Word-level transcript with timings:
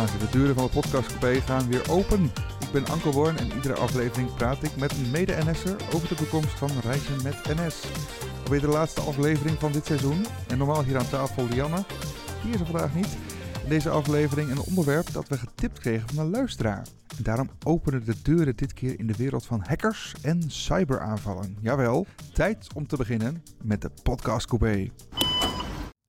De 0.00 0.30
deuren 0.30 0.54
van 0.54 0.64
de 0.64 0.70
podcastcoupé 0.70 1.40
gaan 1.40 1.68
weer 1.68 1.90
open. 1.90 2.24
Ik 2.60 2.72
ben 2.72 2.86
Anko 2.86 3.10
Born 3.10 3.36
en 3.36 3.52
iedere 3.52 3.74
aflevering 3.74 4.34
praat 4.34 4.62
ik 4.62 4.76
met 4.76 4.92
een 4.92 5.10
mede-NS'er 5.10 5.76
over 5.94 6.08
de 6.08 6.14
toekomst 6.14 6.58
van 6.58 6.70
reizen 6.82 7.22
met 7.22 7.44
NS. 7.44 7.84
Alweer 8.44 8.60
de 8.60 8.68
laatste 8.68 9.00
aflevering 9.00 9.58
van 9.58 9.72
dit 9.72 9.86
seizoen. 9.86 10.26
En 10.48 10.58
normaal 10.58 10.84
hier 10.84 10.98
aan 10.98 11.08
tafel 11.08 11.48
Lianne. 11.48 11.84
Die 12.42 12.52
is 12.52 12.60
er 12.60 12.66
vandaag 12.66 12.94
niet. 12.94 13.16
In 13.62 13.68
deze 13.68 13.90
aflevering 13.90 14.50
een 14.50 14.62
onderwerp 14.62 15.12
dat 15.12 15.28
we 15.28 15.38
getipt 15.38 15.78
kregen 15.78 16.08
van 16.08 16.24
een 16.24 16.30
luisteraar. 16.30 16.86
En 17.16 17.22
daarom 17.22 17.50
openen 17.64 18.04
de 18.04 18.14
deuren 18.22 18.56
dit 18.56 18.72
keer 18.72 18.98
in 18.98 19.06
de 19.06 19.16
wereld 19.16 19.46
van 19.46 19.64
hackers 19.66 20.14
en 20.22 20.42
cyberaanvallen. 20.46 21.56
Jawel, 21.60 22.06
tijd 22.32 22.66
om 22.74 22.86
te 22.86 22.96
beginnen 22.96 23.42
met 23.62 23.82
de 23.82 23.90
Podcast 24.02 24.46
Coupé. 24.46 24.90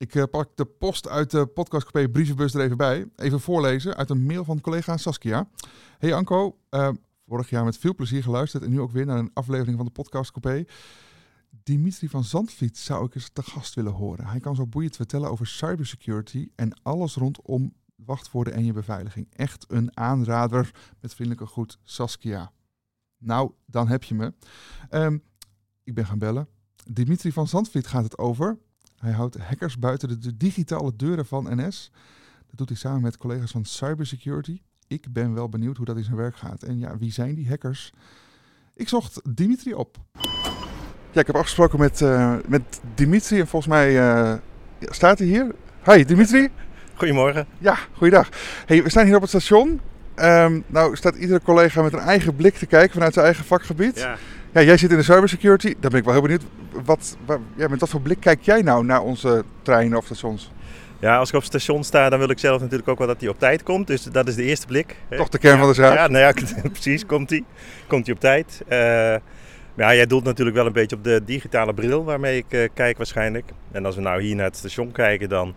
Ik 0.01 0.15
uh, 0.15 0.23
pak 0.31 0.55
de 0.55 0.65
post 0.65 1.07
uit 1.07 1.31
de 1.31 1.45
Podcast 1.45 1.91
Coupé 1.91 2.11
brievenbus 2.11 2.53
er 2.53 2.61
even 2.61 2.77
bij. 2.77 3.05
Even 3.15 3.39
voorlezen 3.39 3.95
uit 3.95 4.09
een 4.09 4.25
mail 4.25 4.43
van 4.43 4.61
collega 4.61 4.97
Saskia. 4.97 5.49
Hey 5.97 6.13
Anko, 6.13 6.57
uh, 6.69 6.89
vorig 7.27 7.49
jaar 7.49 7.63
met 7.63 7.77
veel 7.77 7.95
plezier 7.95 8.23
geluisterd 8.23 8.63
en 8.63 8.69
nu 8.69 8.79
ook 8.79 8.91
weer 8.91 9.05
naar 9.05 9.17
een 9.17 9.31
aflevering 9.33 9.77
van 9.77 9.85
de 9.85 9.91
Podcast 9.91 10.31
Coupé. 10.31 10.65
Dimitri 11.49 12.09
van 12.09 12.23
Zandvliet 12.23 12.77
zou 12.77 13.05
ik 13.05 13.15
eens 13.15 13.29
te 13.33 13.43
gast 13.43 13.73
willen 13.73 13.91
horen. 13.91 14.25
Hij 14.25 14.39
kan 14.39 14.55
zo 14.55 14.67
boeiend 14.67 14.95
vertellen 14.95 15.29
over 15.29 15.47
cybersecurity 15.47 16.49
en 16.55 16.79
alles 16.83 17.15
rondom 17.15 17.73
wachtwoorden 17.95 18.53
en 18.53 18.65
je 18.65 18.73
beveiliging. 18.73 19.27
Echt 19.31 19.65
een 19.67 19.97
aanrader 19.97 20.71
met 20.99 21.13
vriendelijke 21.13 21.51
groet 21.51 21.79
Saskia. 21.83 22.51
Nou, 23.17 23.51
dan 23.65 23.87
heb 23.87 24.03
je 24.03 24.15
me. 24.15 24.33
Um, 24.89 25.23
ik 25.83 25.93
ben 25.93 26.05
gaan 26.05 26.19
bellen. 26.19 26.47
Dimitri 26.91 27.31
van 27.31 27.47
Zandvliet 27.47 27.87
gaat 27.87 28.03
het 28.03 28.17
over. 28.17 28.57
Hij 29.01 29.11
houdt 29.11 29.37
hackers 29.37 29.79
buiten 29.79 30.21
de 30.21 30.37
digitale 30.37 30.95
deuren 30.95 31.25
van 31.25 31.47
NS. 31.49 31.91
Dat 32.47 32.57
doet 32.57 32.69
hij 32.69 32.77
samen 32.77 33.01
met 33.01 33.17
collega's 33.17 33.51
van 33.51 33.65
Cybersecurity. 33.65 34.61
Ik 34.87 35.13
ben 35.13 35.33
wel 35.33 35.49
benieuwd 35.49 35.77
hoe 35.77 35.85
dat 35.85 35.97
in 35.97 36.03
zijn 36.03 36.15
werk 36.15 36.35
gaat. 36.35 36.63
En 36.63 36.79
ja, 36.79 36.97
wie 36.97 37.11
zijn 37.11 37.35
die 37.35 37.47
hackers? 37.47 37.93
Ik 38.75 38.87
zocht 38.87 39.21
Dimitri 39.35 39.73
op. 39.73 39.97
Ja, 41.11 41.19
ik 41.19 41.27
heb 41.27 41.35
afgesproken 41.35 41.79
met, 41.79 42.01
uh, 42.01 42.35
met 42.47 42.81
Dimitri 42.95 43.39
en 43.39 43.47
volgens 43.47 43.73
mij 43.73 43.95
uh, 43.95 44.33
staat 44.79 45.19
hij 45.19 45.27
hier. 45.27 45.55
Hi 45.83 46.05
Dimitri. 46.05 46.49
Goedemorgen. 46.99 47.47
Ja, 47.57 47.77
goeiedag. 47.93 48.29
Hey, 48.65 48.83
we 48.83 48.89
staan 48.89 49.05
hier 49.05 49.15
op 49.15 49.21
het 49.21 49.29
station. 49.29 49.81
Um, 50.15 50.63
nou 50.67 50.95
staat 50.95 51.15
iedere 51.15 51.41
collega 51.41 51.81
met 51.81 51.93
een 51.93 51.99
eigen 51.99 52.35
blik 52.35 52.55
te 52.55 52.65
kijken 52.65 52.93
vanuit 52.93 53.13
zijn 53.13 53.25
eigen 53.25 53.45
vakgebied. 53.45 53.97
Ja. 53.97 54.17
Ja, 54.53 54.61
jij 54.61 54.77
zit 54.77 54.91
in 54.91 54.97
de 54.97 55.03
cybersecurity. 55.03 55.75
Daar 55.79 55.89
ben 55.89 55.99
ik 55.99 56.05
wel 56.05 56.13
heel 56.13 56.21
benieuwd. 56.21 56.43
Wat, 56.85 57.17
ja, 57.55 57.67
met 57.67 57.79
wat 57.79 57.89
voor 57.89 58.01
blik 58.01 58.19
kijk 58.19 58.41
jij 58.41 58.61
nou 58.61 58.85
naar 58.85 59.01
onze 59.01 59.43
treinen 59.61 59.97
of 59.97 60.05
stations? 60.05 60.51
Ja, 60.99 61.17
als 61.17 61.29
ik 61.29 61.35
op 61.35 61.41
het 61.41 61.49
station 61.49 61.83
sta, 61.83 62.09
dan 62.09 62.19
wil 62.19 62.29
ik 62.29 62.39
zelf 62.39 62.61
natuurlijk 62.61 62.89
ook 62.89 62.97
wel 62.97 63.07
dat 63.07 63.19
hij 63.19 63.29
op 63.29 63.39
tijd 63.39 63.63
komt. 63.63 63.87
Dus 63.87 64.03
dat 64.03 64.27
is 64.27 64.35
de 64.35 64.43
eerste 64.43 64.67
blik. 64.67 64.95
Toch 65.09 65.29
de 65.29 65.37
kern 65.37 65.53
ja, 65.53 65.59
van 65.59 65.69
de 65.69 65.75
zaak? 65.75 65.95
Ja, 65.95 66.07
nou 66.07 66.23
ja 66.23 66.33
precies. 66.71 67.05
Komt 67.05 67.29
hij. 67.29 67.43
Komt 67.87 68.05
hij 68.05 68.15
op 68.15 68.21
tijd. 68.21 68.61
Uh, 68.69 68.77
ja, 69.75 69.95
jij 69.95 70.05
doelt 70.05 70.23
natuurlijk 70.23 70.57
wel 70.57 70.65
een 70.65 70.73
beetje 70.73 70.95
op 70.95 71.03
de 71.03 71.21
digitale 71.25 71.73
bril 71.73 72.03
waarmee 72.03 72.37
ik 72.37 72.45
uh, 72.49 72.67
kijk 72.73 72.97
waarschijnlijk. 72.97 73.51
En 73.71 73.85
als 73.85 73.95
we 73.95 74.01
nou 74.01 74.21
hier 74.21 74.35
naar 74.35 74.45
het 74.45 74.57
station 74.57 74.91
kijken, 74.91 75.29
dan, 75.29 75.55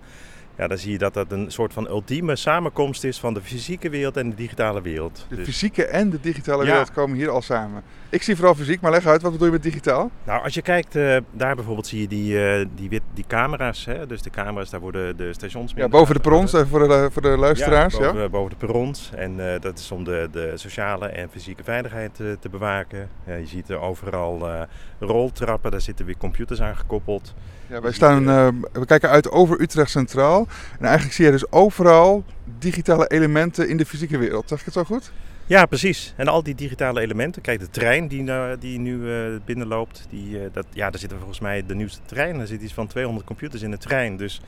ja, 0.57 0.69
dan 0.69 0.79
zie 0.79 0.93
je 0.93 0.99
dat 0.99 1.15
dat 1.15 1.33
een 1.33 1.51
soort 1.51 1.73
van 1.73 1.89
ultieme 1.89 2.37
samenkomst 2.37 3.05
is 3.05 3.21
van 3.21 3.35
de 3.35 3.41
fysieke 3.41 3.89
wereld 3.89 4.17
en 4.17 4.31
de 4.31 4.37
digitale 4.37 4.83
wereld. 4.83 5.27
De 5.29 5.37
dus... 5.37 5.45
fysieke 5.45 5.85
en 5.85 6.11
de 6.11 6.19
digitale 6.21 6.65
wereld 6.65 6.93
komen 6.93 7.17
hier 7.17 7.31
al 7.31 7.43
samen. 7.43 7.83
Ik 8.09 8.23
zie 8.23 8.37
vooral 8.37 8.55
fysiek, 8.55 8.81
maar 8.81 8.91
leg 8.91 9.07
uit, 9.07 9.23
wat 9.23 9.33
bedoel 9.33 9.47
je 9.47 9.53
met 9.53 9.63
digitaal? 9.63 10.11
Nou, 10.25 10.43
als 10.43 10.55
je 10.55 10.63
kijkt, 10.63 10.97
uh, 10.97 11.17
daar 11.31 11.55
bijvoorbeeld 11.55 11.87
zie 11.87 12.01
je 12.01 12.09
die, 12.09 12.35
uh, 12.35 12.67
die, 12.75 13.01
die 13.15 13.25
camera's. 13.27 13.85
Hè? 13.85 14.07
Dus 14.07 14.23
de 14.23 14.31
camera's, 14.31 14.71
daar 14.71 14.81
worden 14.81 15.17
de 15.17 15.33
stations... 15.33 15.73
Ja, 15.77 15.89
boven 15.89 16.15
de 16.15 16.21
perrons, 16.21 16.53
even 16.53 16.69
voor 16.69 16.89
de, 16.89 17.09
voor 17.13 17.23
de 17.23 17.29
luisteraars. 17.29 17.95
Ja, 17.95 18.01
boven, 18.01 18.21
ja? 18.21 18.29
boven 18.29 18.51
de 18.51 18.67
perrons. 18.67 19.11
En 19.15 19.39
uh, 19.39 19.61
dat 19.61 19.79
is 19.79 19.91
om 19.91 20.05
de, 20.05 20.29
de 20.33 20.53
sociale 20.55 21.07
en 21.07 21.29
fysieke 21.31 21.65
veiligheid 21.65 22.15
te, 22.15 22.37
te 22.41 22.49
bewaken. 22.49 23.09
Je 23.27 23.47
ziet 23.47 23.69
er 23.69 23.81
overal 23.81 24.67
roltrappen, 24.99 25.71
daar 25.71 25.81
zitten 25.81 26.07
weer 26.07 26.17
computers 26.17 26.63
aan 26.63 26.77
gekoppeld. 26.77 27.35
Ja, 27.67 27.81
wij 27.81 27.93
staan, 27.93 28.25
we 28.73 28.87
kijken 28.87 29.09
uit 29.09 29.31
over 29.31 29.61
Utrecht 29.61 29.91
Centraal. 29.91 30.44
En 30.79 30.85
eigenlijk 30.85 31.15
zie 31.15 31.25
je 31.25 31.31
dus 31.31 31.53
overal 31.53 32.25
digitale 32.59 33.07
elementen 33.07 33.69
in 33.69 33.77
de 33.77 33.87
fysieke 33.87 34.19
wereld. 34.19 34.49
Zeg 34.49 34.59
ik 34.59 34.65
het 34.65 34.75
zo 34.75 34.85
goed? 34.85 35.13
Ja, 35.47 35.67
precies. 35.67 36.15
En 36.17 36.29
al 36.29 36.43
die 36.43 36.55
digitale 36.55 37.01
elementen. 37.01 37.43
Kijk, 37.43 37.61
de 37.61 37.71
trein 37.71 38.09
die, 38.09 38.25
die 38.59 38.79
nu 38.79 38.97
uh, 38.97 39.37
binnenloopt, 39.45 40.07
die, 40.11 40.29
uh, 40.29 40.43
dat, 40.53 40.67
ja, 40.73 40.91
daar 40.91 41.01
zitten 41.01 41.19
volgens 41.19 41.41
mij 41.41 41.67
de 41.67 41.75
nieuwste 41.75 42.01
trein. 42.07 42.41
Er 42.41 42.47
zitten 42.47 42.67
iets 42.67 42.75
van 42.75 42.87
200 42.87 43.27
computers 43.27 43.63
in 43.63 43.71
de 43.71 43.79
trein. 43.79 44.17
Dus 44.17 44.41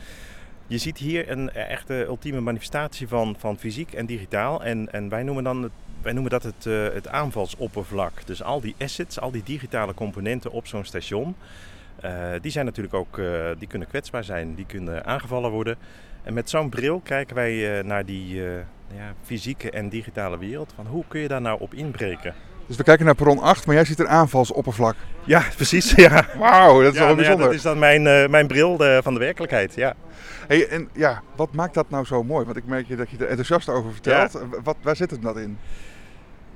je 0.66 0.78
ziet 0.78 0.98
hier 0.98 1.30
een 1.30 1.52
echte 1.52 2.04
ultieme 2.04 2.40
manifestatie 2.40 3.08
van, 3.08 3.36
van 3.38 3.58
fysiek 3.58 3.92
en 3.92 4.06
digitaal. 4.06 4.64
En, 4.64 4.92
en 4.92 5.08
wij 5.08 5.22
noemen 5.22 5.44
dan 5.44 5.70
wij 6.02 6.12
noemen 6.12 6.30
dat 6.30 6.42
het, 6.42 6.64
het 6.94 7.08
aanvalsoppervlak. 7.08 8.26
Dus 8.26 8.42
al 8.42 8.60
die 8.60 8.74
assets, 8.78 9.20
al 9.20 9.30
die 9.30 9.42
digitale 9.44 9.94
componenten 9.94 10.52
op 10.52 10.66
zo'n 10.66 10.84
station, 10.84 11.34
die 12.40 12.50
zijn 12.50 12.64
natuurlijk 12.64 12.94
ook, 12.94 13.20
die 13.58 13.68
kunnen 13.68 13.88
kwetsbaar 13.88 14.24
zijn, 14.24 14.54
die 14.54 14.66
kunnen 14.66 15.06
aangevallen 15.06 15.50
worden. 15.50 15.76
En 16.22 16.34
met 16.34 16.50
zo'n 16.50 16.68
bril 16.68 17.00
kijken 17.00 17.34
wij 17.34 17.82
naar 17.82 18.04
die 18.04 18.34
ja, 18.94 19.14
fysieke 19.22 19.70
en 19.70 19.88
digitale 19.88 20.38
wereld. 20.38 20.72
Van 20.74 20.86
hoe 20.86 21.04
kun 21.08 21.20
je 21.20 21.28
daar 21.28 21.40
nou 21.40 21.60
op 21.60 21.74
inbreken? 21.74 22.34
Dus 22.66 22.76
we 22.76 22.82
kijken 22.82 23.04
naar 23.04 23.14
perron 23.14 23.38
8, 23.38 23.66
maar 23.66 23.74
jij 23.74 23.84
ziet 23.84 23.98
een 23.98 24.08
aanvalsoppervlak. 24.08 24.96
Ja, 25.24 25.42
precies. 25.56 25.90
Ja. 25.90 26.26
Wauw, 26.38 26.82
dat 26.82 26.92
is 26.92 26.98
ja, 26.98 27.06
wel 27.06 27.14
bijzonder. 27.14 27.40
Ja, 27.40 27.46
dat 27.46 27.54
is 27.54 27.62
dan 27.62 27.78
mijn, 27.78 28.04
uh, 28.04 28.26
mijn 28.26 28.46
bril 28.46 28.76
de, 28.76 29.00
van 29.02 29.14
de 29.14 29.20
werkelijkheid, 29.20 29.74
ja. 29.74 29.94
Hey, 30.46 30.68
en 30.68 30.88
ja, 30.92 31.22
wat 31.36 31.52
maakt 31.52 31.74
dat 31.74 31.90
nou 31.90 32.04
zo 32.04 32.22
mooi? 32.22 32.44
Want 32.44 32.56
ik 32.56 32.66
merk 32.66 32.86
je 32.86 32.96
dat 32.96 33.10
je 33.10 33.16
er 33.16 33.28
enthousiast 33.28 33.68
over 33.68 33.92
vertelt. 33.92 34.32
Ja. 34.32 34.60
Wat, 34.62 34.76
waar 34.82 34.96
zit 34.96 35.10
het 35.10 35.22
dat 35.22 35.36
in? 35.36 35.58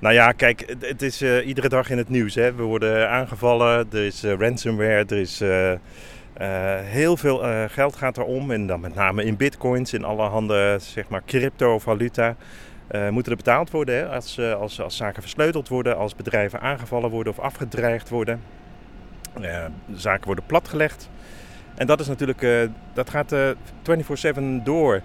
Nou 0.01 0.15
ja, 0.15 0.33
kijk, 0.33 0.77
het, 0.81 1.03
is 1.03 1.23
uh, 1.23 1.47
iedere 1.47 1.69
dag 1.69 1.91
in 1.91 1.99
het 1.99 2.09
nieuws. 2.09 2.35
Hè. 2.35 2.55
We 2.55 2.63
worden 2.63 3.11
aangevallen, 3.11 3.87
er 3.93 4.05
is 4.05 4.25
uh, 4.25 4.33
ransomware, 4.39 5.05
er 5.05 5.17
is... 5.17 5.43
Uh, 5.43 5.73
heel 6.83 7.17
veel 7.17 7.69
geld 7.69 7.97
gaat 7.97 8.17
er 8.17 8.25
om 8.25 8.51
en 8.51 8.67
dan 8.67 8.81
met 8.81 8.95
name 8.95 9.25
in 9.25 9.37
bitcoins, 9.37 9.93
in 9.93 10.05
allerhande 10.05 10.77
zeg 10.81 11.09
maar 11.09 11.23
cryptovaluta. 11.27 12.37
Moeten 13.11 13.33
er 13.33 13.39
betaald 13.39 13.71
worden 13.71 13.95
hè? 13.95 14.09
Als, 14.09 14.41
als, 14.41 14.81
als 14.81 14.97
zaken 14.97 15.23
versleuteld 15.23 15.69
worden, 15.69 15.97
als 15.97 16.17
bedrijven 16.17 16.61
aangevallen 16.61 17.11
worden 17.11 17.33
of 17.33 17.39
afgedreigd 17.39 18.09
worden. 18.09 18.41
zaken 19.95 20.27
worden 20.27 20.45
platgelegd. 20.47 21.11
En 21.75 21.87
dat 21.87 22.01
is 22.01 22.07
natuurlijk, 22.07 22.69
dat 22.93 23.11
gaat 23.11 23.35
24-7 24.35 24.63
door. 24.65 25.01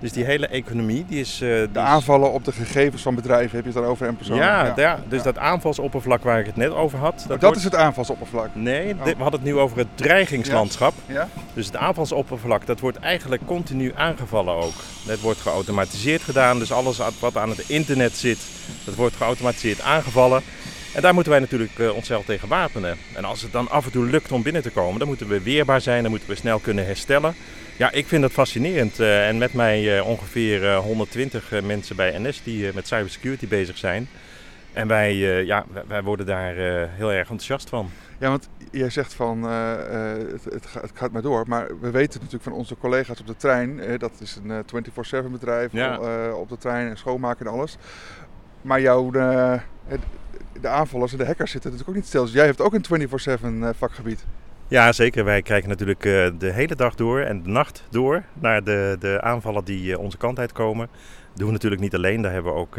Dus 0.00 0.12
die 0.12 0.24
hele 0.24 0.46
economie, 0.46 1.04
die 1.08 1.20
is... 1.20 1.40
Uh, 1.40 1.66
de 1.72 1.78
aanvallen 1.78 2.32
op 2.32 2.44
de 2.44 2.52
gegevens 2.52 3.02
van 3.02 3.14
bedrijven, 3.14 3.56
heb 3.56 3.64
je 3.64 3.72
het 3.72 3.80
dan 3.82 3.90
over 3.90 4.06
en 4.06 4.16
personen? 4.16 4.42
Ja, 4.42 4.64
ja, 4.64 4.72
ja, 4.76 5.00
dus 5.08 5.18
ja. 5.18 5.24
dat 5.24 5.38
aanvalsoppervlak 5.38 6.22
waar 6.22 6.40
ik 6.40 6.46
het 6.46 6.56
net 6.56 6.70
over 6.70 6.98
had. 6.98 7.14
Dat, 7.18 7.28
dat 7.28 7.40
wordt... 7.40 7.56
is 7.56 7.64
het 7.64 7.74
aanvalsoppervlak? 7.74 8.48
Nee, 8.52 8.94
oh. 8.94 9.04
dit, 9.04 9.16
we 9.16 9.22
hadden 9.22 9.40
het 9.40 9.48
nu 9.48 9.56
over 9.56 9.78
het 9.78 9.86
dreigingslandschap. 9.94 10.94
Ja. 11.06 11.28
Dus 11.54 11.66
het 11.66 11.76
aanvalsoppervlak, 11.76 12.66
dat 12.66 12.80
wordt 12.80 12.98
eigenlijk 12.98 13.42
continu 13.46 13.92
aangevallen 13.94 14.54
ook. 14.54 14.74
Het 15.06 15.20
wordt 15.20 15.40
geautomatiseerd 15.40 16.22
gedaan, 16.22 16.58
dus 16.58 16.72
alles 16.72 17.00
wat 17.18 17.36
aan 17.36 17.48
het 17.48 17.64
internet 17.66 18.16
zit, 18.16 18.38
dat 18.84 18.94
wordt 18.94 19.16
geautomatiseerd 19.16 19.80
aangevallen. 19.80 20.42
En 20.94 21.02
daar 21.02 21.14
moeten 21.14 21.32
wij 21.32 21.40
natuurlijk 21.40 21.78
uh, 21.78 21.94
onszelf 21.94 22.24
tegen 22.24 22.48
wapenen. 22.48 22.96
En 23.14 23.24
als 23.24 23.42
het 23.42 23.52
dan 23.52 23.68
af 23.68 23.84
en 23.84 23.92
toe 23.92 24.06
lukt 24.06 24.32
om 24.32 24.42
binnen 24.42 24.62
te 24.62 24.70
komen, 24.70 24.98
dan 24.98 25.08
moeten 25.08 25.28
we 25.28 25.42
weerbaar 25.42 25.80
zijn, 25.80 26.02
dan 26.02 26.10
moeten 26.10 26.28
we 26.28 26.34
snel 26.34 26.58
kunnen 26.58 26.86
herstellen. 26.86 27.34
Ja, 27.76 27.90
ik 27.90 28.06
vind 28.06 28.22
dat 28.22 28.32
fascinerend. 28.32 29.00
Uh, 29.00 29.28
en 29.28 29.38
met 29.38 29.52
mij 29.52 29.98
uh, 29.98 30.06
ongeveer 30.06 30.62
uh, 30.62 30.78
120 30.78 31.52
mensen 31.62 31.96
bij 31.96 32.18
NS 32.18 32.42
die 32.42 32.70
met 32.74 32.86
cybersecurity 32.86 33.48
bezig 33.48 33.78
zijn. 33.78 34.08
En 34.72 34.88
wij, 34.88 35.14
ja, 35.44 35.64
wij 35.86 36.02
worden 36.02 36.26
daar 36.26 36.54
heel 36.88 37.12
erg 37.12 37.20
enthousiast 37.20 37.68
van. 37.68 37.90
Ja, 38.18 38.28
want 38.28 38.48
jij 38.70 38.90
zegt 38.90 39.14
van 39.14 39.42
het, 39.42 40.44
het, 40.44 40.66
gaat, 40.66 40.82
het, 40.82 40.90
gaat 40.94 41.12
maar 41.12 41.22
door. 41.22 41.44
Maar 41.46 41.80
we 41.80 41.90
weten 41.90 42.18
natuurlijk 42.18 42.44
van 42.44 42.52
onze 42.52 42.76
collega's 42.76 43.20
op 43.20 43.26
de 43.26 43.36
trein. 43.36 43.98
dat 43.98 44.12
is 44.20 44.38
een 44.44 44.64
24-7 45.26 45.30
bedrijf 45.30 45.72
ja. 45.72 45.98
op 46.32 46.48
de 46.48 46.58
trein 46.58 46.88
en 46.88 46.98
schoonmaken 46.98 47.46
en 47.46 47.52
alles. 47.52 47.76
Maar 48.62 48.80
jouw 48.80 49.10
de 50.60 50.68
aanvallers 50.68 51.12
en 51.12 51.18
de 51.18 51.26
hackers 51.26 51.50
zitten 51.50 51.70
natuurlijk 51.70 51.96
ook 51.96 52.02
niet 52.02 52.12
stil. 52.12 52.24
Dus 52.24 52.32
jij 52.32 52.46
hebt 52.46 52.60
ook 52.60 52.74
een 52.74 53.08
24-7 53.74 53.76
vakgebied. 53.76 54.24
Ja, 54.68 54.92
zeker. 54.92 55.24
Wij 55.24 55.42
kijken 55.42 55.68
natuurlijk 55.68 56.04
uh, 56.04 56.28
de 56.38 56.52
hele 56.52 56.76
dag 56.76 56.94
door 56.94 57.20
en 57.20 57.42
de 57.42 57.48
nacht 57.48 57.84
door 57.90 58.22
naar 58.32 58.64
de, 58.64 58.96
de 58.98 59.20
aanvallen 59.20 59.64
die 59.64 59.90
uh, 59.90 59.98
onze 59.98 60.16
kant 60.16 60.38
uitkomen. 60.38 60.88
Dat 61.28 61.38
doen 61.38 61.46
we 61.46 61.52
natuurlijk 61.52 61.82
niet 61.82 61.94
alleen. 61.94 62.22
Daar 62.22 62.32
hebben 62.32 62.52
we 62.52 62.58
ook 62.58 62.74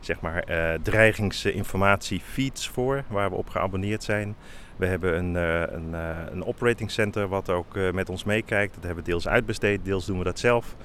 zeg 0.00 0.20
maar, 0.20 0.44
dreigingsinformatie 0.82 2.20
feeds 2.20 2.68
voor, 2.68 3.04
waar 3.08 3.30
we 3.30 3.36
op 3.36 3.48
geabonneerd 3.48 4.04
zijn. 4.04 4.36
We 4.76 4.86
hebben 4.86 5.18
een, 5.18 5.34
een, 5.74 5.92
een 6.32 6.44
operating 6.44 6.90
center 6.90 7.28
wat 7.28 7.50
ook 7.50 7.74
met 7.92 8.08
ons 8.08 8.24
meekijkt. 8.24 8.74
Dat 8.74 8.84
hebben 8.84 9.04
we 9.04 9.10
deels 9.10 9.28
uitbesteed, 9.28 9.84
deels 9.84 10.06
doen 10.06 10.18
we 10.18 10.24
dat 10.24 10.38
zelf. 10.38 10.76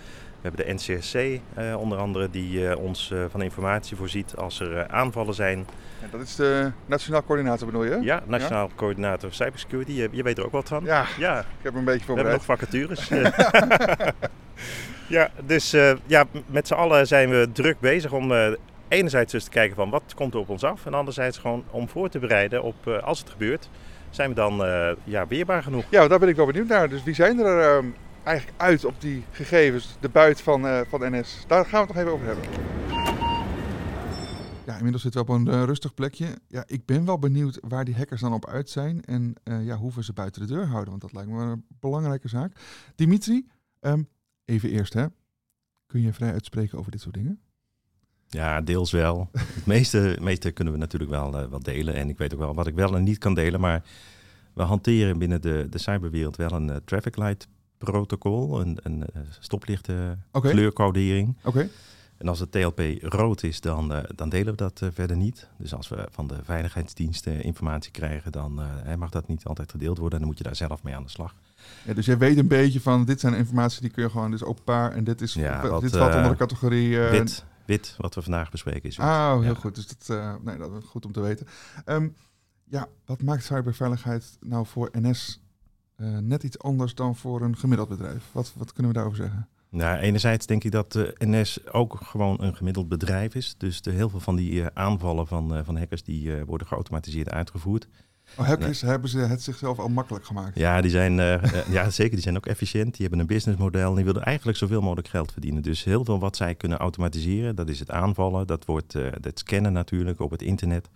We 0.44 0.50
hebben 0.50 0.66
de 0.66 0.74
NCSC 0.74 1.16
uh, 1.16 1.80
onder 1.80 1.98
andere 1.98 2.30
die 2.30 2.60
uh, 2.60 2.78
ons 2.78 3.10
uh, 3.14 3.24
van 3.30 3.42
informatie 3.42 3.98
voorziet 3.98 4.36
als 4.36 4.60
er 4.60 4.88
aanvallen 4.88 5.34
zijn. 5.34 5.66
Ja, 6.02 6.08
dat 6.12 6.22
is 6.22 6.36
de 6.36 6.72
Nationaal 6.86 7.24
Coördinator 7.24 7.66
bedoel 7.66 7.84
je? 7.84 8.00
Ja, 8.02 8.24
Nationaal 8.26 8.68
ja? 8.68 8.74
Coördinator 8.76 9.34
Cybersecurity. 9.34 9.92
Je, 9.92 10.10
je, 10.12 10.24
weet 10.24 10.38
er 10.38 10.46
ook 10.46 10.52
wat 10.52 10.68
van. 10.68 10.84
Ja, 10.84 11.06
ja, 11.18 11.40
ik 11.40 11.46
heb 11.62 11.76
een 11.76 11.84
beetje 11.84 12.06
voorbereid. 12.06 12.46
We 12.46 12.54
hebben 12.54 12.70
nog 12.78 12.96
vacatures. 12.96 13.10
Ja, 15.08 15.30
dus 15.46 15.72
ja, 16.06 16.26
met 16.46 16.68
z'n 16.68 16.74
allen 16.74 17.08
zijn 17.08 17.30
we 17.30 17.50
druk 17.52 17.80
bezig 17.80 18.12
om 18.12 18.34
enerzijds 18.88 19.32
dus 19.32 19.44
te 19.44 19.50
kijken 19.50 19.76
van 19.76 19.90
wat 19.90 20.14
komt 20.16 20.34
er 20.34 20.40
op 20.40 20.50
ons 20.50 20.64
af. 20.64 20.86
En 20.86 20.94
anderzijds 20.94 21.38
gewoon 21.38 21.64
om 21.70 21.90
voor 21.90 22.10
te 22.10 22.20
bereiden 22.20 22.64
op 22.64 22.88
als 22.88 23.20
het 23.20 23.30
gebeurt, 23.30 23.70
zijn 24.10 24.30
we 24.30 24.36
dan 24.36 24.66
ja, 25.04 25.28
weerbaar 25.28 25.64
genoeg. 25.64 25.84
Ja, 25.90 26.08
daar 26.08 26.20
ben 26.20 26.30
ik 26.30 26.36
wel 26.36 26.46
benieuwd 26.46 26.68
naar. 26.68 26.90
Dus 26.90 27.04
wie 27.04 27.14
zijn 27.14 27.40
er 27.40 27.60
ehm, 27.60 27.86
eigenlijk 28.24 28.62
uit 28.62 28.86
op 28.86 29.02
die 29.02 29.24
gegevens, 29.32 29.98
de 30.00 30.10
buit 30.10 30.42
van, 30.42 30.86
van 30.88 31.12
NS? 31.12 31.44
Daar 31.48 31.66
gaan 31.66 31.88
we 31.88 31.94
het 31.94 31.96
nog 31.96 31.98
even 31.98 32.12
over 32.12 32.26
hebben. 32.26 32.46
Ja, 34.66 34.76
inmiddels 34.76 35.02
zitten 35.02 35.26
we 35.26 35.32
op 35.32 35.38
een 35.48 35.66
rustig 35.66 35.94
plekje. 35.94 36.28
Ja, 36.48 36.64
ik 36.68 36.86
ben 36.86 37.06
wel 37.06 37.20
benieuwd 37.20 37.60
waar 37.62 37.86
die 37.86 37.96
hackers 37.96 38.22
dan 38.22 38.34
op 38.34 38.48
uit 38.48 38.70
zijn 38.70 39.04
en 39.04 39.36
ja, 39.44 39.78
hoe 39.78 39.92
we 39.94 40.04
ze 40.04 40.14
buiten 40.14 40.42
de 40.42 40.54
deur 40.54 40.68
houden. 40.68 40.90
Want 40.90 41.02
dat 41.02 41.14
lijkt 41.14 41.30
me 41.30 41.42
een 41.42 41.66
belangrijke 41.80 42.28
zaak. 42.28 42.60
Dimitri, 42.96 43.48
um, 43.82 44.08
Even 44.46 44.70
eerst, 44.70 44.94
hè. 44.94 45.06
Kun 45.86 46.02
je 46.02 46.14
vrij 46.14 46.32
uitspreken 46.32 46.78
over 46.78 46.92
dit 46.92 47.02
soort 47.02 47.14
dingen? 47.14 47.40
Ja, 48.28 48.62
deels 48.62 48.92
wel. 48.92 49.30
Het 49.56 49.66
meeste, 49.66 50.18
meeste 50.22 50.52
kunnen 50.52 50.74
we 50.74 50.80
natuurlijk 50.80 51.12
wel, 51.12 51.42
uh, 51.42 51.50
wel 51.50 51.60
delen. 51.60 51.94
En 51.94 52.10
ik 52.10 52.18
weet 52.18 52.34
ook 52.34 52.40
wel 52.40 52.56
wat 52.56 52.68
ik 52.68 52.76
wel 52.76 52.96
en 52.96 53.04
niet 53.04 53.18
kan 53.18 53.34
delen. 53.34 53.60
Maar 53.60 53.84
we 54.54 54.62
hanteren 54.62 55.18
binnen 55.18 55.42
de, 55.42 55.68
de 55.70 55.78
cyberwereld 55.78 56.36
wel 56.36 56.52
een 56.52 56.68
uh, 56.68 56.76
traffic 56.76 57.18
light 57.18 57.48
protocol. 57.84 58.60
Een, 58.62 58.78
een 58.84 59.00
uh, 59.00 59.22
stoplichten 59.40 60.24
okay. 60.32 60.52
kleurcodering. 60.52 61.36
Oké. 61.44 61.70
En 62.18 62.30
als 62.30 62.40
het 62.40 62.52
TLP 62.52 62.82
rood 63.02 63.44
is, 63.44 63.62
dan, 63.62 64.06
dan 64.16 64.30
delen 64.30 64.52
we 64.52 64.56
dat 64.56 64.82
verder 64.94 65.18
niet. 65.18 65.48
Dus 65.58 65.74
als 65.74 65.90
we 65.90 66.08
van 66.12 66.28
de 66.28 66.36
veiligheidsdiensten 66.44 67.44
informatie 67.44 67.92
krijgen, 67.92 68.32
dan 68.32 68.62
mag 68.98 69.10
dat 69.10 69.28
niet 69.28 69.46
altijd 69.46 69.72
gedeeld 69.72 69.98
worden. 69.98 70.14
En 70.14 70.20
dan 70.20 70.28
moet 70.28 70.38
je 70.38 70.44
daar 70.44 70.56
zelf 70.56 70.84
mee 70.84 70.96
aan 70.96 71.04
de 71.04 71.10
slag. 71.10 71.36
Ja, 71.86 71.94
dus 71.94 72.06
jij 72.06 72.18
weet 72.18 72.38
een 72.38 72.48
beetje 72.48 72.82
van, 72.82 73.06
dit 73.06 73.20
zijn 73.20 73.34
informatie 73.34 73.82
die 73.82 73.90
kun 73.90 74.04
je 74.04 74.10
gewoon 74.10 74.32
dus 74.32 74.44
openbaar 74.44 74.92
en 74.92 75.04
dit 75.04 75.22
is 75.22 75.34
ja, 75.34 75.68
wat, 75.68 75.82
dit 75.82 75.92
valt 75.92 76.16
onder 76.16 76.24
de 76.24 76.30
eh, 76.30 76.38
categorie... 76.38 76.98
Wit, 76.98 77.46
wit, 77.66 77.96
wat 77.98 78.16
we 78.16 78.22
vandaag 78.22 78.52
bespreken 78.52 78.90
is 78.90 79.00
Ah, 79.00 79.42
heel 79.42 79.56
goed. 79.56 79.76
Dus 79.76 79.88
dat, 79.88 80.44
nee, 80.44 80.58
dat 80.58 80.72
is 80.72 80.84
goed 80.86 81.06
om 81.06 81.12
te 81.12 81.22
weten. 81.22 81.48
Um, 81.86 82.16
ja, 82.64 82.88
wat 83.06 83.22
maakt 83.22 83.44
cyberveiligheid 83.44 84.38
nou 84.40 84.66
voor 84.66 84.90
NS 84.92 85.43
net 86.22 86.44
iets 86.44 86.60
anders 86.60 86.96
dan 86.96 87.16
voor 87.16 87.42
een 87.42 87.58
gemiddeld 87.58 87.90
bedrijf? 87.90 88.24
Wat, 88.32 88.54
wat 88.56 88.74
kunnen 88.74 88.92
we 88.92 88.98
daarover 88.98 89.24
zeggen? 89.24 89.48
Nou, 89.70 89.98
enerzijds 89.98 90.46
denk 90.46 90.64
ik 90.64 90.72
dat 90.72 90.92
de 90.92 91.16
NS 91.18 91.68
ook 91.72 92.00
gewoon 92.04 92.42
een 92.42 92.56
gemiddeld 92.56 92.88
bedrijf 92.88 93.36
is. 93.36 93.56
Dus 93.58 93.82
de, 93.82 93.92
heel 93.92 94.10
veel 94.10 94.20
van 94.20 94.36
die 94.36 94.66
aanvallen 94.74 95.28
van, 95.28 95.66
van 95.66 95.78
hackers 95.78 96.04
die 96.04 96.44
worden 96.46 96.68
geautomatiseerd 96.68 97.30
uitgevoerd. 97.30 97.88
Oh, 98.38 98.46
hackers 98.48 98.82
hebben 98.82 99.10
ze 99.10 99.18
het 99.18 99.42
zichzelf 99.42 99.80
al 99.80 99.90
makkelijk 99.90 100.26
gemaakt? 100.26 100.58
Ja, 100.58 100.82
die 100.82 100.92
zijn, 100.92 101.18
uh, 101.18 101.44
ja, 101.78 101.90
zeker. 101.90 102.14
Die 102.14 102.22
zijn 102.22 102.36
ook 102.36 102.46
efficiënt. 102.46 102.92
Die 102.92 103.02
hebben 103.02 103.20
een 103.20 103.28
businessmodel. 103.28 103.90
En 103.90 103.96
die 103.96 104.06
willen 104.06 104.24
eigenlijk 104.24 104.58
zoveel 104.58 104.82
mogelijk 104.82 105.08
geld 105.08 105.32
verdienen. 105.32 105.62
Dus 105.62 105.84
heel 105.84 106.06
veel 106.06 106.20
wat 106.20 106.36
zij 106.36 106.56
kunnen 106.56 106.78
automatiseren, 106.78 107.56
dat 107.56 107.70
is 107.70 107.80
het 107.80 107.92
aanvallen. 107.92 108.48
Dat 108.48 108.66
wordt 108.66 108.96
uh, 108.96 109.08
het 109.22 109.40
scannen 109.40 109.74
natuurlijk 109.74 110.20
op 110.20 110.32
het 110.32 110.42
internet. 110.42 110.90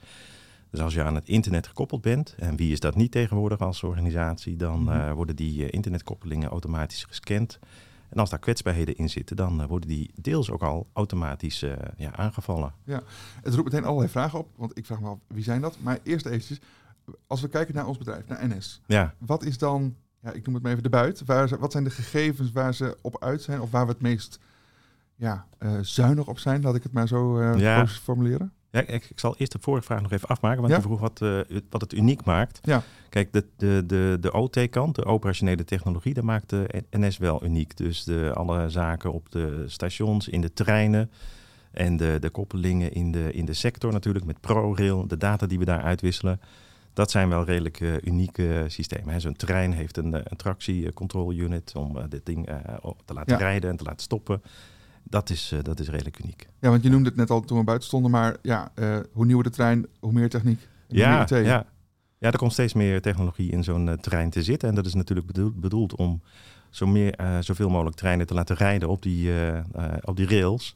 Dus 0.77 0.85
als 0.85 0.95
je 0.95 1.03
aan 1.03 1.15
het 1.15 1.27
internet 1.27 1.67
gekoppeld 1.67 2.01
bent, 2.01 2.35
en 2.37 2.55
wie 2.55 2.71
is 2.71 2.79
dat 2.79 2.95
niet 2.95 3.11
tegenwoordig 3.11 3.59
als 3.59 3.83
organisatie, 3.83 4.55
dan 4.55 4.93
uh, 4.93 5.11
worden 5.11 5.35
die 5.35 5.69
internetkoppelingen 5.69 6.49
automatisch 6.49 7.03
gescand. 7.03 7.59
En 8.09 8.19
als 8.19 8.29
daar 8.29 8.39
kwetsbaarheden 8.39 8.95
in 8.95 9.09
zitten, 9.09 9.35
dan 9.35 9.67
worden 9.67 9.89
die 9.89 10.11
deels 10.15 10.51
ook 10.51 10.61
al 10.61 10.87
automatisch 10.93 11.59
ja, 11.97 12.15
aangevallen. 12.15 12.73
Ja, 12.83 13.01
het 13.41 13.53
roept 13.53 13.71
meteen 13.71 13.85
allerlei 13.85 14.11
vragen 14.11 14.39
op, 14.39 14.49
want 14.55 14.77
ik 14.77 14.85
vraag 14.85 14.99
me 14.99 15.07
af, 15.07 15.17
wie 15.27 15.43
zijn 15.43 15.61
dat? 15.61 15.77
Maar 15.81 15.99
eerst 16.03 16.25
eventjes, 16.25 16.59
als 17.27 17.41
we 17.41 17.47
kijken 17.47 17.75
naar 17.75 17.87
ons 17.87 17.97
bedrijf, 17.97 18.27
naar 18.27 18.47
NS. 18.47 18.81
Ja. 18.85 19.13
Wat 19.17 19.43
is 19.43 19.57
dan, 19.57 19.95
ja, 20.21 20.31
ik 20.31 20.45
noem 20.45 20.53
het 20.53 20.63
maar 20.63 20.71
even 20.71 20.83
de 20.83 20.89
buit. 20.89 21.25
Waar, 21.25 21.59
wat 21.59 21.71
zijn 21.71 21.83
de 21.83 21.89
gegevens 21.89 22.51
waar 22.51 22.73
ze 22.73 22.97
op 23.01 23.23
uit 23.23 23.41
zijn? 23.41 23.61
Of 23.61 23.71
waar 23.71 23.85
we 23.85 23.91
het 23.91 24.01
meest 24.01 24.39
ja, 25.15 25.47
uh, 25.59 25.77
zuinig 25.81 26.27
op 26.27 26.39
zijn, 26.39 26.61
laat 26.61 26.75
ik 26.75 26.83
het 26.83 26.93
maar 26.93 27.07
zo 27.07 27.39
uh, 27.39 27.59
ja. 27.59 27.87
formuleren? 27.87 28.51
Ja, 28.77 28.93
ik, 28.93 29.09
ik, 29.09 29.19
zal 29.19 29.35
eerst 29.37 29.51
de 29.51 29.59
vorige 29.61 29.85
vraag 29.85 30.01
nog 30.01 30.11
even 30.11 30.27
afmaken, 30.27 30.59
want 30.59 30.69
ja? 30.69 30.75
je 30.75 30.83
vroeg 30.83 30.99
wat, 30.99 31.21
uh, 31.21 31.39
wat 31.69 31.81
het 31.81 31.93
uniek 31.93 32.23
maakt. 32.23 32.59
Ja. 32.63 32.83
Kijk, 33.09 33.33
de, 33.33 33.45
de, 33.57 33.83
de, 33.85 34.17
de 34.19 34.33
OT-kant, 34.33 34.95
de 34.95 35.05
operationele 35.05 35.63
technologie, 35.63 36.13
dat 36.13 36.23
maakt 36.23 36.49
de 36.49 36.83
NS 36.91 37.17
wel 37.17 37.43
uniek. 37.43 37.77
Dus 37.77 38.03
de, 38.03 38.31
alle 38.33 38.69
zaken 38.69 39.13
op 39.13 39.31
de 39.31 39.63
stations, 39.67 40.27
in 40.27 40.41
de 40.41 40.53
treinen 40.53 41.11
en 41.71 41.97
de, 41.97 42.17
de 42.19 42.29
koppelingen 42.29 42.93
in 42.93 43.11
de, 43.11 43.31
in 43.33 43.45
de 43.45 43.53
sector 43.53 43.91
natuurlijk 43.91 44.25
met 44.25 44.41
ProRail, 44.41 45.07
de 45.07 45.17
data 45.17 45.47
die 45.47 45.59
we 45.59 45.65
daar 45.65 45.81
uitwisselen 45.81 46.39
dat 46.97 47.11
zijn 47.11 47.29
wel 47.29 47.43
redelijk 47.43 47.79
uh, 47.79 47.93
unieke 48.03 48.65
systemen. 48.67 49.21
Zo'n 49.21 49.35
trein 49.35 49.71
heeft 49.71 49.97
een, 49.97 50.13
eh, 50.13 50.21
een 50.23 50.37
tractiecontrole-unit 50.37 51.75
om 51.75 51.97
uh, 51.97 52.03
dit 52.09 52.25
ding 52.25 52.49
te 53.05 53.13
laten 53.13 53.37
rijden 53.37 53.69
en 53.69 53.77
te 53.77 53.83
laten 53.83 54.01
stoppen. 54.01 54.41
Dat 55.09 55.29
is, 55.29 55.53
dat 55.61 55.79
is 55.79 55.89
redelijk 55.89 56.19
uniek. 56.19 56.47
Ja, 56.59 56.69
want 56.69 56.83
je 56.83 56.89
noemde 56.89 57.07
het 57.07 57.17
net 57.17 57.29
al 57.29 57.41
toen 57.41 57.57
we 57.57 57.63
buiten 57.63 57.87
stonden, 57.87 58.11
maar 58.11 58.37
ja, 58.41 58.71
hoe 59.11 59.25
nieuwer 59.25 59.43
de 59.43 59.49
trein, 59.49 59.85
hoe 59.99 60.11
meer 60.11 60.29
techniek. 60.29 60.67
Ja, 60.87 61.25
ja. 61.29 61.65
ja, 62.17 62.31
er 62.31 62.37
komt 62.37 62.51
steeds 62.51 62.73
meer 62.73 63.01
technologie 63.01 63.51
in 63.51 63.63
zo'n 63.63 63.97
trein 64.01 64.29
te 64.29 64.43
zitten. 64.43 64.69
En 64.69 64.75
dat 64.75 64.85
is 64.85 64.93
natuurlijk 64.93 65.27
bedoeld, 65.27 65.59
bedoeld 65.59 65.95
om 65.95 66.21
zo 66.69 66.87
meer, 66.87 67.37
zoveel 67.39 67.69
mogelijk 67.69 67.95
treinen 67.95 68.27
te 68.27 68.33
laten 68.33 68.55
rijden 68.55 68.89
op 68.89 69.01
die, 69.01 69.31
op 70.01 70.15
die 70.15 70.27
rails. 70.27 70.75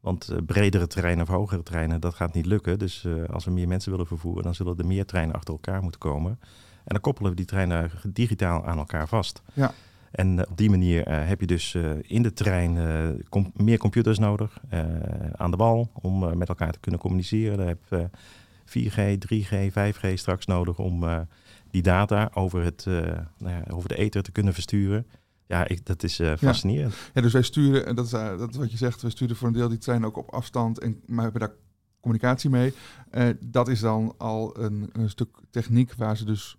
Want 0.00 0.30
bredere 0.46 0.86
treinen 0.86 1.22
of 1.22 1.28
hogere 1.28 1.62
treinen, 1.62 2.00
dat 2.00 2.14
gaat 2.14 2.34
niet 2.34 2.46
lukken. 2.46 2.78
Dus 2.78 3.06
als 3.30 3.44
we 3.44 3.50
meer 3.50 3.68
mensen 3.68 3.90
willen 3.90 4.06
vervoeren, 4.06 4.42
dan 4.42 4.54
zullen 4.54 4.78
er 4.78 4.86
meer 4.86 5.06
treinen 5.06 5.34
achter 5.34 5.54
elkaar 5.54 5.82
moeten 5.82 6.00
komen. 6.00 6.38
En 6.84 6.94
dan 6.94 7.00
koppelen 7.00 7.30
we 7.30 7.36
die 7.36 7.46
treinen 7.46 7.90
digitaal 8.08 8.66
aan 8.66 8.78
elkaar 8.78 9.08
vast. 9.08 9.42
Ja. 9.52 9.72
En 10.10 10.36
uh, 10.36 10.42
op 10.48 10.56
die 10.56 10.70
manier 10.70 11.08
heb 11.08 11.40
je 11.40 11.46
dus 11.46 11.74
in 12.02 12.22
de 12.22 12.32
trein 12.32 12.76
com 13.28 13.52
meer 13.56 13.78
computers 13.78 14.18
nodig 14.18 14.60
aan 15.32 15.50
de 15.50 15.56
wal 15.56 15.90
om 15.92 16.38
met 16.38 16.48
elkaar 16.48 16.72
te 16.72 16.80
kunnen 16.80 17.00
communiceren. 17.00 17.56
Daar 17.56 17.66
heb 17.66 17.80
je 17.88 18.08
4G, 18.66 19.18
3G, 19.18 19.72
5G 19.72 20.12
straks 20.14 20.46
nodig 20.46 20.78
om 20.78 21.26
die 21.70 21.82
data 21.82 22.30
over, 22.34 22.64
het, 22.64 22.84
nou 22.86 23.24
ja, 23.38 23.64
over 23.70 23.88
de 23.88 23.96
ether 23.96 24.22
te 24.22 24.32
kunnen 24.32 24.54
versturen. 24.54 25.06
Ja, 25.46 25.68
ik, 25.68 25.86
dat 25.86 26.02
is 26.02 26.20
fascinerend. 26.38 26.92
Ja. 26.92 27.10
ja. 27.14 27.20
dus 27.20 27.32
wij 27.32 27.42
sturen, 27.42 27.86
en 27.86 27.94
dat 27.94 28.04
is, 28.04 28.10
dat 28.10 28.50
is 28.50 28.56
wat 28.56 28.70
je 28.70 28.76
zegt, 28.76 29.02
we 29.02 29.10
sturen 29.10 29.36
voor 29.36 29.48
een 29.48 29.54
deel 29.54 29.68
die 29.68 29.78
trein 29.78 30.04
ook 30.04 30.16
op 30.16 30.30
afstand, 30.30 30.78
en, 30.78 31.00
maar 31.06 31.22
hebben 31.22 31.40
daar 31.40 31.54
communicatie 32.00 32.50
mee. 32.50 32.74
Dat 33.40 33.68
is 33.68 33.80
dan 33.80 34.14
al 34.18 34.58
een, 34.58 34.90
een, 34.92 35.10
stuk 35.10 35.28
techniek 35.50 35.94
waar 35.94 36.16
ze 36.16 36.24
dus 36.24 36.56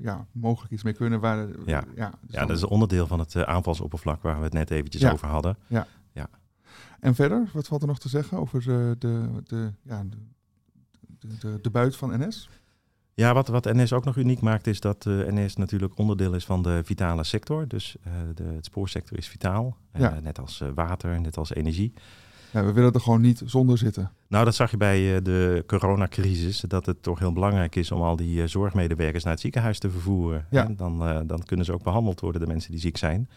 ja, 0.00 0.26
mogelijk 0.32 0.72
iets 0.72 0.82
mee 0.82 0.92
kunnen. 0.92 1.20
Waar, 1.20 1.48
ja, 1.66 1.84
ja, 1.94 2.12
ja 2.26 2.46
dat 2.46 2.56
is 2.56 2.62
een 2.62 2.68
onderdeel 2.68 3.06
van 3.06 3.18
het 3.18 3.44
aanvalsoppervlak 3.44 4.22
waar 4.22 4.38
we 4.38 4.44
het 4.44 4.52
net 4.52 4.70
eventjes 4.70 5.10
over 5.12 5.28
hadden. 5.28 5.56
Ja. 5.66 5.86
ja. 6.12 6.28
En 7.00 7.14
verder, 7.14 7.50
wat 7.52 7.66
valt 7.66 7.82
er 7.82 7.88
nog 7.88 7.98
te 7.98 8.08
zeggen 8.08 8.38
over 8.38 8.64
de, 8.64 8.96
de, 8.98 9.28
de, 9.44 9.72
ja, 9.82 10.04
de, 10.04 10.16
de, 11.40 11.58
de 11.62 11.70
buit 11.70 11.96
van 11.96 12.26
NS? 12.26 12.48
Ja, 13.16 13.34
wat, 13.34 13.48
wat 13.48 13.64
NS 13.64 13.92
ook 13.92 14.04
nog 14.04 14.16
uniek 14.16 14.40
maakt 14.40 14.66
is 14.66 14.80
dat 14.80 15.04
uh, 15.04 15.26
NS 15.26 15.56
natuurlijk 15.56 15.98
onderdeel 15.98 16.34
is 16.34 16.44
van 16.44 16.62
de 16.62 16.80
vitale 16.84 17.24
sector. 17.24 17.68
Dus 17.68 17.96
uh, 18.06 18.12
de, 18.34 18.42
het 18.42 18.64
spoorsector 18.64 19.18
is 19.18 19.28
vitaal, 19.28 19.76
ja. 19.92 20.20
net 20.20 20.38
als 20.38 20.62
water, 20.74 21.20
net 21.20 21.36
als 21.36 21.54
energie. 21.54 21.92
Ja, 22.56 22.64
we 22.64 22.72
willen 22.72 22.92
er 22.92 23.00
gewoon 23.00 23.20
niet 23.20 23.42
zonder 23.44 23.78
zitten. 23.78 24.10
Nou, 24.28 24.44
dat 24.44 24.54
zag 24.54 24.70
je 24.70 24.76
bij 24.76 25.22
de 25.22 25.64
coronacrisis, 25.66 26.60
dat 26.60 26.86
het 26.86 27.02
toch 27.02 27.18
heel 27.18 27.32
belangrijk 27.32 27.76
is 27.76 27.90
om 27.90 28.02
al 28.02 28.16
die 28.16 28.46
zorgmedewerkers 28.46 29.24
naar 29.24 29.32
het 29.32 29.42
ziekenhuis 29.42 29.78
te 29.78 29.90
vervoeren. 29.90 30.46
Ja. 30.50 30.64
Dan, 30.76 30.98
dan 31.26 31.42
kunnen 31.44 31.66
ze 31.66 31.72
ook 31.72 31.82
behandeld 31.82 32.20
worden, 32.20 32.40
de 32.40 32.46
mensen 32.46 32.70
die 32.70 32.80
ziek 32.80 32.96
zijn. 32.96 33.28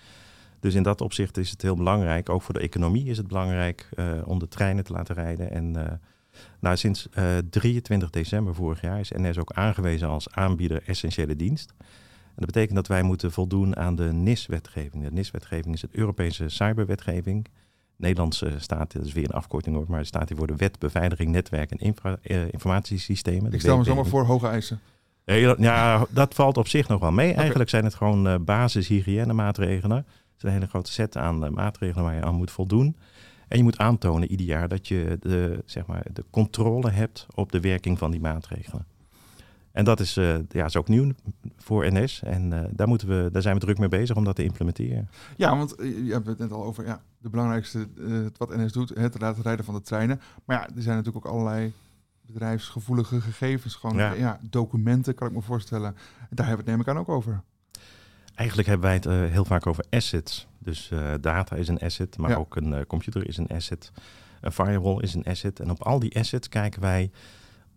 Dus 0.60 0.74
in 0.74 0.84
dat 0.84 1.02
opzicht 1.02 1.38
is 1.38 1.50
het 1.50 1.62
heel 1.62 1.76
belangrijk, 1.76 2.30
ook 2.30 2.42
voor 2.42 2.54
de 2.54 2.60
economie 2.60 3.06
is 3.06 3.18
het 3.18 3.28
belangrijk 3.28 3.90
om 4.26 4.40
de 4.40 4.48
treinen 4.48 4.84
te 4.84 4.94
laten 4.94 5.16
rijden 5.16 5.52
en 5.52 6.00
nou, 6.60 6.78
sinds 6.78 7.08
uh, 7.18 7.38
eh, 7.38 7.46
23 7.50 8.10
december 8.10 8.56
vorig 8.56 8.82
jaar 8.82 9.00
is 9.00 9.12
NS 9.12 9.38
ook 9.38 9.52
aangewezen 9.52 10.08
als 10.08 10.30
aanbieder 10.30 10.84
essentiële 10.86 11.36
dienst. 11.36 11.74
En 11.80 12.46
dat 12.46 12.46
betekent 12.46 12.76
dat 12.76 12.88
wij 12.88 13.04
moeten 13.04 13.32
voldoen 13.32 13.76
aan 13.76 13.96
de 13.96 14.14
NIS-wetgeving. 14.14 15.04
De 15.04 15.12
NIS-wetgeving 15.12 15.74
is 15.74 15.82
het 15.82 15.94
Europese 15.94 16.50
cyberwetgeving. 16.50 17.48
Nederlandse 18.00 18.54
staat, 18.58 18.92
dat 18.92 19.06
is 19.06 19.14
weer 19.14 19.24
een 19.24 19.32
afkorting 19.32 19.76
hoor, 19.76 19.86
maar 19.88 20.06
staat 20.06 20.30
hier 20.30 20.38
voor 20.38 20.48
de 20.48 20.56
Wet 20.56 20.80
Beveiliging 20.80 21.32
Netwerk 21.32 21.72
en 21.72 21.78
infra, 21.78 22.18
uh, 22.24 22.52
Informatiesystemen. 22.52 23.54
Ik 23.54 23.60
stel 23.60 23.78
me 23.78 23.84
zomaar 23.84 24.06
voor 24.06 24.26
hoge 24.26 24.48
eisen. 24.48 24.80
Ja, 25.58 26.06
dat 26.10 26.34
valt 26.34 26.58
op 26.58 26.68
zich 26.68 26.88
nog 26.88 27.00
wel 27.00 27.12
mee. 27.12 27.34
Eigenlijk 27.34 27.70
zijn 27.70 27.84
het 27.84 27.96
gewoon 27.96 28.28
uh, 28.28 28.36
basis 28.42 28.88
hygiëne 28.88 29.34
maatregelen. 29.34 29.98
Het 29.98 30.38
is 30.38 30.44
een 30.44 30.52
hele 30.52 30.68
grote 30.68 30.92
set 30.92 31.18
aan 31.18 31.54
maatregelen 31.54 32.04
waar 32.04 32.16
je 32.16 32.24
aan 32.24 32.36
moet 32.36 32.52
voldoen. 32.52 32.96
En 33.48 33.58
je 33.58 33.64
moet 33.64 33.78
aantonen 33.78 34.32
ieder 34.32 34.46
jaar 34.46 34.68
dat 34.68 34.88
je 34.88 35.18
de, 35.20 35.64
zeg 35.66 35.86
maar, 35.86 36.06
de 36.14 36.26
controle 36.30 36.90
hebt 36.90 37.28
op 37.36 37.52
de 37.52 37.60
werking 37.60 37.98
van 37.98 38.12
die 38.12 38.22
maatregelen. 38.22 38.86
En 39.72 39.86
dat 39.86 40.00
is, 40.00 40.18
uh, 40.18 40.36
ja, 40.50 40.66
is 40.66 40.76
ook 40.76 40.88
nieuw 40.88 41.12
voor 41.58 41.94
NS. 41.94 42.22
En 42.24 42.52
uh, 42.52 42.60
daar, 42.72 42.88
moeten 42.88 43.08
we, 43.08 43.30
daar 43.32 43.42
zijn 43.42 43.54
we 43.54 43.60
druk 43.60 43.78
mee 43.78 43.88
bezig 43.88 44.16
om 44.16 44.24
dat 44.24 44.36
te 44.36 44.44
implementeren. 44.44 45.10
Ja, 45.36 45.58
want 45.58 45.76
je 45.78 46.10
hebt 46.12 46.28
het 46.28 46.38
net 46.38 46.52
al 46.52 46.64
over 46.64 46.86
ja, 46.86 47.02
de 47.22 47.30
belangrijkste 47.30 47.88
wat 48.38 48.56
NS 48.56 48.72
doet, 48.72 48.90
het 48.90 49.20
laten 49.20 49.44
rijden 49.44 49.66
van 49.66 49.74
de 49.74 49.82
treinen. 49.82 50.22
Maar 50.46 50.58
ja, 50.58 50.76
er 50.76 50.82
zijn 50.82 50.96
natuurlijk 50.96 51.26
ook 51.26 51.32
allerlei 51.32 51.74
bedrijfsgevoelige 52.22 53.22
gegevens. 53.22 53.76
Gewoon 53.76 53.96
ja. 53.96 54.14
ja 54.14 54.40
documenten, 54.50 55.16
kan 55.16 55.28
ik 55.28 55.34
me 55.34 55.42
voorstellen. 55.42 55.96
Daar 56.30 56.48
hebben 56.48 56.66
we 56.66 56.72
het 56.72 56.80
neem 56.80 56.80
ik 56.80 56.88
aan 56.88 56.98
ook 56.98 57.10
over. 57.10 57.42
Eigenlijk 58.36 58.68
hebben 58.68 58.88
wij 58.88 58.96
het 58.96 59.06
eh, 59.06 59.32
heel 59.34 59.46
vaak 59.46 59.68
over 59.68 59.86
assets. 59.90 60.48
Dus 60.58 60.92
eh, 60.92 61.14
data 61.22 61.56
is 61.56 61.68
een 61.68 61.80
asset, 61.80 62.18
maar 62.18 62.30
Ja. 62.30 62.36
ook 62.36 62.56
een 62.56 62.74
eh, 62.74 62.86
computer 62.88 63.28
is 63.28 63.38
een 63.38 63.48
asset. 63.48 63.92
Een 64.42 64.52
firewall 64.52 65.02
is 65.02 65.14
een 65.14 65.24
asset. 65.24 65.60
En 65.60 65.70
op 65.70 65.84
al 65.84 66.00
die 66.00 66.18
assets 66.20 66.50
kijken 66.50 66.82
wij 66.82 67.12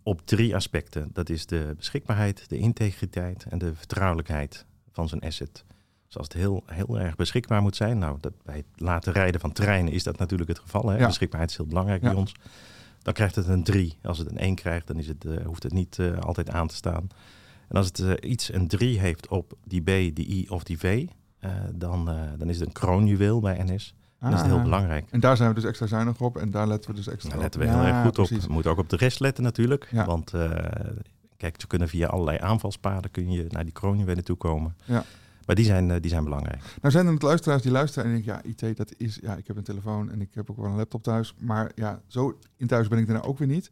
op 0.03 0.25
drie 0.25 0.55
aspecten. 0.55 1.09
Dat 1.13 1.29
is 1.29 1.45
de 1.45 1.73
beschikbaarheid, 1.77 2.49
de 2.49 2.57
integriteit 2.57 3.45
en 3.49 3.57
de 3.57 3.75
vertrouwelijkheid 3.75 4.65
van 4.91 5.07
zo'n 5.09 5.19
asset. 5.19 5.63
Dus 6.13 6.21
als 6.21 6.33
het 6.33 6.41
heel, 6.43 6.63
heel 6.65 6.99
erg 6.99 7.15
beschikbaar 7.15 7.61
moet 7.61 7.75
zijn, 7.75 7.97
nou, 7.97 8.17
dat, 8.21 8.33
bij 8.43 8.55
het 8.55 8.65
laten 8.75 9.13
rijden 9.13 9.41
van 9.41 9.51
treinen 9.51 9.93
is 9.93 10.03
dat 10.03 10.17
natuurlijk 10.17 10.49
het 10.49 10.59
geval. 10.59 10.89
Hè? 10.89 10.97
Ja. 10.97 11.05
Beschikbaarheid 11.07 11.51
is 11.51 11.57
heel 11.57 11.65
belangrijk 11.65 12.01
bij 12.01 12.13
ons. 12.13 12.35
Dan 13.01 13.13
krijgt 13.13 13.35
het 13.35 13.47
een 13.47 13.63
3. 13.63 13.97
Als 14.03 14.17
het 14.17 14.29
een 14.31 14.37
1 14.37 14.55
krijgt, 14.55 14.87
dan 14.87 14.97
is 14.97 15.07
het, 15.07 15.25
eh, 15.25 15.45
hoeft 15.45 15.63
het 15.63 15.71
niet 15.73 15.99
eh, 15.99 16.17
altijd 16.19 16.49
aan 16.49 16.67
te 16.67 16.75
staan. 16.75 17.07
En 17.67 17.75
als 17.77 17.85
het 17.87 17.99
eh, 17.99 18.29
iets 18.31 18.53
een 18.53 18.67
3 18.67 18.99
heeft 18.99 19.27
op 19.27 19.53
die 19.63 19.81
B, 19.81 19.85
die 20.15 20.27
I 20.29 20.49
of 20.49 20.63
die 20.63 20.77
V, 20.79 21.05
dan, 21.73 22.05
dan 22.37 22.49
is 22.49 22.57
het 22.59 22.67
een 22.67 22.73
kroonjuweel 22.73 23.39
bij 23.39 23.63
NS. 23.63 23.95
Dan 24.19 24.33
is 24.33 24.41
heel 24.41 24.57
Ah. 24.57 24.63
belangrijk. 24.63 25.05
En 25.11 25.19
daar 25.19 25.37
zijn 25.37 25.49
we 25.49 25.55
dus 25.55 25.63
extra 25.63 25.87
zuinig 25.87 26.21
op 26.21 26.37
en 26.37 26.51
daar 26.51 26.67
letten 26.67 26.89
we 26.89 26.95
dus 26.95 27.07
extra 27.07 27.29
Daar 27.29 27.37
op. 27.37 27.43
letten 27.43 27.59
we 27.61 27.65
Ja, 27.65 27.73
heel 27.73 27.93
erg 27.93 28.05
goed 28.05 28.19
op. 28.19 28.27
We 28.29 28.53
moeten 28.53 28.71
ook 28.71 28.77
op 28.77 28.89
de 28.89 28.95
rest 28.95 29.19
letten 29.19 29.43
natuurlijk. 29.43 29.87
Ja. 29.91 30.05
Want 30.05 30.31
kijk, 31.37 31.55
ze 31.61 31.67
kunnen 31.67 31.87
via 31.89 32.07
allerlei 32.07 32.37
aanvalspaden 32.41 33.11
kun 33.11 33.31
je 33.31 33.45
naar 33.49 33.63
die 33.63 33.73
kroonjuwelen 33.73 34.23
toe 34.23 34.37
komen. 34.37 34.75
Ja. 34.85 35.03
Maar 35.45 35.55
die 35.55 35.65
zijn, 35.65 35.91
eh, 35.91 36.01
die 36.01 36.09
zijn 36.09 36.23
belangrijk. 36.23 36.63
Nou 36.81 36.93
zijn 36.93 37.07
er 37.07 37.15
luisteraars 37.19 37.61
die 37.61 37.71
luisteren 37.71 38.05
en 38.05 38.13
denken, 38.13 38.33
ja, 38.33 38.67
IT, 38.67 38.77
dat 38.77 38.93
is, 38.97 39.19
ja, 39.21 39.35
ik 39.35 39.47
heb 39.47 39.57
een 39.57 39.63
telefoon 39.63 40.11
en 40.11 40.21
ik 40.21 40.33
heb 40.33 40.49
ook 40.49 40.57
wel 40.57 40.65
een 40.65 40.75
laptop 40.75 41.03
thuis, 41.03 41.35
maar 41.39 41.71
ja, 41.75 42.01
zo 42.07 42.39
in 42.57 42.67
thuis 42.67 42.87
ben 42.87 42.99
ik 42.99 43.07
er 43.07 43.13
nou 43.13 43.25
ook 43.25 43.37
weer 43.37 43.47
niet. 43.47 43.69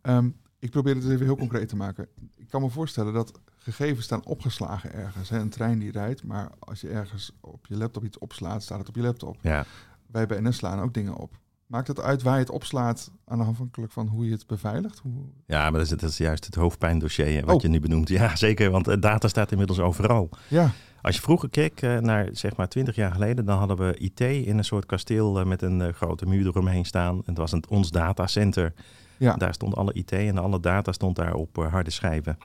Ehm, 0.00 0.28
ik 0.58 0.70
probeer 0.70 0.94
het 0.94 1.04
eens 1.04 1.12
even 1.12 1.26
heel 1.26 1.36
concreet 1.36 1.68
te 1.68 1.76
maken. 1.76 2.08
Ik 2.36 2.48
kan 2.48 2.60
me 2.62 2.70
voorstellen 2.70 3.12
dat 3.12 3.40
gegevens 3.58 4.04
staan 4.04 4.24
opgeslagen 4.24 4.92
ergens. 4.92 5.28
Hè? 5.28 5.38
Een 5.38 5.48
trein 5.48 5.78
die 5.78 5.90
rijdt, 5.90 6.24
maar 6.24 6.50
als 6.58 6.80
je 6.80 6.88
ergens 6.88 7.32
op 7.40 7.66
je 7.66 7.76
laptop 7.76 8.04
iets 8.04 8.18
opslaat, 8.18 8.62
staat 8.62 8.78
het 8.78 8.88
op 8.88 8.94
je 8.94 9.02
laptop. 9.02 9.36
Ja, 9.40 9.64
Wij 10.06 10.26
bij 10.26 10.40
NS 10.40 10.56
slaan 10.56 10.80
ook 10.80 10.94
dingen 10.94 11.14
op. 11.14 11.38
Maakt 11.72 11.88
het 11.88 12.00
uit 12.00 12.22
waar 12.22 12.34
je 12.34 12.40
het 12.40 12.50
opslaat, 12.50 13.10
afhankelijk 13.24 13.92
van 13.92 14.06
hoe 14.08 14.24
je 14.26 14.32
het 14.32 14.46
beveiligt? 14.46 14.98
Hoe... 14.98 15.12
ja 15.46 15.62
maar 15.62 15.72
dat 15.72 15.80
is, 15.80 15.88
dat 15.88 16.02
is 16.10 16.16
juist 16.16 16.44
het 16.44 16.54
hoofdpijndossier 16.54 17.44
wat 17.44 17.54
Oh. 17.54 17.60
je 17.62 17.68
nu 17.68 17.80
benoemt. 17.80 18.08
Ja, 18.08 18.36
zeker, 18.46 18.70
want 18.70 18.88
eh, 18.88 19.00
data 19.00 19.28
staat 19.28 19.50
inmiddels 19.50 19.78
overal. 19.80 20.28
Ja, 20.48 20.70
Als 21.02 21.14
je 21.16 21.22
vroeger 21.22 21.50
keek 21.50 21.82
eh, 21.82 21.98
naar, 21.98 22.28
zeg 22.32 22.56
maar, 22.56 22.68
20 22.68 22.94
jaar 22.94 23.12
geleden, 23.12 23.44
dan 23.44 23.58
hadden 23.58 23.76
we 23.76 23.96
IT 23.98 24.20
in 24.20 24.58
een 24.58 24.64
soort 24.64 24.86
kasteel 24.86 25.38
eh, 25.40 25.46
met 25.46 25.62
een 25.62 25.94
grote 25.94 26.26
muur 26.26 26.46
eromheen 26.46 26.84
staan. 26.84 27.22
Het 27.24 27.36
was 27.38 27.52
een, 27.52 27.64
ons 27.68 27.90
datacenter. 27.90 28.72
ja. 29.18 29.34
Daar 29.36 29.54
stond 29.54 29.74
alle 29.76 29.92
IT 29.92 30.12
en 30.12 30.38
alle 30.38 30.60
data 30.60 30.92
stond 30.92 31.16
daar 31.16 31.34
op 31.34 31.56
harde 31.56 31.90
schijven. 31.90 32.38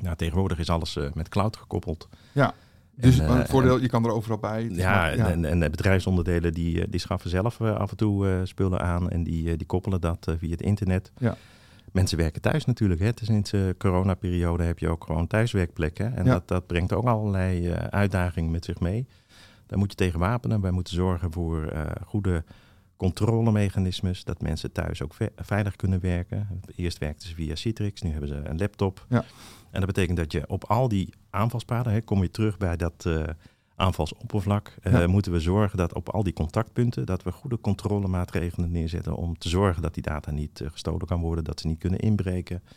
Nou, 0.00 0.16
tegenwoordig 0.16 0.58
is 0.58 0.70
alles 0.70 0.98
met 1.14 1.28
cloud 1.28 1.56
gekoppeld. 1.56 2.08
Dus 3.00 3.18
En, 3.18 3.28
eh, 3.28 3.44
voordeel, 3.48 3.80
je 3.80 3.88
kan 3.88 4.04
er 4.04 4.12
overal 4.12 4.38
bij. 4.38 4.68
Ja, 4.72 5.10
En, 5.10 5.44
en 5.44 5.60
de 5.60 5.70
bedrijfsonderdelen 5.70 6.52
die, 6.54 6.80
eh, 6.80 6.86
die 6.90 7.00
schaffen 7.00 7.30
zelf 7.30 7.60
eh, 7.60 7.74
af 7.76 7.90
en 7.90 7.96
toe 7.96 8.40
spullen 8.44 8.80
aan 8.80 9.10
en 9.10 9.22
die, 9.22 9.56
die 9.56 9.66
koppelen 9.66 10.00
dat 10.00 10.34
via 10.38 10.50
het 10.50 10.62
internet. 10.62 11.12
Ja. 11.18 11.36
Mensen 11.92 12.18
werken 12.18 12.40
thuis 12.40 12.64
natuurlijk. 12.64 13.00
Hè. 13.00 13.10
Sinds 13.22 13.50
de 13.50 13.74
coronaperiode 13.78 14.62
heb 14.62 14.78
je 14.78 14.88
ook 14.88 15.04
gewoon 15.04 15.26
thuiswerkplekken. 15.26 16.16
En 16.16 16.24
Ja. 16.24 16.32
dat, 16.32 16.48
dat 16.48 16.66
brengt 16.66 16.92
ook 16.92 17.04
allerlei 17.04 17.72
uitdagingen 17.72 18.50
met 18.50 18.64
zich 18.64 18.80
mee. 18.80 19.06
Daar 19.66 19.78
moet 19.78 19.90
je 19.90 19.96
tegen 19.96 20.18
wapenen. 20.18 20.60
Wij 20.60 20.70
moeten 20.70 20.94
zorgen 20.94 21.32
voor 21.32 21.72
goede 22.06 22.44
controlemechanismes. 23.00 24.24
Dat 24.24 24.40
mensen 24.42 24.72
thuis 24.72 25.02
ook 25.02 25.14
ve- 25.14 25.32
veilig 25.36 25.76
kunnen 25.76 26.00
werken. 26.00 26.48
Eerst 26.76 26.98
werkten 26.98 27.28
ze 27.28 27.34
via 27.34 27.54
Citrix, 27.54 28.02
nu 28.02 28.10
hebben 28.10 28.28
ze 28.28 28.34
een 28.34 28.58
laptop. 28.58 29.06
Ja. 29.08 29.24
En 29.70 29.80
dat 29.80 29.86
betekent 29.86 30.16
dat 30.16 30.32
je 30.32 30.44
op 30.48 30.64
al 30.64 30.88
die 30.88 31.14
aanvalspaden, 31.30 31.92
hè, 31.92 32.00
kom 32.00 32.22
je 32.22 32.30
terug 32.30 32.58
bij 32.58 32.76
dat 32.76 33.04
eh, 33.06 33.22
aanvalsoppervlak, 33.76 34.74
eh, 34.82 34.92
Ja. 34.92 35.06
moeten 35.06 35.32
we 35.32 35.40
zorgen 35.40 35.78
dat 35.78 35.94
op 35.94 36.08
al 36.08 36.22
die 36.22 36.32
contactpunten, 36.32 37.06
dat 37.06 37.22
we 37.22 37.32
goede 37.32 37.60
controlemaatregelen 37.60 38.70
neerzetten 38.70 39.14
om 39.16 39.38
te 39.38 39.48
zorgen 39.48 39.82
dat 39.82 39.94
die 39.94 40.02
data 40.02 40.30
niet 40.30 40.60
eh, 40.60 40.70
gestolen 40.70 41.06
kan 41.06 41.20
worden, 41.20 41.44
dat 41.44 41.60
ze 41.60 41.66
niet 41.66 41.78
kunnen 41.78 41.98
inbreken, 42.00 42.60
dat 42.64 42.72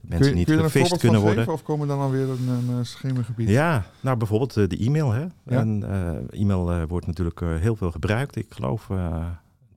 Kun 0.00 0.08
mensen 0.08 0.28
je, 0.30 0.34
niet 0.34 0.44
kun 0.46 0.54
je 0.56 0.62
een 0.62 0.70
gefisht 0.70 0.88
voorbeeld 0.88 1.00
kunnen 1.00 1.20
van 1.20 1.28
worden. 1.28 1.44
geven 1.44 1.58
of 1.60 1.62
komen 1.66 1.88
dan 1.88 1.98
alweer 1.98 2.28
een, 2.28 2.68
een, 2.68 2.86
schemergebied? 2.86 3.48
Ja, 3.48 3.84
nou 4.00 4.16
bijvoorbeeld 4.16 4.54
de 4.54 4.76
e-mail. 4.76 5.10
Hè? 5.10 5.20
Ja. 5.20 5.30
En, 5.60 5.84
e-mail 6.30 6.86
wordt 6.86 7.06
natuurlijk 7.06 7.40
heel 7.40 7.76
veel 7.76 7.90
gebruikt. 7.90 8.36
Ik 8.36 8.46
geloof 8.48 8.88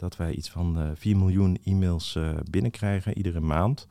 dat 0.02 0.18
wij 0.18 0.34
iets 0.34 0.50
van 0.50 0.80
eh 0.80 0.90
4 0.96 1.18
miljoen 1.18 1.58
e-mails 1.64 2.16
eh, 2.16 2.30
binnenkrijgen 2.50 3.18
iedere 3.18 3.40
maand. 3.40 3.88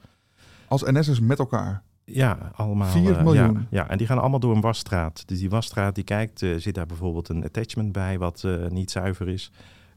Als 0.69 0.83
NS'ers 0.83 1.21
met 1.21 1.39
elkaar. 1.39 1.83
Ja, 2.05 2.51
allemaal. 2.55 2.89
4 2.89 3.17
eh, 3.17 3.25
miljoen? 3.25 3.53
Ja, 3.53 3.67
ja, 3.71 3.89
en 3.89 3.99
die 3.99 4.07
gaan 4.07 4.19
allemaal 4.19 4.41
door 4.41 4.55
een 4.55 4.61
wasstraat. 4.61 5.29
Dus 5.29 5.39
die 5.39 5.51
wasstraat 5.51 5.95
die 5.95 6.05
kijkt, 6.05 6.43
eh, 6.43 6.57
zit 6.57 6.75
daar 6.75 6.87
bijvoorbeeld 6.87 7.29
een 7.29 7.45
attachment 7.45 7.93
bij 7.93 8.19
wat 8.19 8.45
eh, 8.45 8.67
niet 8.67 8.91
zuiver 8.91 9.29
is. 9.29 9.51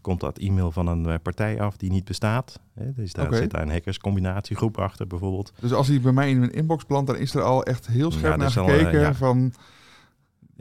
Komt 0.03 0.20
dat 0.20 0.38
e-mail 0.38 0.72
van 0.72 0.88
een 0.88 1.05
eh, 1.05 1.15
partij 1.22 1.62
af 1.62 1.77
die 1.77 1.91
niet 1.91 2.05
bestaat. 2.05 2.60
Hè? 2.74 2.93
Dus 2.93 3.13
daar 3.13 3.34
zit 3.34 3.51
daar 3.51 3.62
een 3.62 3.72
hackerscombinatiegroep 3.72 4.77
achter 4.77 5.08
bijvoorbeeld. 5.08 5.53
Dus 5.60 5.74
als 5.74 5.88
hij 5.88 6.01
bij 6.01 6.12
mij 6.12 6.29
in 6.29 6.39
mijn 6.39 6.51
inbox 6.51 6.84
plant, 6.84 7.08
dan 7.08 7.15
is 7.17 7.36
er 7.36 7.41
al 7.41 7.63
echt 7.63 7.88
heel 7.88 8.12
scherp 8.12 8.25
Ja, 8.25 8.32
er 8.32 8.38
naar 8.38 8.60
al, 8.60 8.67
gekeken 8.67 9.00
eh, 9.00 9.01
ja. 9.01 9.13
van... 9.13 9.53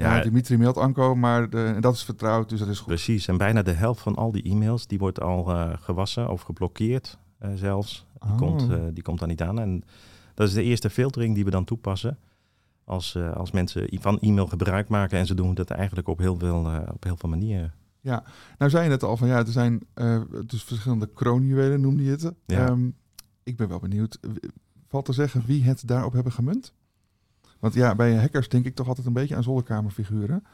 Ja, 0.03 0.17
Ja, 0.17 0.23
Dimitri 0.23 0.57
mailt 0.59 0.77
Anko, 0.77 1.15
maar 1.15 1.51
de, 1.51 1.77
dat 1.81 1.95
is 1.95 2.03
vertrouwd, 2.05 2.49
dus 2.49 2.59
dat 2.59 2.69
is 2.69 2.79
goed. 2.79 2.87
Precies, 2.87 3.29
en 3.29 3.37
bijna 3.37 3.63
de 3.63 3.73
helft 3.73 4.01
van 4.01 4.17
al 4.17 4.33
die 4.33 4.43
e-mails 4.43 4.87
die 4.87 4.99
wordt 4.99 5.21
al 5.21 5.51
eh, 5.51 5.73
gewassen 5.75 6.29
of 6.29 6.43
geblokkeerd 6.43 7.19
eh, 7.39 7.51
zelfs. 7.55 8.07
Die, 8.21 8.31
Oh. 8.31 8.37
komt, 8.39 8.71
eh, 8.71 8.79
die 8.93 9.03
komt 9.03 9.19
dan 9.19 9.29
niet 9.29 9.43
aan. 9.43 9.59
En 9.59 9.83
dat 10.35 10.49
is 10.49 10.55
de 10.55 10.63
eerste 10.63 10.91
filtering 10.91 11.35
die 11.35 11.45
we 11.45 11.51
dan 11.51 11.65
toepassen. 11.65 12.19
Als, 12.85 13.17
als 13.35 13.51
mensen 13.51 13.89
van 14.01 14.19
e-mail 14.21 14.47
gebruik 14.47 14.89
maken 14.89 15.19
en 15.19 15.27
ze 15.27 15.35
doen 15.35 15.55
dat 15.55 15.71
eigenlijk 15.71 16.09
op 16.09 16.19
heel 16.19 16.37
veel, 16.39 16.69
op 16.93 17.05
heel 17.05 17.17
veel 17.17 17.29
manieren. 17.29 17.73
Nou 18.59 18.71
zei 18.71 18.83
je 18.83 18.89
net 18.89 19.03
al 19.03 19.17
van 19.17 19.29
ja, 19.29 19.39
er 19.39 19.47
zijn 19.47 19.81
dus 20.47 20.63
verschillende 20.65 21.09
kroonjuwelen, 21.15 21.81
noemde 21.81 22.05
je 22.05 22.11
het. 22.11 22.33
Ja. 22.47 22.67
Ehm, 22.69 22.89
ik 23.43 23.57
ben 23.57 23.69
wel 23.69 23.79
benieuwd. 23.79 24.19
Valt 24.89 25.05
te 25.05 25.13
zeggen 25.13 25.43
wie 25.47 25.63
het 25.65 25.89
daarop 25.89 26.13
hebben 26.13 26.33
gemunt? 26.33 26.73
Want 27.63 27.75
ja, 27.75 27.95
bij 27.95 28.15
hackers 28.17 28.49
denk 28.49 28.65
ik 28.67 28.75
toch 28.75 28.89
altijd 28.89 29.07
een 29.07 29.13
beetje 29.13 29.37
aan 29.37 29.43
zolderkamerfiguren. 29.43 30.45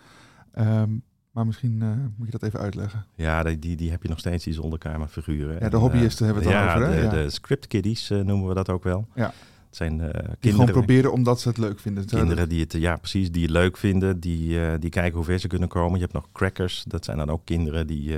Ehm, 0.53 0.91
maar 1.31 1.47
misschien 1.47 1.83
eh, 1.83 1.89
moet 2.17 2.27
je 2.27 2.39
dat 2.39 2.43
even 2.43 2.61
uitleggen. 2.61 3.05
Ja, 3.15 3.43
die, 3.43 3.77
die, 3.77 3.91
heb 3.91 4.03
je 4.03 4.09
nog 4.09 4.19
steeds, 4.19 4.45
die 4.45 4.53
zolderkamerfiguren. 4.55 5.57
Ja, 5.61 5.69
de 5.69 5.77
hobbyisten 5.77 6.27
eh, 6.27 6.33
hebben 6.33 6.51
we 6.53 6.57
het 6.57 6.67
ja, 6.67 6.75
dan 6.75 6.83
over, 6.83 6.95
hè? 6.95 7.09
De, 7.09 7.17
Ja. 7.17 7.23
de 7.23 7.31
script 7.31 7.67
kiddies 7.67 8.11
eh, 8.11 8.21
noemen 8.21 8.49
we 8.49 8.55
dat 8.55 8.69
ook 8.69 8.83
wel. 8.85 9.07
Ja. 9.15 9.25
Het 9.67 9.77
zijn 9.77 9.93
eh, 9.93 10.07
Die 10.07 10.13
gewoon 10.13 10.37
kinderen, 10.41 10.73
proberen 10.73 11.13
omdat 11.13 11.41
ze 11.41 11.49
het 11.49 11.59
leuk 11.59 11.81
vinden. 11.81 12.07
kinderen 12.07 12.49
die 12.49 12.61
het, 12.61 12.73
ja, 12.73 12.97
precies, 12.97 13.31
die 13.33 13.43
het 13.43 13.51
leuk 13.51 13.77
vinden, 13.77 14.21
die, 14.21 14.79
die 14.79 14.91
kijken 14.91 15.17
hoe 15.17 15.25
ver 15.25 15.39
ze 15.39 15.49
kunnen 15.49 15.69
komen. 15.69 15.95
Je 15.95 16.01
hebt 16.01 16.13
nog 16.13 16.29
crackers, 16.33 16.85
dat 16.87 17.05
zijn 17.05 17.17
dan 17.17 17.31
ook 17.31 17.45
kinderen 17.45 17.87
die, 17.87 18.17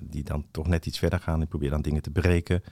die 0.00 0.24
dan 0.24 0.44
toch 0.50 0.66
net 0.66 0.86
iets 0.86 0.98
verder 0.98 1.18
gaan. 1.18 1.38
Die 1.38 1.48
proberen 1.48 1.72
dan 1.72 1.82
dingen 1.82 2.02
te 2.02 2.10
breken. 2.10 2.62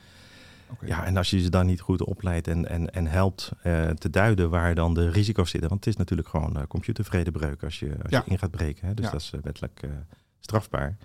Ja, 0.81 1.05
en 1.05 1.17
als 1.17 1.31
je 1.31 1.41
ze 1.41 1.51
dan 1.51 1.67
niet 1.67 1.81
goed 1.81 2.05
opleidt 2.05 2.49
en, 2.49 2.69
en, 2.69 2.91
en 2.91 3.07
helpt 3.07 3.53
eh, 3.63 3.89
te 3.91 4.11
duiden 4.11 4.51
waar 4.51 4.75
dan 4.75 4.95
de 4.95 5.11
risico's 5.11 5.51
zitten. 5.51 5.69
Want 5.69 5.85
het 5.85 5.93
is 5.95 5.99
natuurlijk 5.99 6.29
gewoon 6.29 6.57
eh, 6.57 6.63
computervredebreuk 6.69 7.63
als 7.63 7.79
je, 7.79 7.91
als 8.03 8.11
Ja. 8.11 8.23
je 8.25 8.31
in 8.31 8.39
gaat 8.39 8.51
breken. 8.51 8.87
Hè? 8.89 8.95
Dus 8.95 9.05
Ja. 9.05 9.11
dat 9.11 9.21
is 9.21 9.31
eh, 9.35 9.41
wettelijk 9.43 9.81
strafbaar. 10.41 10.97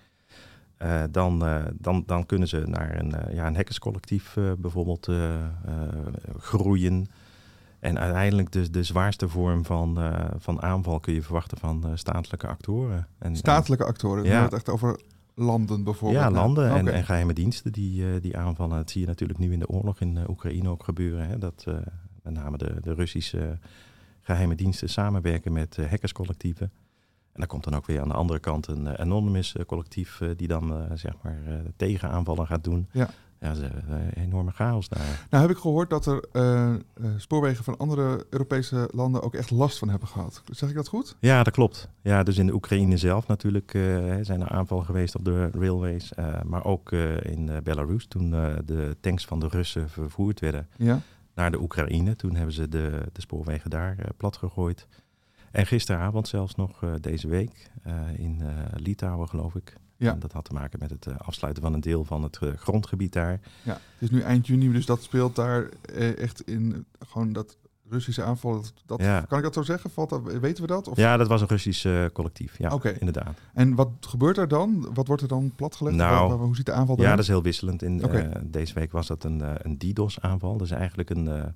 Dan, 1.10 1.44
dan, 1.74 2.02
dan 2.06 2.26
kunnen 2.26 2.48
ze 2.48 2.62
naar 2.66 2.98
een, 2.98 3.14
ja, 3.34 3.46
een 3.46 3.54
hackerscollectief 3.56 4.36
bijvoorbeeld 4.58 5.08
groeien. 6.38 7.06
En 7.80 7.98
uiteindelijk 7.98 8.52
de, 8.52 8.70
de 8.70 8.82
zwaarste 8.82 9.28
vorm 9.28 9.64
van, 9.64 9.98
van 10.38 10.62
aanval 10.62 11.00
kun 11.00 11.14
je 11.14 11.22
verwachten 11.22 11.58
van 11.58 11.90
statelijke 11.94 12.46
actoren. 12.46 13.06
En, 13.18 13.36
Statelijke 13.36 13.84
actoren. 13.84 14.16
Dan 14.16 14.32
Ja. 14.32 14.38
hebben 14.38 14.50
we 14.50 14.56
het 14.56 14.66
echt 14.66 14.74
over 14.74 15.00
landen 15.38 15.84
bijvoorbeeld. 15.84 16.22
ja, 16.22 16.30
landen 16.30 16.70
en, 16.70 16.88
en 16.88 17.04
geheime 17.04 17.32
diensten 17.32 17.72
die, 17.72 18.14
eh, 18.14 18.20
die 18.20 18.36
aanvallen. 18.36 18.76
Dat 18.76 18.90
zie 18.90 19.00
je 19.00 19.06
natuurlijk 19.06 19.38
nu 19.38 19.52
in 19.52 19.58
de 19.58 19.68
oorlog 19.68 20.00
in 20.00 20.16
eh, 20.16 20.28
Oekraïne 20.28 20.68
ook 20.68 20.84
gebeuren. 20.84 21.28
Hè? 21.28 21.38
Dat 21.38 21.64
eh, 21.66 21.74
met 22.22 22.34
name 22.34 22.58
de, 22.58 22.76
de 22.80 22.94
Russische 22.94 23.58
geheime 24.20 24.54
diensten 24.54 24.88
samenwerken 24.88 25.52
met 25.52 25.76
hackerscollectieven. 25.76 26.70
En 27.32 27.44
dan 27.44 27.46
komt 27.46 27.64
dan 27.64 27.74
ook 27.74 27.86
weer 27.86 28.00
aan 28.00 28.08
de 28.08 28.14
andere 28.14 28.38
kant 28.38 28.66
een 28.66 28.86
eh, 28.86 29.00
anonymous 29.00 29.54
collectief 29.66 30.20
die 30.36 30.48
dan 30.48 30.88
zeg 30.94 31.14
maar 31.22 31.38
tegenaanvallen 31.76 32.46
gaat 32.46 32.64
doen. 32.64 32.88
Ja. 32.92 33.10
Ja, 33.40 33.48
dat 33.48 33.56
is 33.56 33.62
eh, 33.62 33.70
een 33.88 34.12
enorme 34.12 34.50
chaos 34.50 34.88
daar. 34.88 35.26
Nou 35.30 35.42
heb 35.46 35.56
ik 35.56 35.60
gehoord 35.62 35.90
dat 35.90 36.06
er 36.06 36.24
eh, 36.32 36.74
eh, 36.74 36.80
spoorwegen 37.16 37.64
van 37.64 37.76
andere 37.76 38.26
Europese 38.30 38.88
landen 38.92 39.22
ook 39.22 39.34
echt 39.34 39.50
last 39.50 39.78
van 39.78 39.88
hebben 39.88 40.08
gehad. 40.08 40.42
Zeg 40.50 40.68
ik 40.68 40.74
dat 40.74 40.88
goed? 40.88 41.16
Ja, 41.20 41.42
dat 41.42 41.52
klopt. 41.52 41.88
Ja, 42.02 42.22
dus 42.22 42.38
in 42.38 42.46
de 42.46 42.54
Oekraïne 42.54 42.96
zelf 42.96 43.26
natuurlijk 43.26 43.70
zijn 44.22 44.40
er 44.40 44.48
aanvallen 44.48 44.84
geweest 44.84 45.14
op 45.14 45.24
de 45.24 45.50
railways. 45.50 46.12
maar 46.44 46.64
ook 46.64 46.92
in 47.22 47.50
Belarus 47.62 48.06
toen 48.06 48.30
de 48.64 48.96
tanks 49.00 49.24
van 49.24 49.40
de 49.40 49.48
Russen 49.48 49.90
vervoerd 49.90 50.40
werden 50.40 50.68
Ja. 50.76 51.00
naar 51.34 51.50
de 51.50 51.60
Oekraïne. 51.60 52.16
Toen 52.16 52.34
hebben 52.34 52.54
ze 52.54 52.68
de, 52.68 53.02
de 53.12 53.20
spoorwegen 53.20 53.70
daar 53.70 53.96
plat 54.16 54.36
gegooid. 54.36 54.86
En 55.50 55.66
gisteravond 55.66 56.28
zelfs 56.28 56.54
nog 56.54 56.80
deze 57.00 57.28
week 57.28 57.70
in 58.16 58.42
Litouwen, 58.76 59.28
geloof 59.28 59.54
ik. 59.54 59.76
Ja. 59.98 60.12
En 60.12 60.18
dat 60.18 60.32
had 60.32 60.44
te 60.44 60.52
maken 60.52 60.78
met 60.78 60.90
het 60.90 61.06
eh, 61.06 61.14
afsluiten 61.18 61.62
van 61.62 61.72
een 61.72 61.80
deel 61.80 62.04
van 62.04 62.22
het 62.22 62.38
eh, 62.42 62.48
grondgebied 62.56 63.12
daar. 63.12 63.40
ja. 63.62 63.72
Het 63.72 63.80
is 63.98 64.10
nu 64.10 64.20
eind 64.20 64.46
juni, 64.46 64.72
dus 64.72 64.86
dat 64.86 65.02
speelt 65.02 65.36
daar 65.36 65.68
eh, 65.94 66.18
echt 66.18 66.40
in. 66.48 66.86
Gewoon 67.08 67.32
dat 67.32 67.56
Russische 67.90 68.22
aanval, 68.22 68.52
dat, 68.52 68.72
dat- 68.86 69.00
Ja. 69.00 69.20
kan 69.20 69.38
ik 69.38 69.44
dat 69.44 69.54
zo 69.54 69.62
zeggen? 69.62 69.90
Valt 69.90 70.08
dat, 70.10 70.22
weten 70.22 70.62
we 70.62 70.68
dat? 70.68 70.88
Of? 70.88 70.96
Ja, 70.96 71.16
dat 71.16 71.28
was 71.28 71.40
een 71.40 71.46
Russisch 71.48 72.10
collectief. 72.12 72.58
Ja, 72.58 72.70
Oké. 72.74 72.88
inderdaad. 72.98 73.38
En 73.54 73.74
wat 73.74 73.90
gebeurt 74.00 74.36
er 74.38 74.48
dan? 74.48 74.88
Wat 74.94 75.06
wordt 75.06 75.22
er 75.22 75.28
dan 75.28 75.52
platgelegd? 75.56 75.96
Nou, 75.96 76.32
hoe 76.32 76.56
ziet 76.56 76.66
de 76.66 76.72
aanval 76.72 76.94
Ja, 76.96 77.00
eruit? 77.02 77.16
dat 77.16 77.24
is 77.26 77.30
heel 77.32 77.42
wisselend. 77.42 77.82
In, 77.82 78.02
deze 78.42 78.74
week 78.74 78.92
was 78.92 79.06
dat 79.06 79.24
een, 79.24 79.40
eh, 79.42 79.52
een 79.58 79.78
DDoS-aanval. 79.78 80.52
Dat 80.56 80.66
is 80.66 80.72
eigenlijk 80.72 81.10
een, 81.10 81.54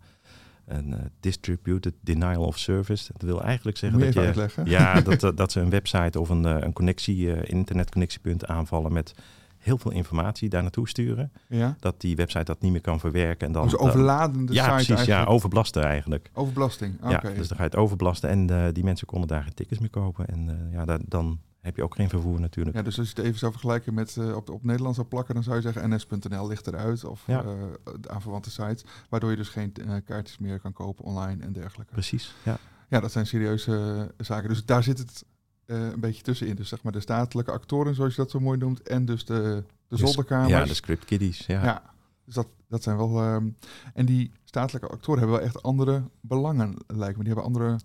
een 0.72 0.92
eh, 0.94 1.00
Distributed 1.20 1.94
Denial 2.00 2.44
of 2.44 2.58
Service. 2.58 3.12
Dat 3.12 3.22
wil 3.22 3.42
eigenlijk 3.42 3.76
zeggen 3.76 3.98
Moet 3.98 4.06
dat 4.12 4.22
je... 4.22 4.28
uitleggen? 4.28 4.64
Ja, 4.66 5.00
dat, 5.00 5.20
dat, 5.20 5.36
dat 5.36 5.52
ze 5.52 5.60
een 5.60 5.70
website 5.70 6.20
of 6.20 6.28
een, 6.28 6.44
eh, 6.46 6.56
een 6.60 6.72
connectie, 6.72 7.32
eh, 7.34 7.50
internetconnectiepunt 7.54 8.46
aanvallen 8.46 8.92
met 8.92 9.14
heel 9.58 9.78
veel 9.78 9.90
informatie 9.90 10.48
daar 10.48 10.62
naartoe 10.62 10.88
sturen. 10.88 11.32
Ja? 11.48 11.76
Dat 11.80 12.00
die 12.00 12.16
website 12.16 12.44
dat 12.44 12.60
niet 12.60 12.72
meer 12.72 12.80
kan 12.80 13.00
verwerken. 13.00 13.46
En 13.46 13.52
dan, 13.52 13.62
Dus 13.62 13.72
dan- 13.72 13.80
overladen 13.80 14.46
de 14.46 14.52
ja, 14.52 14.62
site 14.62 14.72
precies. 14.74 14.88
Ja, 14.88 14.96
eigenlijk. 14.96 15.30
overbelasten 15.30 15.82
eigenlijk. 15.84 16.30
Overbelasting. 16.32 16.94
Ja, 17.08 17.18
dus 17.20 17.48
dan 17.48 17.56
ga 17.56 17.62
je 17.62 17.68
het 17.70 17.76
overbelasten 17.76 18.28
en 18.30 18.50
eh, 18.50 18.72
die 18.72 18.84
mensen 18.84 19.06
konden 19.06 19.28
daar 19.28 19.42
geen 19.42 19.54
tickets 19.54 19.80
meer 19.80 19.90
kopen. 19.90 20.26
En 20.26 20.48
eh, 20.48 20.72
ja, 20.72 20.84
da- 20.84 20.98
dan 21.08 21.38
heb 21.62 21.76
je 21.76 21.82
ook 21.82 21.94
geen 21.94 22.08
vervoer 22.08 22.40
natuurlijk. 22.40 22.76
Ja, 22.76 22.82
dus 22.82 22.98
als 22.98 23.08
je 23.08 23.14
het 23.16 23.24
even 23.24 23.38
zou 23.38 23.52
vergelijken 23.52 23.94
met 23.94 24.16
eh, 24.16 24.36
op, 24.36 24.50
op 24.50 24.64
Nederland 24.64 24.94
zou 24.94 25.06
plakken, 25.06 25.34
dan 25.34 25.42
zou 25.42 25.56
je 25.56 25.62
zeggen 25.62 25.90
ns.nl 25.90 26.46
ligt 26.48 26.66
eruit 26.66 27.04
of 27.04 27.22
Ja. 27.26 27.42
eh, 27.44 27.52
de 28.00 28.08
aanverwante 28.08 28.50
sites, 28.50 28.84
waardoor 29.08 29.30
je 29.30 29.36
dus 29.36 29.48
geen 29.48 29.72
eh, 29.74 29.96
kaartjes 30.04 30.38
meer 30.38 30.60
kan 30.60 30.72
kopen 30.72 31.04
online 31.04 31.42
en 31.42 31.52
dergelijke. 31.52 31.92
Precies, 31.92 32.34
ja. 32.44 32.58
Ja, 32.88 33.00
dat 33.00 33.12
zijn 33.12 33.26
serieuze 33.26 34.10
zaken. 34.16 34.48
Dus 34.48 34.64
daar 34.64 34.82
zit 34.82 34.98
het 34.98 35.24
een 35.66 36.00
beetje 36.00 36.22
tussenin. 36.22 36.54
Dus 36.56 36.68
zeg 36.68 36.82
maar 36.82 36.92
de 36.92 37.00
statelijke 37.00 37.52
actoren, 37.52 37.94
zoals 37.94 38.14
je 38.14 38.20
dat 38.22 38.30
zo 38.30 38.40
mooi 38.40 38.58
noemt, 38.58 38.82
en 38.82 39.04
dus 39.04 39.24
de, 39.24 39.64
de 39.88 39.96
zolderkamers. 39.96 40.50
Ja, 40.50 40.64
de 40.64 40.74
script 40.74 41.04
kiddies. 41.04 41.46
Ja. 41.46 41.64
Ja, 41.64 41.82
dus 42.24 42.34
dat, 42.34 42.46
dat 42.68 42.82
zijn 42.82 42.96
wel. 42.96 43.20
ehm, 43.22 43.48
en 43.94 44.06
die 44.06 44.32
statelijke 44.44 44.88
actoren 44.88 45.20
hebben 45.20 45.36
wel 45.38 45.46
echt 45.46 45.62
andere 45.62 46.02
belangen, 46.20 46.74
lijkt 46.86 47.16
me. 47.16 47.24
Die 47.24 47.32
hebben 47.34 47.44
andere 47.52 47.78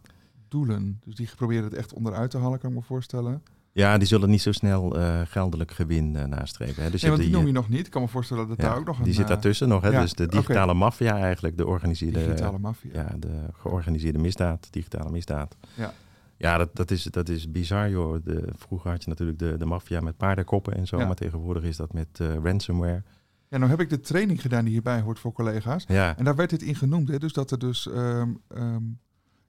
doelen. 0.47 1.01
Dus 1.05 1.15
die 1.15 1.29
proberen 1.35 1.63
het 1.63 1.73
echt 1.73 1.93
onderuit 1.93 2.31
te 2.31 2.37
halen, 2.37 2.59
kan 2.59 2.69
ik 2.69 2.75
me 2.75 2.81
voorstellen. 2.81 3.43
Ja, 3.77 3.97
die 3.97 4.07
zullen 4.07 4.29
niet 4.29 4.41
zo 4.41 4.51
snel 4.51 4.99
eh, 4.99 5.21
geldelijk 5.25 5.71
gewin 5.71 6.15
eh, 6.15 6.25
nastreven. 6.25 6.83
Hè. 6.83 6.89
Dus 6.89 7.01
nee, 7.01 7.11
want 7.11 7.23
die 7.23 7.31
noem 7.31 7.45
je 7.45 7.51
nog 7.51 7.69
niet. 7.69 7.85
Ik 7.85 7.91
kan 7.91 8.01
me 8.01 8.07
voorstellen 8.07 8.47
dat 8.47 8.57
ja, 8.57 8.63
daar 8.63 8.77
ook 8.77 8.85
nog 8.85 8.97
een... 8.97 9.03
die 9.03 9.13
zit 9.13 9.23
eh, 9.23 9.29
daartussen 9.29 9.67
nog. 9.67 9.81
Hè. 9.81 9.89
ja, 9.89 10.01
Dus 10.01 10.13
de 10.13 10.27
digitale 10.27 10.73
maffia 10.73 11.17
eigenlijk, 11.17 11.57
de 11.57 11.67
organiseerde, 11.67 12.19
digitale 12.19 12.59
maffia. 12.59 12.91
ja, 12.93 13.15
de 13.19 13.45
georganiseerde 13.51 14.19
misdaad, 14.19 14.67
digitale 14.71 15.09
misdaad. 15.09 15.55
Ja. 15.73 15.93
Ja, 16.37 16.57
dat, 16.57 16.75
dat, 16.75 16.91
is, 16.91 17.03
dat 17.03 17.29
is 17.29 17.51
bizar 17.51 17.89
joh. 17.89 18.23
De, 18.23 18.47
vroeger 18.55 18.91
had 18.91 19.03
je 19.03 19.09
natuurlijk 19.09 19.39
de, 19.39 19.57
de 19.57 19.65
maffia 19.65 19.99
met 19.99 20.17
paardenkoppen 20.17 20.73
en 20.73 20.87
zo. 20.87 20.97
Ja. 20.97 21.05
Maar 21.05 21.15
tegenwoordig 21.15 21.63
is 21.63 21.77
dat 21.77 21.93
met 21.93 22.19
ransomware. 22.43 23.03
Ja, 23.49 23.57
nou 23.57 23.69
heb 23.69 23.79
ik 23.79 23.89
de 23.89 23.99
training 23.99 24.41
gedaan 24.41 24.63
die 24.63 24.73
hierbij 24.73 25.01
hoort 25.01 25.19
voor 25.19 25.31
collega's. 25.31 25.85
Ja, 25.87 26.17
En 26.17 26.23
daar 26.23 26.35
werd 26.35 26.49
dit 26.49 26.61
in 26.61 26.75
genoemd. 26.75 27.07
Hè? 27.07 27.17
Dus 27.17 27.33
dat 27.33 27.51
er 27.51 27.59
dus 27.59 27.87
ehm, 27.87 28.29
ehm, 28.47 28.83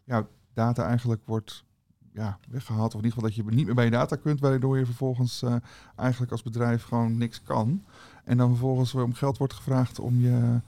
ja, 0.05 0.27
data 0.55 0.85
eigenlijk 0.87 1.23
wordt 1.25 1.65
ja, 2.13 2.39
weggehaald. 2.49 2.95
Of 2.95 3.01
in 3.01 3.05
ieder 3.07 3.13
geval 3.13 3.29
dat 3.29 3.35
je 3.47 3.57
niet 3.57 3.67
meer 3.67 3.75
bij 3.75 3.85
je 3.85 3.91
data 3.91 4.17
kunt. 4.17 4.41
Waardoor 4.41 4.79
je 4.79 4.85
vervolgens 4.85 5.43
eh, 5.43 5.55
eigenlijk 5.97 6.33
als 6.33 6.43
bedrijf 6.43 6.83
gewoon 6.83 7.19
niks 7.19 7.43
kan. 7.43 7.85
En 8.25 8.37
dan 8.37 8.49
vervolgens 8.49 8.93
weer 8.93 9.05
om 9.05 9.15
geld 9.15 9.39
wordt 9.39 9.53
gevraagd 9.55 9.99
om 9.99 10.21
je 10.21 10.61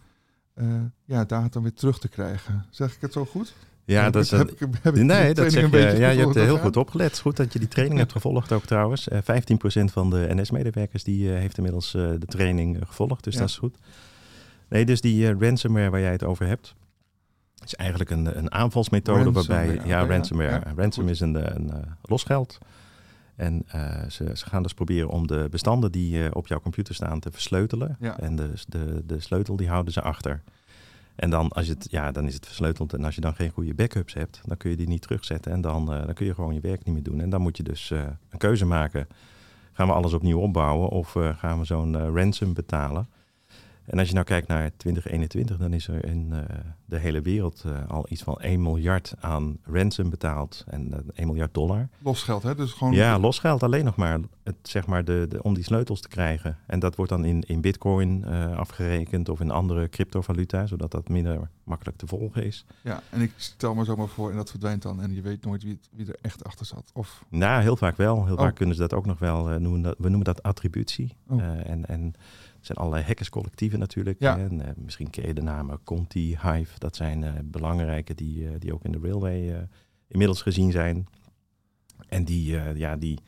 eh, 0.54 0.66
ja, 1.04 1.24
data 1.24 1.60
weer 1.60 1.74
terug 1.74 1.98
te 1.98 2.08
krijgen. 2.08 2.66
Zeg 2.70 2.94
ik 2.94 3.00
het 3.00 3.12
zo 3.12 3.24
goed? 3.24 3.54
ja 3.84 4.02
Heb 4.02 4.12
dat 4.12 4.22
is 4.24 4.30
heb 4.30 4.50
ik- 4.50 4.58
heb 4.58 4.74
ik 4.74 4.94
de 4.94 5.02
Nee, 5.04 5.34
dat 5.34 5.52
zeg 5.52 5.70
je. 5.70 5.78
Ja, 5.78 6.10
je 6.10 6.20
hebt 6.20 6.34
heel 6.34 6.58
goed 6.58 6.76
opgelet. 6.76 7.06
Het 7.06 7.14
is 7.14 7.20
goed 7.20 7.36
dat 7.36 7.52
je 7.52 7.58
die 7.58 7.68
training 7.68 7.98
hebt 7.98 8.12
gevolgd 8.12 8.52
ook 8.52 8.64
trouwens. 8.64 9.08
Eh 9.08 9.18
15% 9.22 9.92
van 9.92 10.10
de 10.10 10.26
NS-medewerkers 10.30 11.04
die 11.04 11.28
heeft 11.28 11.56
inmiddels 11.56 11.90
de 11.90 12.26
training 12.26 12.78
gevolgd, 12.86 13.24
dus 13.24 13.34
Ja. 13.34 13.40
dat 13.40 13.48
is 13.48 13.56
goed. 13.58 13.76
Nee, 14.68 14.84
dus 14.84 15.00
die 15.00 15.38
ransomware 15.38 15.90
waar 15.90 16.00
jij 16.00 16.12
het 16.12 16.24
over 16.24 16.46
hebt, 16.46 16.74
is 17.72 17.76
eigenlijk 17.76 18.10
een, 18.10 18.38
een 18.38 18.52
aanvalsmethode 18.52 19.32
waarbij... 19.32 19.80
Ja, 19.84 20.06
ransomware. 20.06 20.62
Ja, 20.64 20.72
Ransom 20.76 21.02
goed. 21.02 21.12
is 21.12 21.20
een, 21.20 21.56
een 21.56 21.70
eh, 21.70 21.78
losgeld. 22.02 22.58
En 23.36 23.62
eh, 23.66 24.02
ze, 24.08 24.30
ze 24.34 24.46
gaan 24.46 24.62
dus 24.62 24.74
proberen 24.74 25.08
om 25.08 25.26
de 25.26 25.48
bestanden 25.50 25.92
die 25.92 26.24
eh, 26.24 26.30
op 26.32 26.46
jouw 26.46 26.60
computer 26.60 26.94
staan 26.94 27.20
te 27.20 27.30
versleutelen. 27.30 27.96
Ja. 28.00 28.18
En 28.18 28.36
de, 28.36 28.50
de, 28.68 29.02
de 29.06 29.20
sleutel 29.20 29.56
die 29.56 29.68
houden 29.68 29.92
ze 29.92 30.02
achter. 30.02 30.42
En 31.14 31.30
dan, 31.30 31.48
als 31.48 31.66
je 31.66 31.72
het, 31.72 31.86
ja, 31.90 32.12
dan 32.12 32.26
is 32.26 32.34
het 32.34 32.46
versleuteld. 32.46 32.92
En 32.92 33.04
als 33.04 33.14
je 33.14 33.20
dan 33.20 33.34
geen 33.34 33.50
goede 33.50 33.74
backups 33.74 34.14
hebt, 34.14 34.40
dan 34.44 34.56
kun 34.56 34.70
je 34.70 34.76
die 34.76 34.88
niet 34.88 35.02
terugzetten. 35.02 35.52
En 35.52 35.60
dan, 35.60 35.86
dan 35.86 36.14
kun 36.14 36.26
je 36.26 36.34
gewoon 36.34 36.54
je 36.54 36.60
werk 36.60 36.84
niet 36.84 36.94
meer 36.94 37.02
doen. 37.02 37.20
En 37.20 37.30
dan 37.30 37.40
moet 37.40 37.56
je 37.56 37.62
dus 37.62 37.90
een 37.90 38.38
keuze 38.38 38.66
maken. 38.66 39.08
Gaan 39.72 39.86
we 39.86 39.92
alles 39.92 40.12
opnieuw 40.12 40.38
opbouwen 40.38 40.88
of 40.88 41.16
gaan 41.36 41.58
we 41.58 41.64
zo'n 41.64 42.14
ransom 42.14 42.54
betalen? 42.54 43.08
En 43.90 43.98
als 43.98 44.08
je 44.08 44.14
nou 44.14 44.26
kijkt 44.26 44.48
naar 44.48 44.70
2021, 44.76 45.56
dan 45.56 45.72
is 45.72 45.88
er 45.88 46.04
in 46.04 46.32
eh, 46.32 46.56
de 46.84 46.98
hele 46.98 47.20
wereld 47.20 47.62
eh, 47.66 47.88
al 47.88 48.06
iets 48.08 48.22
van 48.22 48.36
1 48.40 48.62
miljard 48.62 49.14
aan 49.20 49.56
ransom 49.64 50.10
betaald. 50.10 50.64
En 50.66 50.92
eh, 50.92 50.98
1 51.14 51.26
miljard 51.26 51.54
dollar. 51.54 51.88
Losgeld, 51.98 52.42
hè? 52.42 52.54
Dus 52.54 52.72
gewoon... 52.72 52.92
Ja, 52.92 53.18
losgeld 53.18 53.62
alleen 53.62 53.84
nog 53.84 53.96
maar, 53.96 54.18
het, 54.42 54.56
zeg 54.62 54.86
maar 54.86 55.04
de, 55.04 55.26
de, 55.28 55.42
om 55.42 55.54
die 55.54 55.64
sleutels 55.64 56.00
te 56.00 56.08
krijgen. 56.08 56.58
En 56.66 56.78
dat 56.78 56.96
wordt 56.96 57.10
dan 57.10 57.24
in, 57.24 57.40
in 57.46 57.60
bitcoin 57.60 58.24
eh, 58.24 58.56
afgerekend 58.56 59.28
of 59.28 59.40
in 59.40 59.50
andere 59.50 59.88
cryptovaluta, 59.88 60.66
zodat 60.66 60.90
dat 60.90 61.08
minder 61.08 61.50
makkelijk 61.64 61.98
te 61.98 62.06
volgen 62.06 62.44
is. 62.44 62.64
Ja, 62.82 63.02
en 63.10 63.20
ik 63.20 63.32
stel 63.36 63.74
me 63.74 63.84
zomaar 63.84 64.08
voor 64.08 64.30
en 64.30 64.36
dat 64.36 64.50
verdwijnt 64.50 64.82
dan. 64.82 65.02
En 65.02 65.14
je 65.14 65.22
weet 65.22 65.44
nooit 65.44 65.62
wie, 65.62 65.78
wie 65.90 66.06
er 66.06 66.18
echt 66.22 66.44
achter 66.44 66.66
zat. 66.66 66.90
Of, 66.94 67.24
Nou, 67.28 67.62
heel 67.62 67.76
vaak 67.76 67.96
wel. 67.96 68.24
Heel 68.24 68.34
Oh. 68.34 68.40
vaak 68.40 68.54
kunnen 68.54 68.74
ze 68.74 68.80
dat 68.80 68.94
ook 68.94 69.06
nog 69.06 69.18
wel 69.18 69.50
eh, 69.50 69.56
noemen. 69.56 69.82
Dat, 69.82 69.94
we 69.98 70.08
noemen 70.08 70.24
dat 70.24 70.42
attributie. 70.42 71.16
Oh. 71.28 71.42
Eh, 71.42 71.70
en, 71.70 71.86
en 71.86 72.14
zijn 72.60 72.78
allerlei 72.78 73.04
hackerscollectieven 73.04 73.78
natuurlijk. 73.78 74.20
Ja. 74.20 74.38
En, 74.38 74.60
eh, 74.66 74.72
misschien 74.76 75.10
ken 75.10 75.26
je 75.26 75.34
de 75.34 75.42
namen 75.42 75.78
Conti, 75.84 76.38
Hive. 76.42 76.78
Dat 76.78 76.96
zijn 76.96 77.24
eh, 77.24 77.32
belangrijke 77.44 78.14
die, 78.14 78.46
eh, 78.48 78.52
die 78.58 78.74
ook 78.74 78.84
in 78.84 78.92
de 78.92 78.98
railway 79.02 79.68
inmiddels 80.08 80.42
gezien 80.42 80.70
zijn. 80.72 81.06
En 82.08 82.24
die, 82.24 82.58
ja, 82.74 82.96
die, 82.96 83.18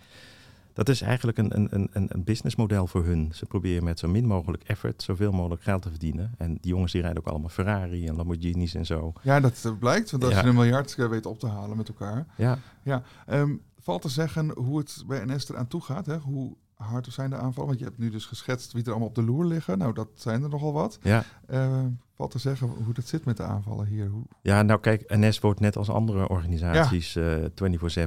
dat 0.72 0.88
is 0.88 1.00
eigenlijk 1.00 1.38
een, 1.38 1.54
een, 1.56 1.68
een, 1.92 2.06
een- 2.08 2.24
businessmodel 2.24 2.86
voor 2.86 3.04
hun. 3.04 3.30
Ze 3.34 3.46
proberen 3.46 3.84
met 3.84 3.98
zo 3.98 4.08
min 4.08 4.26
mogelijk 4.26 4.62
effort 4.62 5.02
zoveel 5.02 5.32
mogelijk 5.32 5.62
geld 5.62 5.82
te 5.82 5.90
verdienen. 5.90 6.34
En 6.38 6.58
die 6.60 6.70
jongens 6.72 6.92
die 6.92 7.00
rijden 7.00 7.20
ook 7.22 7.28
allemaal 7.28 7.48
Ferrari 7.48 8.06
en 8.06 8.16
Lamborghinis 8.16 8.74
en 8.74 8.86
zo. 8.86 9.12
ja, 9.22 9.40
dat 9.40 9.76
blijkt. 9.78 10.10
Want 10.10 10.24
als 10.24 10.32
Ja. 10.32 10.40
je 10.42 10.46
een 10.48 10.54
miljard 10.54 10.94
weet 10.96 11.26
op 11.26 11.38
te 11.38 11.46
halen 11.46 11.76
met 11.76 11.88
elkaar. 11.88 12.26
Ja, 12.36 13.02
Ehm, 13.26 13.56
valt 13.78 14.02
te 14.02 14.08
zeggen 14.08 14.50
hoe 14.50 14.78
het 14.78 15.04
bij 15.06 15.24
NS 15.24 15.48
eraan 15.50 15.66
toe 15.68 15.80
gaat? 15.80 16.06
Hè? 16.06 16.18
Hoe 16.18 16.56
hard 16.82 17.06
zijn 17.12 17.30
de 17.30 17.36
aanvallen? 17.36 17.68
Want 17.68 17.78
je 17.78 17.84
hebt 17.84 17.98
nu 17.98 18.10
dus 18.10 18.26
geschetst 18.26 18.72
wie 18.72 18.82
er 18.84 18.90
allemaal 18.90 19.08
op 19.08 19.14
de 19.14 19.22
loer 19.22 19.44
liggen. 19.44 19.78
Nou, 19.78 19.92
dat 19.94 20.08
zijn 20.14 20.42
er 20.42 20.48
nogal 20.48 20.72
wat. 20.72 20.98
ja. 21.02 21.24
Ehm, 21.46 21.88
valt 22.14 22.30
te 22.30 22.38
zeggen 22.38 22.68
hoe 22.84 22.94
dat 22.94 23.06
zit 23.06 23.24
met 23.24 23.36
de 23.36 23.42
aanvallen 23.42 23.86
hier. 23.86 24.06
Hoe... 24.08 24.22
Ja, 24.42 24.62
nou 24.62 24.80
kijk, 24.80 25.04
NS 25.16 25.40
wordt 25.40 25.60
net 25.60 25.76
als 25.76 25.88
andere 25.90 26.28
organisaties 26.28 27.16
eh 27.16 27.34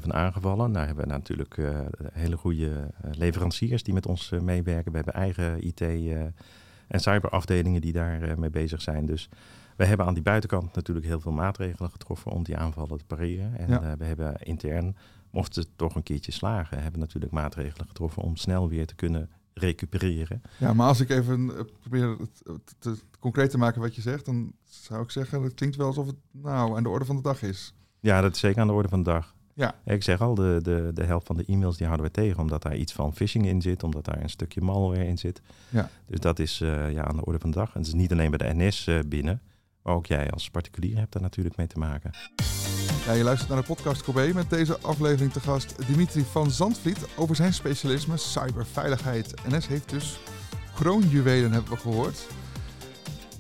24-7 0.02 0.08
aangevallen. 0.08 0.72
Nou 0.72 0.86
hebben 0.86 1.04
we 1.06 1.12
natuurlijk 1.12 1.58
eh, 1.58 1.80
hele 2.14 2.38
goede 2.38 2.70
eh, 3.02 3.12
leveranciers 3.12 3.84
die 3.84 3.94
met 3.94 4.08
ons 4.08 4.32
eh, 4.32 4.40
meewerken. 4.40 4.92
We 4.92 4.98
hebben 4.98 5.14
eigen 5.14 5.68
IT- 5.68 5.82
eh, 5.82 6.22
en 6.88 7.00
cyberafdelingen 7.00 7.82
die 7.82 7.94
daar 7.94 8.22
eh, 8.22 8.36
mee 8.36 8.50
bezig 8.50 8.82
zijn. 8.82 9.06
Dus 9.06 9.30
we 9.76 9.86
hebben 9.86 10.06
aan 10.06 10.14
die 10.14 10.24
buitenkant 10.24 10.76
natuurlijk 10.76 11.06
heel 11.06 11.20
veel 11.20 11.32
maatregelen 11.32 11.90
getroffen 11.92 12.32
om 12.32 12.44
die 12.44 12.58
aanvallen 12.58 12.98
te 12.98 13.06
pareren. 13.06 13.58
En 13.58 13.70
Ja. 13.70 13.82
eh, 13.82 13.92
we 13.98 14.06
hebben 14.06 14.36
intern, 14.40 14.96
mocht 15.32 15.56
het 15.56 15.68
toch 15.76 15.96
een 15.96 16.04
keertje 16.04 16.32
slagen, 16.32 16.82
hebben 16.82 17.00
natuurlijk 17.00 17.32
maatregelen 17.34 17.88
getroffen 17.88 18.24
om 18.24 18.36
snel 18.36 18.70
weer 18.70 18.86
te 18.88 18.96
kunnen 18.96 19.30
recupereren. 19.54 20.42
Ja, 20.58 20.74
maar 20.74 20.88
als 20.88 21.00
ik 21.00 21.10
even 21.10 21.58
eh, 21.58 21.64
probeer 21.80 22.10
het 22.10 22.42
eh, 22.48 22.54
te, 22.80 22.96
concreet 23.20 23.50
te 23.50 23.58
maken 23.58 23.82
wat 23.82 23.96
je 23.96 24.02
zegt, 24.02 24.26
dan 24.26 24.52
zou 24.64 25.04
ik 25.04 25.12
zeggen, 25.12 25.44
het 25.44 25.54
klinkt 25.54 25.76
wel 25.76 25.88
alsof 25.88 26.08
het 26.08 26.16
nou 26.32 26.76
aan 26.78 26.84
de 26.84 26.90
orde 26.90 27.06
van 27.06 27.16
de 27.16 27.22
dag 27.22 27.42
is. 27.42 27.74
Ja, 28.00 28.22
dat 28.22 28.34
is 28.34 28.40
zeker 28.40 28.62
aan 28.62 28.68
de 28.68 28.74
orde 28.74 28.90
van 28.90 29.04
de 29.04 29.10
dag. 29.10 29.34
Ja. 29.54 29.76
Ik 29.86 30.04
zeg 30.04 30.22
al, 30.22 30.36
de, 30.36 30.60
de, 30.62 30.92
de 30.94 31.04
helft 31.04 31.28
van 31.28 31.38
de 31.38 31.46
e-mails 31.46 31.78
die 31.78 31.86
houden 31.88 32.06
we 32.06 32.12
tegen, 32.12 32.40
omdat 32.42 32.62
daar 32.62 32.76
iets 32.76 32.94
van 32.94 33.16
phishing 33.16 33.46
in 33.46 33.62
zit, 33.62 33.84
omdat 33.84 34.06
daar 34.06 34.22
een 34.22 34.30
stukje 34.30 34.62
malware 34.62 35.08
in 35.08 35.18
zit. 35.18 35.42
Ja. 35.70 35.90
Dus 36.06 36.20
dat 36.20 36.40
is 36.40 36.58
ja, 36.58 37.04
aan 37.04 37.16
de 37.16 37.26
orde 37.26 37.40
van 37.40 37.52
de 37.52 37.58
dag. 37.58 37.74
En 37.74 37.80
het 37.80 37.88
is 37.88 37.94
niet 37.94 38.12
alleen 38.12 38.32
bij 38.32 38.50
de 38.50 38.64
NS 38.64 38.90
binnen, 39.08 39.42
maar 39.86 39.96
ook 39.96 40.06
jij 40.06 40.30
als 40.30 40.50
particulier 40.50 40.98
hebt 40.98 41.14
daar 41.14 41.22
natuurlijk 41.22 41.56
mee 41.56 41.68
te 41.68 41.80
maken. 41.80 42.12
Ja, 43.06 43.12
je 43.12 43.24
luistert 43.24 43.50
naar 43.50 43.62
de 43.62 43.68
podcast 43.68 44.04
Kobe 44.04 44.32
met 44.34 44.50
deze 44.50 44.80
aflevering 44.80 45.32
te 45.34 45.40
gast 45.40 45.88
Dimitri 45.88 46.24
van 46.24 46.52
Zandvliet 46.52 47.08
over 47.16 47.36
zijn 47.36 47.54
specialisme 47.54 48.18
cyberveiligheid. 48.18 49.34
NS 49.48 49.68
heeft 49.68 49.90
dus 49.90 50.20
kroonjuwelen, 50.74 51.52
hebben 51.52 51.72
we 51.72 51.78
gehoord. 51.78 52.28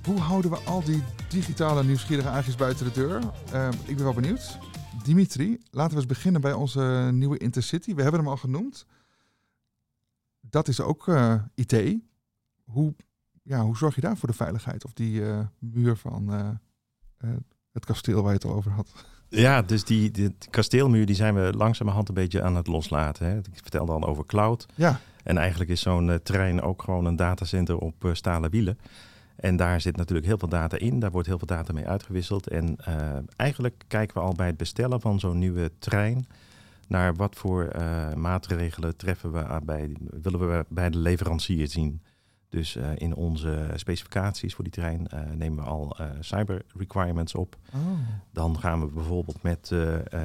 Hoe 0.04 0.20
houden 0.20 0.52
we 0.52 0.58
al 0.58 0.84
die 0.84 1.04
digitale 1.30 1.84
nieuwsgierige 1.84 2.30
aagjes 2.30 2.56
buiten 2.56 2.86
de 2.86 2.92
deur? 2.92 3.22
Ehm, 3.52 3.74
ik 3.86 3.96
ben 3.96 4.04
wel 4.04 4.14
benieuwd. 4.14 4.58
Dimitri, 5.04 5.60
laten 5.72 5.94
we 5.94 5.98
eens 5.98 6.14
beginnen 6.14 6.42
bij 6.42 6.54
onze 6.54 7.10
nieuwe 7.14 7.38
Intercity. 7.38 7.96
We 7.96 8.02
hebben 8.02 8.20
hem 8.20 8.30
al 8.30 8.38
genoemd. 8.38 8.86
Dat 10.40 10.68
is 10.68 10.82
ook 10.82 11.08
eh, 11.08 11.36
IT. 11.56 11.98
Hoe, 12.64 12.96
ja, 13.46 13.64
hoe 13.64 13.78
zorg 13.78 13.96
je 13.96 14.02
daar 14.02 14.18
voor 14.18 14.30
de 14.30 14.36
veiligheid? 14.36 14.86
Of 14.86 14.94
die 14.94 15.26
eh, 15.26 15.40
muur 15.60 15.96
van 15.96 16.34
eh, 16.34 16.50
eh, 17.18 17.30
het 17.72 17.86
kasteel 17.86 18.22
waar 18.22 18.32
je 18.32 18.38
het 18.38 18.46
al 18.46 18.54
over 18.54 18.72
had? 18.72 19.06
Ja, 19.30 19.62
dus 19.62 19.84
die, 19.84 20.12
die 20.12 20.36
kasteelmuur 20.50 21.06
die 21.06 21.16
zijn 21.16 21.36
we 21.36 21.54
langzamerhand 21.58 22.08
een 22.08 22.14
beetje 22.14 22.42
aan 22.42 22.56
het 22.56 22.68
loslaten. 22.68 23.26
Hè. 23.26 23.38
Ik 23.38 23.60
vertelde 23.62 23.92
al 23.92 24.06
over 24.06 24.26
cloud. 24.26 24.66
Ja, 24.76 25.00
En 25.24 25.38
eigenlijk 25.38 25.70
is 25.70 25.82
zo'n 25.82 26.20
trein 26.24 26.62
ook 26.62 26.84
gewoon 26.84 27.06
een 27.06 27.16
datacenter 27.16 27.78
op 27.78 28.10
stalen 28.14 28.52
wielen. 28.52 28.78
En 29.36 29.56
daar 29.56 29.82
zit 29.82 29.96
natuurlijk 29.96 30.28
heel 30.28 30.38
veel 30.38 30.48
data 30.48 30.78
in. 30.78 31.00
Daar 31.00 31.12
wordt 31.12 31.28
heel 31.28 31.38
veel 31.38 31.48
data 31.48 31.74
mee 31.74 31.88
uitgewisseld. 31.88 32.48
En 32.48 32.78
uh, 32.88 32.96
eigenlijk 33.36 33.84
kijken 33.88 34.18
we 34.18 34.24
al 34.24 34.34
bij 34.34 34.48
het 34.48 34.58
bestellen 34.58 35.02
van 35.02 35.20
zo'n 35.20 35.40
nieuwe 35.40 35.72
trein 35.80 36.28
naar 36.88 37.16
wat 37.16 37.36
voor 37.36 37.72
maatregelen 38.16 38.98
treffen 38.98 39.32
we 39.32 39.62
bij, 39.64 39.96
willen 40.10 40.40
we 40.40 40.66
bij 40.70 40.90
de 40.90 40.98
leverancier 40.98 41.68
zien. 41.68 42.02
Dus 42.56 42.76
uh, 42.76 42.88
in 42.96 43.15
onze 43.15 43.70
specificaties 43.76 44.54
voor 44.56 44.63
die 44.63 44.74
trein 44.74 45.08
nemen 45.34 45.63
we 45.63 45.70
al 45.70 45.96
cyber 46.20 46.62
requirements 46.78 47.36
op. 47.36 47.56
Oh. 47.74 47.80
Dan 48.32 48.60
gaan 48.60 48.80
we 48.80 48.88
bijvoorbeeld 48.88 49.44
met 49.44 49.72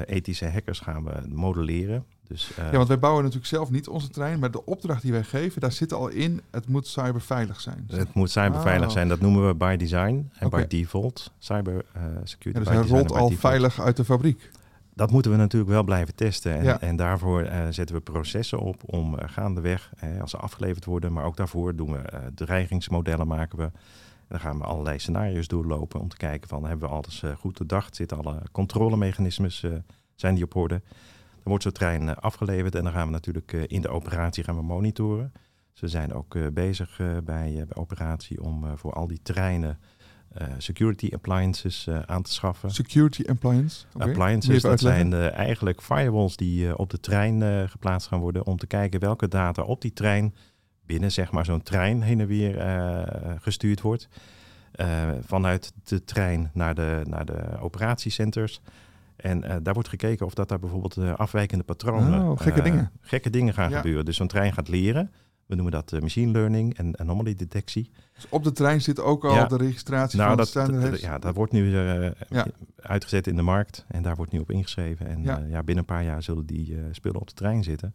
ethische 0.05 0.49
hackers 0.49 0.79
gaan 0.79 1.03
we 1.03 1.11
modelleren. 1.29 2.05
Dus, 2.27 2.51
ja, 2.57 2.71
want 2.71 2.87
wij 2.87 2.99
bouwen 2.99 3.23
natuurlijk 3.23 3.51
zelf 3.51 3.69
niet 3.71 3.87
onze 3.87 4.09
trein, 4.09 4.39
maar 4.39 4.51
de 4.51 4.65
opdracht 4.65 5.01
die 5.01 5.11
wij 5.11 5.23
geven, 5.23 5.61
daar 5.61 5.71
zit 5.71 5.93
al 5.93 6.07
in, 6.07 6.41
het 6.51 6.67
moet 6.67 6.87
cyberveilig 6.87 7.61
zijn. 7.61 7.87
Het 7.87 8.13
moet 8.13 8.31
cyberveilig 8.31 8.87
Oh. 8.87 8.93
zijn, 8.93 9.07
dat 9.07 9.19
noemen 9.19 9.47
we 9.47 9.55
by 9.55 9.75
design 9.75 10.31
en 10.33 10.49
by 10.49 10.67
default. 10.67 11.31
Cyber 11.37 11.85
security 12.23 12.47
Ja, 12.47 12.73
dus 12.73 12.83
by 12.83 12.89
hij 12.89 12.99
rolt 12.99 13.11
al 13.11 13.29
veilig 13.29 13.81
uit 13.81 13.97
de 13.97 14.05
fabriek. 14.05 14.51
Dat 14.93 15.11
moeten 15.11 15.31
we 15.31 15.37
natuurlijk 15.37 15.71
wel 15.71 15.83
blijven 15.83 16.15
testen. 16.15 16.57
En, 16.57 16.63
Ja. 16.63 16.81
en 16.81 16.95
daarvoor 16.95 17.43
uh, 17.43 17.67
zetten 17.69 17.95
we 17.95 18.01
processen 18.01 18.59
op 18.59 18.81
om 18.85 19.13
uh, 19.13 19.19
gaandeweg, 19.25 19.91
eh, 19.97 20.21
als 20.21 20.31
ze 20.31 20.37
afgeleverd 20.37 20.85
worden, 20.85 21.13
maar 21.13 21.25
ook 21.25 21.37
daarvoor 21.37 21.75
doen 21.75 21.91
we 21.91 21.97
uh, 22.13 22.19
dreigingsmodellen 22.35 23.27
maken 23.27 23.57
we. 23.57 23.63
En 23.63 23.71
dan 24.27 24.39
gaan 24.39 24.57
we 24.57 24.63
allerlei 24.63 24.99
scenario's 24.99 25.47
doorlopen 25.47 25.99
om 25.99 26.07
te 26.07 26.17
kijken 26.17 26.49
van 26.49 26.65
hebben 26.65 26.89
we 26.89 26.95
alles 26.95 27.23
goed 27.39 27.57
doordacht, 27.57 27.95
zitten 27.95 28.17
alle 28.17 28.41
controlemechanismes, 28.51 29.65
zijn 30.15 30.35
die 30.35 30.43
op 30.43 30.55
orde. 30.55 30.81
Dan 31.31 31.43
wordt 31.43 31.63
zo'n 31.63 31.71
trein 31.71 32.15
afgeleverd 32.15 32.75
en 32.75 32.83
dan 32.83 32.93
gaan 32.93 33.05
we 33.05 33.11
natuurlijk 33.11 33.51
in 33.51 33.81
de 33.81 33.89
operatie 33.89 34.43
gaan 34.43 34.55
we 34.55 34.61
monitoren. 34.61 35.31
Dus 35.71 35.81
we 35.81 35.87
zijn 35.87 36.13
ook 36.13 36.53
bezig 36.53 36.97
bij, 36.97 37.21
bij 37.23 37.65
operatie 37.73 38.41
om 38.43 38.77
voor 38.77 38.93
al 38.93 39.07
die 39.07 39.19
treinen 39.23 39.79
uh, 40.41 40.47
security 40.57 41.09
appliances 41.13 41.85
uh, 41.89 41.99
aan 42.05 42.21
te 42.21 42.31
schaffen. 42.31 42.71
Security 42.71 43.23
appliance. 43.29 43.85
Okay. 43.93 44.07
Appliances, 44.07 44.61
dat 44.61 44.79
zijn 44.79 45.11
uh, 45.11 45.33
eigenlijk 45.33 45.81
firewalls 45.81 46.35
die 46.35 46.77
op 46.77 46.89
de 46.89 46.99
trein 46.99 47.69
geplaatst 47.69 48.07
gaan 48.07 48.19
worden 48.19 48.45
om 48.45 48.57
te 48.57 48.67
kijken 48.67 48.99
welke 48.99 49.27
data 49.27 49.61
op 49.61 49.81
die 49.81 49.93
trein 49.93 50.35
binnen 50.85 51.11
zeg 51.11 51.31
maar 51.31 51.45
zo'n 51.45 51.63
trein 51.63 52.01
heen 52.01 52.19
en 52.19 52.27
weer 52.27 52.55
gestuurd 53.41 53.81
wordt. 53.81 54.07
Vanuit 55.21 55.73
de 55.83 56.03
trein 56.03 56.51
naar 56.53 56.75
de, 56.75 57.01
naar 57.07 57.25
de 57.25 57.59
operatiecenters. 57.59 58.61
En 59.15 59.43
uh, 59.43 59.55
daar 59.63 59.73
wordt 59.73 59.89
gekeken 59.89 60.25
of 60.25 60.33
dat 60.33 60.49
daar 60.49 60.59
bijvoorbeeld 60.59 60.97
uh, 60.97 61.13
afwijkende 61.13 61.63
patronen... 61.63 62.21
Oh, 62.21 62.39
gekke 62.39 62.61
dingen. 62.61 62.91
Gekke 63.01 63.29
dingen 63.29 63.53
gaan 63.53 63.69
Ja. 63.69 63.75
gebeuren. 63.75 64.05
Dus 64.05 64.17
zo'n 64.17 64.27
trein 64.27 64.53
gaat 64.53 64.67
leren. 64.67 65.11
We 65.51 65.57
noemen 65.57 65.73
dat 65.73 65.91
uh, 65.91 66.01
machine 66.01 66.31
learning 66.31 66.77
en 66.77 66.99
anomaly 66.99 67.35
detectie. 67.35 67.91
Dus 68.15 68.25
op 68.29 68.43
de 68.43 68.51
trein 68.51 68.81
zit 68.81 68.99
ook 68.99 69.25
al 69.25 69.33
Ja. 69.33 69.45
de 69.45 69.57
registratie 69.57 70.17
Nou, 70.17 70.29
van 70.29 70.37
dat, 70.37 70.53
het 70.53 70.63
standaard. 70.63 70.99
ja, 71.01 71.17
dat 71.19 71.35
wordt 71.35 71.51
nu 71.51 71.77
eh, 71.77 72.11
Ja. 72.29 72.45
uitgezet 72.75 73.27
in 73.27 73.35
de 73.35 73.41
markt 73.41 73.85
en 73.87 74.01
daar 74.03 74.15
wordt 74.15 74.31
nu 74.31 74.39
op 74.39 74.51
ingeschreven. 74.51 75.07
En 75.07 75.23
Ja. 75.23 75.37
ja. 75.37 75.45
ja, 75.45 75.63
binnen 75.63 75.77
een 75.77 75.95
paar 75.95 76.03
jaar 76.03 76.23
zullen 76.23 76.45
die 76.45 76.75
eh, 76.75 76.83
spullen 76.91 77.21
op 77.21 77.27
de 77.27 77.33
trein 77.33 77.63
zitten. 77.63 77.93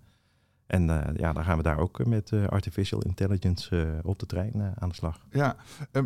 En 0.66 0.90
eh, 0.90 1.14
ja, 1.16 1.32
dan 1.32 1.44
gaan 1.44 1.56
we 1.56 1.62
daar 1.62 1.78
ook 1.78 2.06
met 2.06 2.32
eh, 2.32 2.46
artificial 2.46 3.00
intelligence 3.02 3.80
eh, 3.82 3.88
op 4.02 4.18
de 4.18 4.26
trein 4.26 4.52
eh, 4.54 4.66
aan 4.78 4.88
de 4.88 4.94
slag. 4.94 5.20
Ja, 5.30 5.56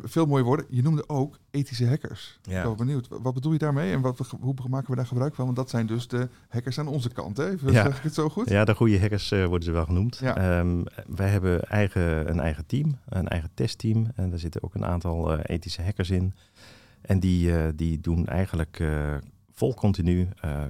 veel 0.03 0.27
mooie 0.27 0.42
woorden. 0.42 0.66
Je 0.68 0.83
noemde 0.83 1.09
ook 1.09 1.38
ethische 1.51 1.87
hackers. 1.88 2.38
Ik 2.42 2.53
ben 2.53 2.55
Ja. 2.62 2.75
benieuwd. 2.75 3.09
Wat 3.23 3.35
bedoel 3.35 3.53
je 3.53 3.59
daarmee 3.59 3.92
en 3.92 4.01
wat, 4.01 4.18
hoe 4.40 4.55
maken 4.68 4.90
we 4.90 4.96
daar 4.96 5.07
gebruik 5.07 5.35
van? 5.35 5.44
Want 5.44 5.57
dat 5.57 5.70
zijn 5.70 5.87
dus 5.87 6.09
de 6.09 6.29
hackers 6.49 6.79
aan 6.79 6.88
onze 6.88 7.11
kant. 7.11 7.37
Hè? 7.37 7.44
Ja. 7.44 7.57
Zeg 7.73 7.96
ik 7.96 8.03
het 8.03 8.14
zo 8.14 8.29
goed? 8.29 8.49
Ja, 8.49 8.64
de 8.64 8.75
goede 8.75 9.01
hackers 9.01 9.31
eh, 9.31 9.44
worden 9.44 9.62
ze 9.64 9.70
wel 9.73 9.85
genoemd. 9.85 10.16
Ja. 10.18 10.37
Ehm, 10.37 10.83
wij 11.07 11.29
hebben 11.29 11.64
eigen, 11.64 12.31
een 12.31 12.40
eigen 12.40 12.66
team, 12.66 12.99
een 13.09 13.29
eigen 13.29 13.51
testteam. 13.55 14.07
En 14.14 14.31
daar 14.31 14.38
zitten 14.38 14.62
ook 14.62 14.75
een 14.75 14.85
aantal 14.87 15.33
eh, 15.33 15.55
ethische 15.57 15.83
hackers 15.83 16.11
in. 16.11 16.35
En 17.01 17.20
die, 17.20 17.57
eh, 17.59 17.68
die 17.75 18.01
doen 18.01 18.27
eigenlijk 18.27 18.81
eh, 18.81 19.14
vol 19.53 19.75
continu 19.75 20.29
eh, 20.40 20.61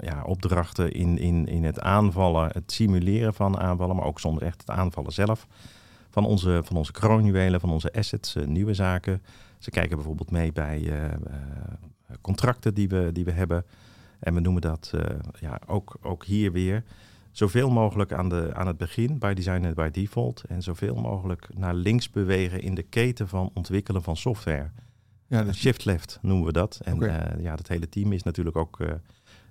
ja, 0.00 0.22
opdrachten 0.24 0.92
in, 0.92 1.18
in, 1.18 1.46
in 1.46 1.64
het 1.64 1.80
aanvallen, 1.80 2.50
het 2.52 2.72
simuleren 2.72 3.34
van 3.34 3.58
aanvallen, 3.58 3.96
maar 3.96 4.04
ook 4.04 4.20
zonder 4.20 4.42
echt 4.42 4.60
het 4.60 4.70
aanvallen 4.70 5.12
zelf. 5.12 5.46
Van 6.10 6.24
onze, 6.24 6.60
van 6.64 6.76
onze 6.76 6.92
kroonjuwelen, 6.92 7.60
van 7.60 7.70
onze 7.70 7.92
assets, 7.92 8.36
eh, 8.36 8.46
nieuwe 8.46 8.74
zaken. 8.74 9.22
Ze 9.58 9.70
kijken 9.70 9.96
bijvoorbeeld 9.96 10.30
mee 10.30 10.52
bij 10.52 10.78
eh, 10.78 11.04
eh, 11.04 11.18
contracten 12.20 12.74
die 12.74 12.88
we, 12.88 13.10
die 13.12 13.24
we 13.24 13.30
hebben. 13.32 13.64
En 14.18 14.34
we 14.34 14.40
noemen 14.40 14.62
dat 14.62 14.92
ja, 15.40 15.60
ook, 15.66 15.96
ook 16.02 16.24
hier 16.24 16.52
weer 16.52 16.84
zoveel 17.30 17.70
mogelijk 17.70 18.12
aan, 18.12 18.28
de, 18.28 18.50
aan 18.54 18.66
het 18.66 18.76
begin, 18.76 19.18
by 19.18 19.34
design 19.34 19.64
en 19.64 19.74
by 19.74 19.90
default. 19.90 20.44
En 20.48 20.62
zoveel 20.62 20.94
mogelijk 20.94 21.48
naar 21.54 21.74
links 21.74 22.10
bewegen 22.10 22.62
in 22.62 22.74
de 22.74 22.82
keten 22.82 23.28
van 23.28 23.50
ontwikkelen 23.54 24.02
van 24.02 24.16
software. 24.16 24.70
Ja, 25.26 25.52
Shift 25.52 25.84
left 25.84 26.18
noemen 26.22 26.46
we 26.46 26.52
dat. 26.52 26.80
En 26.84 27.02
eh, 27.02 27.42
ja, 27.42 27.56
dat 27.56 27.68
hele 27.68 27.88
team 27.88 28.12
is 28.12 28.22
natuurlijk 28.22 28.56
ook 28.56 28.78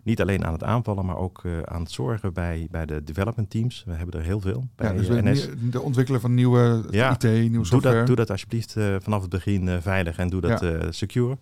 niet 0.03 0.21
alleen 0.21 0.45
aan 0.45 0.53
het 0.53 0.63
aanvallen, 0.63 1.05
maar 1.05 1.17
ook 1.17 1.41
eh, 1.43 1.61
aan 1.61 1.81
het 1.81 1.91
zorgen 1.91 2.33
bij, 2.33 2.67
bij 2.71 2.85
de 2.85 3.03
development 3.03 3.49
teams. 3.49 3.83
We 3.87 3.93
hebben 3.93 4.19
er 4.19 4.25
heel 4.25 4.39
veel 4.39 4.67
bij 4.75 4.87
ja, 4.91 4.93
dus 4.97 5.07
eh, 5.09 5.23
NS. 5.23 5.49
de 5.71 5.81
ontwikkelen 5.81 6.21
van 6.21 6.33
nieuwe 6.33 6.83
Ja. 6.89 7.11
IT, 7.13 7.23
nieuwe 7.23 7.49
Doe 7.51 7.65
software. 7.65 7.97
dat, 7.97 8.07
doe 8.07 8.15
dat 8.15 8.29
alsjeblieft 8.29 8.75
eh, 8.75 8.95
vanaf 8.99 9.21
het 9.21 9.29
begin 9.29 9.67
eh, 9.67 9.77
veilig 9.81 10.17
en 10.17 10.29
doe 10.29 10.41
dat 10.41 10.59
Ja. 10.59 10.71
eh, 10.71 10.87
secure. 10.89 11.37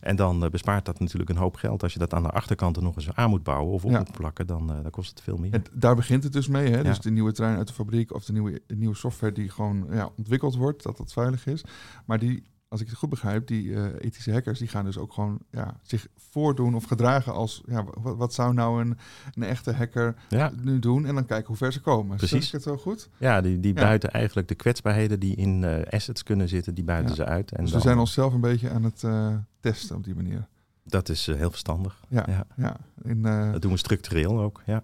En 0.00 0.16
dan 0.16 0.44
eh, 0.44 0.50
bespaart 0.50 0.84
dat 0.84 1.00
natuurlijk 1.00 1.30
een 1.30 1.36
hoop 1.36 1.56
geld. 1.56 1.82
Als 1.82 1.92
je 1.92 1.98
dat 1.98 2.14
aan 2.14 2.22
de 2.22 2.30
achterkant 2.30 2.76
er 2.76 2.82
nog 2.82 2.96
eens 2.96 3.12
aan 3.14 3.30
moet 3.30 3.42
bouwen 3.42 3.72
of 3.72 3.84
op 3.84 3.90
moet 3.90 4.12
plakken, 4.12 4.46
dan, 4.46 4.70
eh, 4.70 4.76
dan 4.82 4.90
kost 4.90 5.10
het 5.10 5.20
veel 5.20 5.36
meer. 5.36 5.52
En 5.52 5.62
daar 5.72 5.94
begint 5.94 6.24
het 6.24 6.32
dus 6.32 6.48
mee. 6.48 6.70
Hè? 6.70 6.82
Dus 6.82 7.00
de 7.00 7.10
nieuwe 7.10 7.32
trein 7.32 7.56
uit 7.56 7.66
de 7.68 7.72
fabriek 7.74 8.14
of 8.14 8.24
de 8.24 8.32
nieuwe, 8.32 8.62
de 8.66 8.76
nieuwe 8.76 8.94
software 8.94 9.32
die 9.32 9.48
gewoon 9.50 9.86
ja, 9.90 10.08
ontwikkeld 10.16 10.56
wordt, 10.56 10.82
dat 10.82 10.96
dat 10.96 11.12
veilig 11.12 11.46
is. 11.46 11.64
Maar 12.04 12.18
die, 12.18 12.42
als 12.76 12.84
ik 12.84 12.90
het 12.90 13.00
goed 13.00 13.10
begrijp, 13.10 13.46
die 13.46 13.74
eh, 13.74 13.84
ethische 14.00 14.32
hackers, 14.32 14.58
die 14.58 14.68
gaan 14.68 14.84
dus 14.84 14.98
ook 14.98 15.12
gewoon 15.12 15.38
ja, 15.50 15.80
zich 15.82 16.06
voordoen 16.16 16.74
of 16.74 16.84
gedragen 16.84 17.32
als, 17.32 17.62
ja, 17.66 17.84
wat, 18.00 18.16
wat 18.16 18.34
zou 18.34 18.54
nou 18.54 18.80
een, 18.80 18.98
een 19.34 19.42
echte 19.42 19.72
hacker 19.72 20.14
Ja, 20.28 20.52
nu 20.62 20.78
doen? 20.78 21.06
En 21.06 21.14
dan 21.14 21.26
kijken 21.26 21.46
hoe 21.46 21.56
ver 21.56 21.72
ze 21.72 21.80
komen. 21.80 22.18
Zeg 22.18 22.28
Precies. 22.28 22.46
ik 22.46 22.52
het 22.52 22.62
zo 22.62 22.76
goed? 22.76 23.08
ja 23.18 23.40
die, 23.40 23.60
die 23.60 23.74
Ja. 23.74 23.80
buiten 23.82 24.10
eigenlijk 24.10 24.48
de 24.48 24.54
kwetsbaarheden 24.54 25.20
die 25.20 25.36
in 25.36 25.64
eh, 25.64 25.92
assets 25.92 26.22
kunnen 26.22 26.48
zitten, 26.48 26.74
die 26.74 26.84
buiten 26.84 27.08
Ja. 27.10 27.14
ze 27.14 27.24
uit. 27.24 27.52
En 27.52 27.64
dus 27.64 27.72
we 27.72 27.80
zijn 27.80 27.98
onszelf 27.98 28.32
een 28.34 28.40
beetje 28.40 28.70
aan 28.70 28.82
het 28.84 29.04
eh, 29.04 29.34
testen 29.60 29.96
op 29.96 30.04
die 30.04 30.14
manier. 30.14 30.46
Dat 30.84 31.08
is 31.08 31.26
heel 31.26 31.50
verstandig. 31.50 32.04
Ja, 32.08 32.24
Ja. 32.28 32.46
ja. 32.56 32.76
Eh, 33.22 33.52
Dat 33.52 33.62
doen 33.62 33.72
we 33.72 33.78
structureel 33.78 34.40
ook. 34.40 34.62
Ja. 34.66 34.82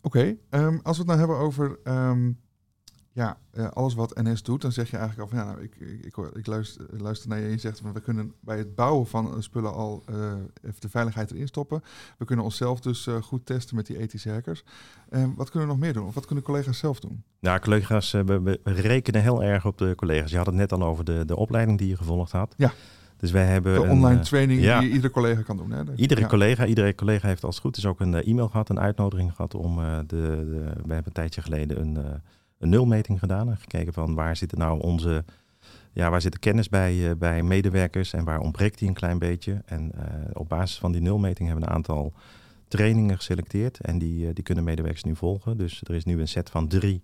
Oké, 0.00 0.36
ehm, 0.50 0.78
als 0.82 0.96
we 0.96 1.02
het 1.02 1.06
nou 1.06 1.18
hebben 1.18 1.36
over 1.36 1.78
ehm, 1.84 2.32
ja, 3.14 3.36
eh, 3.50 3.68
alles 3.70 3.94
wat 3.94 4.22
NS 4.22 4.42
doet, 4.42 4.60
dan 4.62 4.72
zeg 4.72 4.90
je 4.90 4.96
eigenlijk 4.96 5.30
al 5.30 5.36
van 5.36 5.46
ja, 5.46 5.52
nou, 5.52 5.64
ik, 5.64 5.76
ik, 5.76 6.04
ik, 6.04 6.14
hoor- 6.14 6.36
ik 6.36 6.46
luister, 6.46 6.86
luister 6.90 7.28
naar 7.28 7.38
je 7.38 7.44
en 7.44 7.50
je 7.50 7.58
zegt 7.58 7.80
van 7.80 7.92
we 7.92 8.00
kunnen 8.00 8.32
bij 8.40 8.58
het 8.58 8.74
bouwen 8.74 9.06
van 9.06 9.34
eh, 9.34 9.40
spullen 9.40 9.72
al 9.72 10.02
eh, 10.06 10.14
even 10.62 10.80
de 10.80 10.88
veiligheid 10.88 11.30
erin 11.30 11.46
stoppen. 11.46 11.82
We 12.18 12.24
kunnen 12.24 12.44
onszelf 12.44 12.80
dus 12.80 13.06
eh, 13.06 13.22
goed 13.22 13.46
testen 13.46 13.76
met 13.76 13.86
die 13.86 13.98
ethische 13.98 14.30
hackers. 14.30 14.64
Wat 15.36 15.50
kunnen 15.50 15.68
we 15.68 15.74
nog 15.74 15.82
meer 15.82 15.92
doen? 15.92 16.06
Of 16.06 16.14
wat 16.14 16.26
kunnen 16.26 16.44
collega's 16.44 16.78
zelf 16.78 17.00
doen? 17.00 17.22
Nou, 17.40 17.58
collega's, 17.60 18.14
eh, 18.14 18.20
we, 18.24 18.40
we 18.42 18.60
rekenen 18.64 19.22
heel 19.22 19.42
erg 19.42 19.66
op 19.66 19.78
de 19.78 19.94
collega's. 19.96 20.30
Je 20.30 20.36
had 20.36 20.46
het 20.46 20.54
net 20.54 20.72
al 20.72 20.82
over 20.82 21.04
de, 21.04 21.24
de 21.24 21.36
opleiding 21.36 21.78
die 21.78 21.88
je 21.88 21.96
gevolgd 21.96 22.32
had. 22.32 22.54
Ja. 22.56 22.72
Dus 23.16 23.30
wij 23.30 23.44
hebben 23.46 23.74
De 23.74 23.80
een, 23.80 23.90
online 23.90 24.18
eh, 24.18 24.24
training 24.24 24.60
ja. 24.60 24.80
die 24.80 24.90
iedere 24.90 25.12
collega 25.12 25.42
kan 25.42 25.56
doen. 25.56 25.70
Hè? 25.70 25.82
Iedere 25.96 26.20
ja. 26.20 26.26
collega, 26.26 26.66
iedere 26.66 26.94
collega 26.94 27.28
heeft 27.28 27.44
als 27.44 27.54
het 27.54 27.64
goed 27.64 27.76
is 27.76 27.86
ook 27.86 28.00
een 28.00 28.14
eh, 28.14 28.28
e-mail 28.28 28.48
gehad, 28.48 28.68
een 28.68 28.80
uitnodiging 28.80 29.32
gehad 29.34 29.54
om 29.54 29.78
eh, 29.78 29.98
de, 29.98 30.04
de. 30.06 30.44
We 30.62 30.94
hebben 30.94 31.02
een 31.04 31.12
tijdje 31.12 31.42
geleden 31.42 31.80
een, 31.80 31.96
eh, 31.96 32.04
een 32.62 32.68
nulmeting 32.68 33.18
gedaan 33.18 33.48
en 33.48 33.56
gekeken 33.56 33.92
van 33.92 34.14
waar 34.14 34.36
zitten 34.36 34.58
nou 34.58 34.80
onze. 34.80 35.24
Ja, 35.92 36.10
waar 36.10 36.20
zit 36.20 36.32
de 36.32 36.38
kennis 36.38 36.68
bij, 36.68 37.10
eh, 37.10 37.16
bij 37.16 37.42
medewerkers 37.42 38.12
en 38.12 38.24
waar 38.24 38.40
ontbreekt 38.40 38.78
die 38.78 38.88
een 38.88 38.94
klein 38.94 39.18
beetje? 39.18 39.62
En 39.64 39.92
eh, 39.94 40.30
op 40.32 40.48
basis 40.48 40.78
van 40.78 40.92
die 40.92 41.00
nulmeting 41.00 41.48
hebben 41.48 41.64
we 41.64 41.70
een 41.70 41.76
aantal 41.76 42.12
trainingen 42.68 43.16
geselecteerd 43.16 43.80
en 43.80 43.98
die, 43.98 44.26
eh, 44.26 44.34
die 44.34 44.44
kunnen 44.44 44.64
medewerkers 44.64 45.04
nu 45.04 45.16
volgen. 45.16 45.56
Dus 45.56 45.80
er 45.82 45.94
is 45.94 46.04
nu 46.04 46.20
een 46.20 46.28
set 46.28 46.50
van 46.50 46.68
drie 46.68 47.02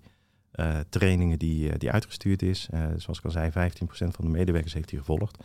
trainingen 0.88 1.38
die, 1.38 1.78
die 1.78 1.90
uitgestuurd 1.90 2.42
is. 2.42 2.68
Zoals 2.96 3.18
ik 3.18 3.24
al 3.24 3.30
zei, 3.30 3.50
15% 3.50 4.14
van 4.14 4.24
de 4.24 4.30
medewerkers 4.30 4.74
heeft 4.74 4.88
die 4.88 4.98
gevolgd. 4.98 5.44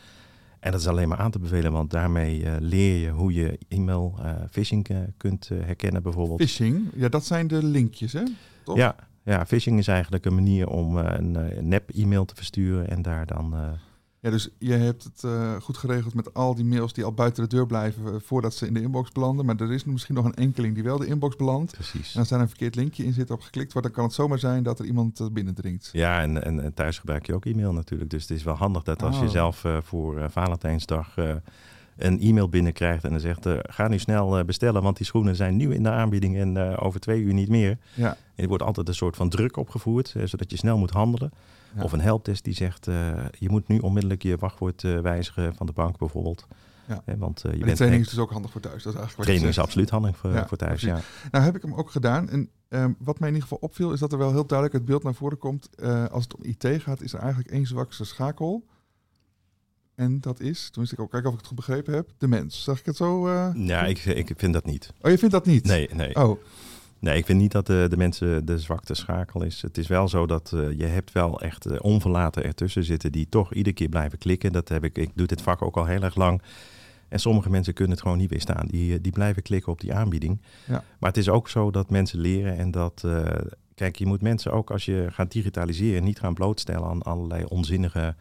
En 0.59 0.71
dat 0.71 0.79
is 0.79 0.87
alleen 0.87 1.07
maar 1.07 1.17
aan 1.17 1.31
te 1.31 1.39
bevelen, 1.39 1.71
want 1.71 1.91
daarmee 1.91 2.45
leer 2.59 2.99
je 2.99 3.09
hoe 3.09 3.33
je 3.33 3.59
e-mail 3.67 4.19
phishing 4.51 4.87
kunt 5.17 5.49
herkennen 5.49 6.03
bijvoorbeeld. 6.03 6.39
Phishing, 6.41 6.87
ja, 6.95 7.09
dat 7.09 7.25
zijn 7.25 7.47
de 7.47 7.63
linkjes, 7.63 8.13
hè? 8.13 8.23
Toch? 8.63 8.77
Ja, 8.77 8.95
ja, 9.23 9.45
phishing 9.45 9.79
is 9.79 9.87
eigenlijk 9.87 10.25
een 10.25 10.35
manier 10.35 10.67
om 10.67 10.99
eh, 10.99 11.17
een, 11.17 11.35
eh, 11.35 11.61
nep-e-mail 11.61 12.25
te 12.25 12.35
versturen 12.35 12.89
en 12.89 13.01
daar 13.01 13.25
dan... 13.25 13.53
eh, 13.53 13.59
Ja, 14.19 14.29
dus 14.29 14.49
je 14.59 14.73
hebt 14.73 15.03
het 15.03 15.23
goed 15.63 15.77
geregeld 15.77 16.13
met 16.13 16.33
al 16.33 16.55
die 16.55 16.65
mails 16.65 16.93
die 16.93 17.03
al 17.03 17.13
buiten 17.13 17.43
de 17.43 17.55
deur 17.55 17.65
blijven 17.65 18.21
voordat 18.21 18.53
ze 18.53 18.67
in 18.67 18.73
de 18.73 18.81
inbox 18.81 19.11
belanden. 19.11 19.45
Maar 19.45 19.55
er 19.59 19.71
is 19.71 19.83
misschien 19.83 20.15
nog 20.15 20.25
een 20.25 20.33
enkeling 20.33 20.73
die 20.73 20.83
wel 20.83 20.97
de 20.97 21.05
inbox 21.05 21.35
belandt. 21.35 21.71
precies. 21.71 22.13
En 22.13 22.19
als 22.19 22.29
daar 22.29 22.39
een 22.39 22.47
verkeerd 22.47 22.75
linkje 22.75 23.05
in 23.05 23.13
zit 23.13 23.31
op 23.31 23.41
geklikt 23.41 23.71
wordt, 23.73 23.87
dan 23.87 23.97
kan 23.97 24.05
het 24.05 24.13
zomaar 24.13 24.39
zijn 24.39 24.63
dat 24.63 24.79
er 24.79 24.85
iemand 24.85 25.29
binnendringt. 25.33 25.89
Ja, 25.93 26.21
en, 26.21 26.43
en, 26.43 26.59
en 26.63 26.73
thuis 26.73 26.99
gebruik 26.99 27.25
je 27.25 27.33
ook 27.33 27.45
e-mail 27.45 27.73
natuurlijk. 27.73 28.09
Dus 28.09 28.21
het 28.21 28.31
is 28.31 28.43
wel 28.43 28.55
handig 28.55 28.83
dat 28.83 29.03
als 29.03 29.17
je 29.17 29.23
Oh. 29.25 29.29
zelf 29.29 29.63
voor 29.83 30.29
Valentijnsdag 30.31 31.15
een 31.97 32.19
e-mail 32.19 32.49
binnenkrijgt 32.49 33.03
en 33.03 33.09
dan 33.09 33.19
zegt, 33.19 33.45
eh, 33.45 33.53
ga 33.61 33.87
nu 33.87 33.99
snel 33.99 34.37
eh, 34.37 34.45
bestellen, 34.45 34.81
want 34.81 34.97
die 34.97 35.05
schoenen 35.05 35.35
zijn 35.35 35.55
nieuw 35.55 35.71
in 35.71 35.83
de 35.83 35.89
aanbieding 35.89 36.37
en 36.37 36.57
eh, 36.57 36.85
over 36.85 36.99
twee 36.99 37.21
uur 37.21 37.33
niet 37.33 37.49
meer. 37.49 37.77
Ja, 37.93 38.17
er 38.35 38.47
wordt 38.47 38.63
altijd 38.63 38.87
een 38.87 38.95
soort 38.95 39.15
van 39.15 39.29
druk 39.29 39.57
opgevoerd, 39.57 40.15
zodat 40.23 40.51
je 40.51 40.57
snel 40.57 40.77
moet 40.77 40.91
handelen. 40.91 41.31
Of 41.81 41.91
een 41.91 42.01
helpdesk 42.01 42.43
die 42.43 42.53
zegt, 42.53 42.85
je 43.39 43.49
moet 43.49 43.67
nu 43.67 43.79
onmiddellijk 43.79 44.23
je 44.23 44.37
wachtwoord 44.37 44.81
wijzigen 44.81 45.55
van 45.55 45.65
de 45.65 45.73
bank 45.73 45.97
bijvoorbeeld. 45.97 46.47
Ja. 46.87 47.17
want 47.17 47.41
je 47.41 47.65
bent 47.65 47.75
training 47.75 48.03
is 48.03 48.09
dus 48.09 48.19
ook 48.19 48.31
handig 48.31 48.51
voor 48.51 48.61
thuis. 48.61 48.83
Dat 48.83 48.93
is 48.93 48.99
eigenlijk 48.99 49.29
training 49.29 49.49
is 49.49 49.59
absoluut 49.59 49.89
handig 49.89 50.17
voor, 50.17 50.45
voor 50.47 50.57
thuis, 50.57 50.81
ja. 50.81 50.99
Nou 51.31 51.45
heb 51.45 51.55
ik 51.55 51.61
hem 51.61 51.73
ook 51.73 51.91
gedaan. 51.91 52.29
En 52.29 52.49
ehm, 52.69 52.91
wat 52.97 53.19
mij 53.19 53.29
in 53.29 53.33
ieder 53.33 53.49
geval 53.49 53.67
opviel, 53.67 53.91
is 53.91 53.99
dat 53.99 54.11
er 54.11 54.17
wel 54.17 54.31
heel 54.31 54.45
duidelijk 54.45 54.77
het 54.77 54.87
beeld 54.87 55.03
naar 55.03 55.13
voren 55.13 55.37
komt. 55.37 55.69
als 56.11 56.23
het 56.23 56.35
om 56.35 56.43
IT 56.43 56.67
gaat, 56.81 57.01
is 57.01 57.13
er 57.13 57.19
eigenlijk 57.19 57.51
één 57.51 57.65
zwakste 57.65 58.05
schakel. 58.05 58.65
En 59.95 60.21
dat 60.21 60.39
is, 60.39 60.69
tenminste, 60.69 61.01
ik 61.01 61.09
kijken 61.09 61.29
of 61.29 61.33
ik 61.33 61.39
het 61.39 61.47
goed 61.47 61.57
begrepen 61.57 61.93
heb, 61.93 62.09
de 62.17 62.27
mens. 62.27 62.63
Zeg 62.63 62.79
ik 62.79 62.85
het 62.85 62.95
zo? 62.95 63.27
Uh, 63.27 63.49
ja, 63.55 63.85
ik, 63.85 64.05
ik 64.05 64.33
vind 64.37 64.53
dat 64.53 64.65
niet. 64.65 64.93
Oh, 65.01 65.11
je 65.11 65.17
vindt 65.17 65.33
dat 65.33 65.45
niet? 65.45 65.65
Nee, 65.65 65.89
nee. 65.93 66.15
Oh. 66.15 66.39
Nee, 66.99 67.17
ik 67.17 67.25
vind 67.25 67.39
niet 67.39 67.51
dat 67.51 67.67
de, 67.67 67.85
de 67.89 67.97
mensen 67.97 68.45
de 68.45 68.59
zwakte 68.59 68.93
schakel 68.93 69.43
is. 69.43 69.61
Het 69.61 69.77
is 69.77 69.87
wel 69.87 70.07
zo 70.07 70.25
dat 70.25 70.51
uh, 70.55 70.77
je 70.77 70.85
hebt 70.85 71.11
wel 71.11 71.41
echt 71.41 71.67
uh, 71.67 71.77
onverlaten 71.81 72.43
ertussen 72.43 72.83
zitten 72.83 73.11
die 73.11 73.29
toch 73.29 73.53
iedere 73.53 73.75
keer 73.75 73.89
blijven 73.89 74.17
klikken. 74.17 74.51
Dat 74.51 74.69
heb 74.69 74.83
ik, 74.83 74.97
ik 74.97 75.11
doe 75.15 75.27
dit 75.27 75.41
vak 75.41 75.61
ook 75.61 75.77
al 75.77 75.85
heel 75.85 76.03
erg 76.03 76.15
lang. 76.15 76.41
En 77.07 77.19
sommige 77.19 77.49
mensen 77.49 77.73
kunnen 77.73 77.93
het 77.93 78.01
gewoon 78.01 78.17
niet 78.17 78.29
weerstaan. 78.29 78.67
Die, 78.67 79.01
die 79.01 79.11
blijven 79.11 79.41
klikken 79.41 79.71
op 79.71 79.81
die 79.81 79.93
aanbieding. 79.93 80.41
Ja. 80.67 80.83
Maar 80.99 81.09
het 81.09 81.17
is 81.17 81.29
ook 81.29 81.49
zo 81.49 81.71
dat 81.71 81.89
mensen 81.89 82.19
leren 82.19 82.57
en 82.57 82.71
dat... 82.71 83.07
kijk, 83.75 83.95
je 83.95 84.05
moet 84.05 84.21
mensen 84.21 84.51
ook 84.51 84.71
als 84.71 84.85
je 84.85 85.07
gaat 85.09 85.31
digitaliseren 85.31 86.03
niet 86.03 86.19
gaan 86.19 86.33
blootstellen 86.33 86.87
aan 86.87 87.01
allerlei 87.01 87.43
onzinnige 87.43 88.15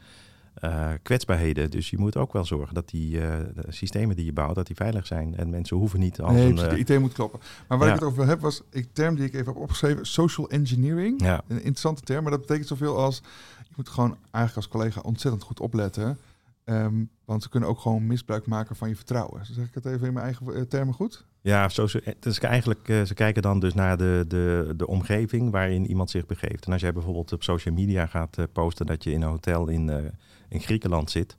uh, 0.65 0.89
kwetsbaarheden. 1.03 1.71
Dus 1.71 1.91
je 1.91 1.99
moet 1.99 2.17
ook 2.17 2.33
wel 2.33 2.45
zorgen 2.45 2.75
dat 2.75 2.89
die 2.89 3.21
uh, 3.21 3.35
systemen 3.69 4.17
die 4.17 4.25
je 4.25 4.33
bouwt, 4.33 4.55
dat 4.55 4.67
die 4.67 4.77
veilig 4.77 5.07
zijn. 5.07 5.37
En 5.37 5.51
mensen 5.51 5.77
hoeven 5.77 6.01
niet 6.01 6.21
als 6.21 6.33
nee, 6.33 6.49
een... 6.49 6.55
de 6.55 6.79
IT 6.79 7.01
moet 7.01 7.13
kloppen. 7.13 7.41
Maar 7.69 7.79
waar 7.79 7.89
ik 7.89 7.95
het 7.95 8.03
over 8.03 8.27
heb, 8.27 8.41
was 8.41 8.63
een 8.71 8.89
term 8.93 9.15
die 9.15 9.25
ik 9.25 9.35
even 9.35 9.53
heb 9.53 9.63
opgeschreven. 9.63 10.07
Social 10.07 10.51
engineering. 10.51 11.23
Ja. 11.23 11.43
Een 11.49 11.57
interessante 11.57 12.03
term, 12.03 12.23
maar 12.23 12.31
dat 12.31 12.41
betekent 12.41 12.69
zoveel 12.69 12.97
als... 12.97 13.23
Je 13.69 13.75
moet 13.77 13.89
gewoon 13.89 14.17
eigenlijk 14.31 14.57
als 14.57 14.69
collega 14.69 15.01
ontzettend 15.01 15.43
goed 15.43 15.61
opletten. 15.61 16.19
Um, 16.65 17.11
want 17.25 17.43
ze 17.43 17.49
kunnen 17.49 17.69
ook 17.69 17.79
gewoon 17.79 18.07
misbruik 18.07 18.47
maken 18.47 18.77
van 18.77 18.89
je 18.89 18.97
vertrouwen. 18.97 19.47
zeg 19.47 19.67
ik 19.67 19.75
het 19.75 19.87
even 19.87 20.07
in 20.07 20.13
mijn 20.13 20.25
eigen 20.25 20.69
termen 20.69 20.95
goed? 20.95 21.25
Ja, 21.41 21.69
zo, 21.69 21.87
dus 22.19 22.39
eigenlijk, 22.39 22.89
uh, 22.89 23.03
ze 23.03 23.15
kijken 23.15 23.43
dan 23.43 23.61
dus 23.61 23.75
naar 23.75 23.97
de, 23.97 24.25
de, 24.29 24.75
de 24.77 24.87
omgeving 24.87 25.51
waarin 25.51 25.87
iemand 25.87 26.11
zich 26.11 26.27
begeeft. 26.27 26.67
En 26.67 26.73
als 26.73 26.81
jij 26.81 26.93
bijvoorbeeld 26.93 27.33
op 27.33 27.43
social 27.43 27.75
media 27.75 28.07
gaat 28.07 28.39
uh, 28.39 28.45
posten 28.53 28.87
dat 28.87 29.05
je 29.05 29.13
in 29.13 29.23
een 29.23 29.29
hotel 29.29 29.69
in 29.69 30.13
in 30.53 30.61
Griekenland 30.61 31.11
zit, 31.11 31.37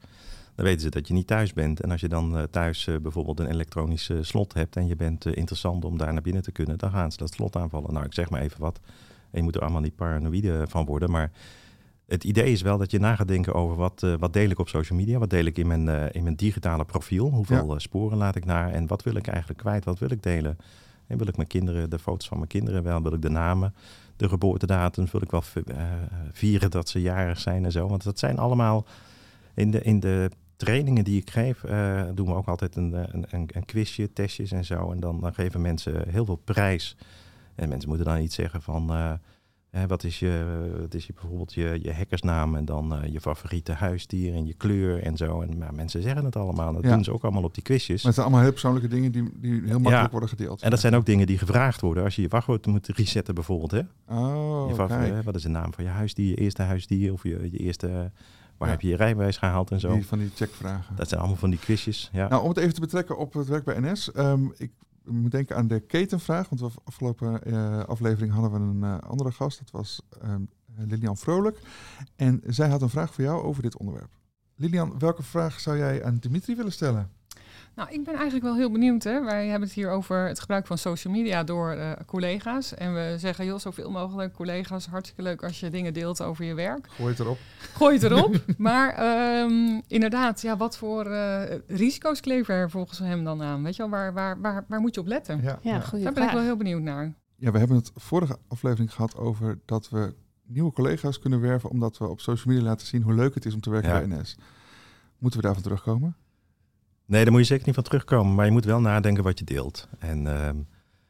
dan 0.56 0.66
weten 0.66 0.82
ze 0.82 0.90
dat 0.90 1.08
je 1.08 1.14
niet 1.14 1.28
thuis 1.28 1.54
bent. 1.54 1.82
En 1.82 1.92
als 1.92 2.02
je 2.02 2.08
dan 2.08 2.38
uh, 2.38 2.44
thuis 2.44 2.88
uh, 2.88 2.98
bijvoorbeeld 2.98 3.40
een 3.40 3.52
elektronisch 3.52 4.10
uh, 4.10 4.18
slot 4.22 4.54
hebt 4.54 4.76
en 4.76 4.88
je 4.88 4.96
bent 4.96 5.26
interessant 5.26 5.86
om 5.86 5.98
daar 5.98 6.14
naar 6.14 6.22
binnen 6.22 6.44
te 6.44 6.52
kunnen, 6.52 6.78
dan 6.78 6.92
gaan 6.92 7.12
ze 7.12 7.18
dat 7.18 7.34
slot 7.34 7.56
aanvallen. 7.56 7.94
Nou, 7.94 8.06
ik 8.06 8.14
zeg 8.14 8.30
maar 8.30 8.42
even 8.42 8.60
wat. 8.60 8.80
En 9.32 9.40
je 9.40 9.44
moet 9.44 9.56
er 9.56 9.62
allemaal 9.62 9.82
niet 9.82 9.96
paranoïde 9.96 10.66
van 10.70 10.86
worden. 10.86 11.12
Maar 11.12 11.32
het 12.08 12.24
idee 12.24 12.52
is 12.52 12.62
wel 12.62 12.78
dat 12.78 12.92
je 12.92 13.00
na 13.00 13.16
gaat 13.16 13.28
denken 13.28 13.54
over 13.54 13.76
wat, 13.76 14.06
wat 14.20 14.34
deel 14.34 14.50
ik 14.50 14.60
op 14.60 14.70
social 14.70 15.00
media, 15.00 15.18
wat 15.20 15.30
deel 15.30 15.46
ik 15.46 15.58
in 15.58 15.68
mijn, 15.68 16.12
in 16.12 16.24
mijn 16.24 16.36
digitale 16.36 16.86
profiel, 16.86 17.30
hoeveel 17.30 17.76
sporen 17.78 18.18
laat 18.18 18.36
ik 18.36 18.46
naar 18.46 18.72
en 18.72 18.88
wat 18.88 19.04
wil 19.04 19.16
ik 19.16 19.28
eigenlijk 19.28 19.60
kwijt, 19.60 19.86
wat 19.86 20.00
wil 20.00 20.12
ik 20.12 20.24
delen. 20.24 20.58
En 21.08 21.18
wil 21.18 21.28
ik 21.28 21.36
mijn 21.36 21.48
kinderen, 21.48 21.90
de 21.90 22.00
foto's 22.00 22.28
van 22.28 22.38
mijn 22.38 22.50
kinderen 22.50 22.84
wel, 22.84 23.02
wil 23.02 23.14
ik 23.14 23.22
de 23.22 23.30
namen, 23.30 23.74
de 24.16 24.30
geboortedatums, 24.30 25.12
wil 25.12 25.22
ik 25.22 25.32
wel 25.32 25.44
vieren 26.32 26.72
dat 26.72 26.90
ze 26.90 27.02
jarig 27.02 27.40
zijn 27.40 27.66
en 27.66 27.72
zo. 27.72 27.88
Want 27.88 28.04
dat 28.04 28.20
zijn 28.20 28.38
allemaal 28.38 28.86
in 29.54 29.72
de, 29.72 29.82
in 29.82 30.00
de 30.00 30.30
trainingen 30.56 31.04
die 31.04 31.22
ik 31.22 31.30
geef, 31.30 31.64
uh, 31.64 32.04
doen 32.14 32.28
we 32.28 32.34
ook 32.34 32.48
altijd 32.48 32.76
een, 32.76 32.94
een, 32.94 33.26
een, 33.30 33.50
een, 33.54 33.66
quizje, 33.66 34.14
testjes 34.14 34.52
en 34.52 34.66
zo. 34.66 34.92
En 34.92 35.00
dan, 35.00 35.20
dan 35.20 35.34
geven 35.34 35.62
mensen 35.62 36.10
heel 36.10 36.26
veel 36.26 36.42
prijs. 36.44 36.98
En 37.56 37.70
mensen 37.70 37.90
moeten 37.90 38.08
dan 38.08 38.20
iets 38.20 38.36
zeggen 38.36 38.62
van, 38.62 38.92
wat, 39.88 40.04
is 40.04 40.20
je, 40.20 40.46
wat 40.80 40.94
is 40.94 41.06
je 41.06 41.14
bijvoorbeeld 41.14 41.54
je, 41.54 41.80
je 41.82 41.94
hackersnaam 41.94 42.56
en 42.56 42.66
dan 42.66 42.94
uh, 42.94 43.12
je 43.12 43.22
favoriete 43.22 43.72
huisdier 43.72 44.34
en 44.34 44.46
je 44.46 44.54
kleur 44.54 45.04
en 45.04 45.18
zo. 45.18 45.42
En 45.42 45.58
maar 45.58 45.74
mensen 45.74 46.02
zeggen 46.02 46.26
het 46.26 46.36
allemaal. 46.36 46.74
Dat 46.74 46.84
ja. 46.84 46.94
doen 46.94 47.04
ze 47.04 47.14
ook 47.14 47.24
allemaal 47.24 47.44
op 47.44 47.54
die 47.54 47.64
quizjes. 47.64 47.96
Maar 47.96 48.06
het 48.06 48.14
zijn 48.14 48.26
allemaal 48.26 48.44
heel 48.44 48.52
persoonlijke 48.52 48.88
dingen 48.88 49.12
die, 49.12 49.30
die 49.36 49.52
heel 49.52 49.62
makkelijk 49.62 50.02
ja. 50.02 50.10
worden 50.10 50.30
gedeeld. 50.30 50.62
En 50.62 50.70
dat 50.70 50.80
zijn 50.80 50.96
ook 50.96 51.06
dingen 51.06 51.28
die 51.28 51.38
gevraagd 51.38 51.82
worden 51.82 52.04
als 52.04 52.16
je 52.16 52.22
je 52.22 52.28
wachtwoord 52.28 52.66
moet 52.66 52.88
resetten 52.88 53.36
bijvoorbeeld. 53.36 53.72
Hè? 53.72 53.82
Oh, 54.10 54.66
je 54.70 54.76
favoriete, 54.76 55.22
Wat 55.24 55.36
is 55.36 55.42
de 55.42 55.50
naam 55.50 55.74
van 55.74 55.84
je 55.84 55.90
huisdier, 55.90 56.30
je 56.30 56.36
eerste 56.36 56.62
huisdier 56.62 57.14
of 57.14 57.24
je, 57.24 57.52
je 57.52 57.58
eerste 57.58 58.12
Waar 58.58 58.70
heb 58.70 58.82
je 58.82 58.88
je 58.88 58.96
rijbewijs 58.96 59.38
gehaald 59.38 59.72
en 59.72 59.80
zo? 59.80 59.94
Die, 59.94 60.06
van 60.06 60.20
die 60.20 60.32
checkvragen. 60.36 60.96
Dat 60.96 61.08
zijn 61.08 61.20
allemaal 61.20 61.40
van 61.40 61.50
die 61.50 61.60
quizjes. 61.60 62.10
Ja. 62.14 62.28
Nou, 62.28 62.44
om 62.44 62.50
het 62.50 62.58
even 62.58 62.74
te 62.74 62.80
betrekken 62.80 63.18
op 63.18 63.34
het 63.34 63.48
werk 63.48 63.64
bij 63.64 63.80
NS. 63.80 64.10
Um, 64.16 64.54
ik 64.58 64.72
moet 65.06 65.32
denken 65.32 65.56
aan 65.56 65.68
de 65.68 65.80
ketenvraag. 65.80 66.50
Want 66.50 66.62
de 66.62 66.82
afgelopen 66.84 67.40
uh, 67.48 67.84
aflevering 67.84 68.34
hadden 68.34 68.52
we 68.52 68.58
een 68.58 68.94
uh, 68.94 68.98
andere 69.00 69.32
gast. 69.32 69.60
Dat 69.60 69.72
was 69.72 70.02
um, 70.24 70.50
Lilian 70.76 71.18
Vrolijk. 71.18 71.60
En 72.16 72.42
zij 72.46 72.70
had 72.70 72.82
een 72.82 72.90
vraag 72.90 73.14
voor 73.14 73.24
jou 73.24 73.44
over 73.44 73.62
dit 73.62 73.78
onderwerp. 73.78 74.12
Lilian, 74.56 75.00
welke 75.00 75.24
vraag 75.24 75.60
zou 75.60 75.78
jij 75.78 76.04
aan 76.04 76.18
Dimitri 76.18 76.56
willen 76.56 76.72
stellen? 76.72 77.12
Nou, 77.76 77.90
ik 77.92 78.04
ben 78.04 78.14
eigenlijk 78.14 78.44
wel 78.44 78.56
heel 78.56 78.72
benieuwd. 78.72 79.04
Hè. 79.04 79.24
Wij 79.24 79.48
hebben 79.48 79.68
het 79.68 79.78
hier 79.78 79.90
over 79.90 80.28
het 80.28 80.40
gebruik 80.40 80.68
van 80.68 80.78
social 80.78 81.14
media 81.14 81.44
door 81.44 81.76
uh, 81.76 81.92
collega's. 82.06 82.74
En 82.74 82.94
we 82.94 83.16
zeggen, 83.18 83.46
joh, 83.46 83.60
zoveel 83.60 83.92
mogelijk 83.92 84.34
collega's. 84.34 84.86
Hartstikke 84.86 85.22
leuk 85.22 85.44
als 85.44 85.60
je 85.60 85.70
dingen 85.70 85.94
deelt 85.94 86.22
over 86.22 86.46
je 86.46 86.54
werk. 86.54 86.88
Gooi 86.90 87.10
het 87.10 87.20
erop. 87.20 87.38
Gooi 87.58 87.94
het 87.94 88.04
erop. 88.04 88.44
maar 88.58 89.00
um, 89.44 89.82
inderdaad, 89.88 90.42
ja, 90.42 90.58
wat 90.58 90.78
voor 90.78 91.08
uh, 91.08 91.42
risico's 91.68 92.20
kleven 92.20 92.56
er 92.56 92.70
volgens 92.70 93.00
hem 93.00 93.24
dan 93.24 93.42
aan? 93.42 93.64
Weet 93.64 93.76
je 93.76 93.82
wel, 93.82 93.92
waar, 93.92 94.14
waar, 94.14 94.42
waar, 94.42 94.66
waar 94.68 94.82
moet 94.82 94.96
je 94.96 95.02
op 95.02 95.08
letten? 95.08 95.42
Ja, 95.42 95.60
ja, 95.62 95.84
ja. 95.92 96.04
Daar 96.04 96.14
ben 96.14 96.24
ik 96.24 96.32
wel 96.32 96.42
heel 96.42 96.58
benieuwd 96.58 96.82
naar. 96.82 97.14
Ja, 97.36 97.52
we 97.52 97.58
hebben 97.58 97.78
het 97.78 97.92
vorige 97.96 98.38
aflevering 98.48 98.94
gehad 98.94 99.18
over 99.18 99.60
dat 99.66 99.90
we 99.90 100.14
nieuwe 100.46 100.72
collega's 100.72 101.20
kunnen 101.20 101.42
werven... 101.42 101.70
omdat 101.70 101.98
we 101.98 102.08
op 102.08 102.20
social 102.20 102.54
media 102.54 102.70
laten 102.70 102.88
zien 102.88 103.02
hoe 103.02 103.14
leuk 103.14 103.34
het 103.34 103.46
is 103.46 103.54
om 103.54 103.62
te 103.62 103.70
werken 103.70 103.90
ja. 103.90 104.08
bij 104.08 104.18
NS. 104.18 104.38
Moeten 105.18 105.40
we 105.40 105.46
daarvan 105.46 105.64
terugkomen? 105.64 106.16
Nee, 107.06 107.24
daar 107.24 107.32
moet 107.32 107.42
je 107.42 107.48
zeker 107.48 107.66
niet 107.66 107.76
van 107.76 107.84
terugkomen. 107.84 108.36
Maar 108.36 108.46
je 108.46 108.52
moet 108.52 108.66
wel 108.66 108.82
nadenken 108.82 109.24
wat 109.24 109.40
je 109.40 109.46
deelt. 109.46 109.88
En 110.00 110.26
uh, 110.26 110.50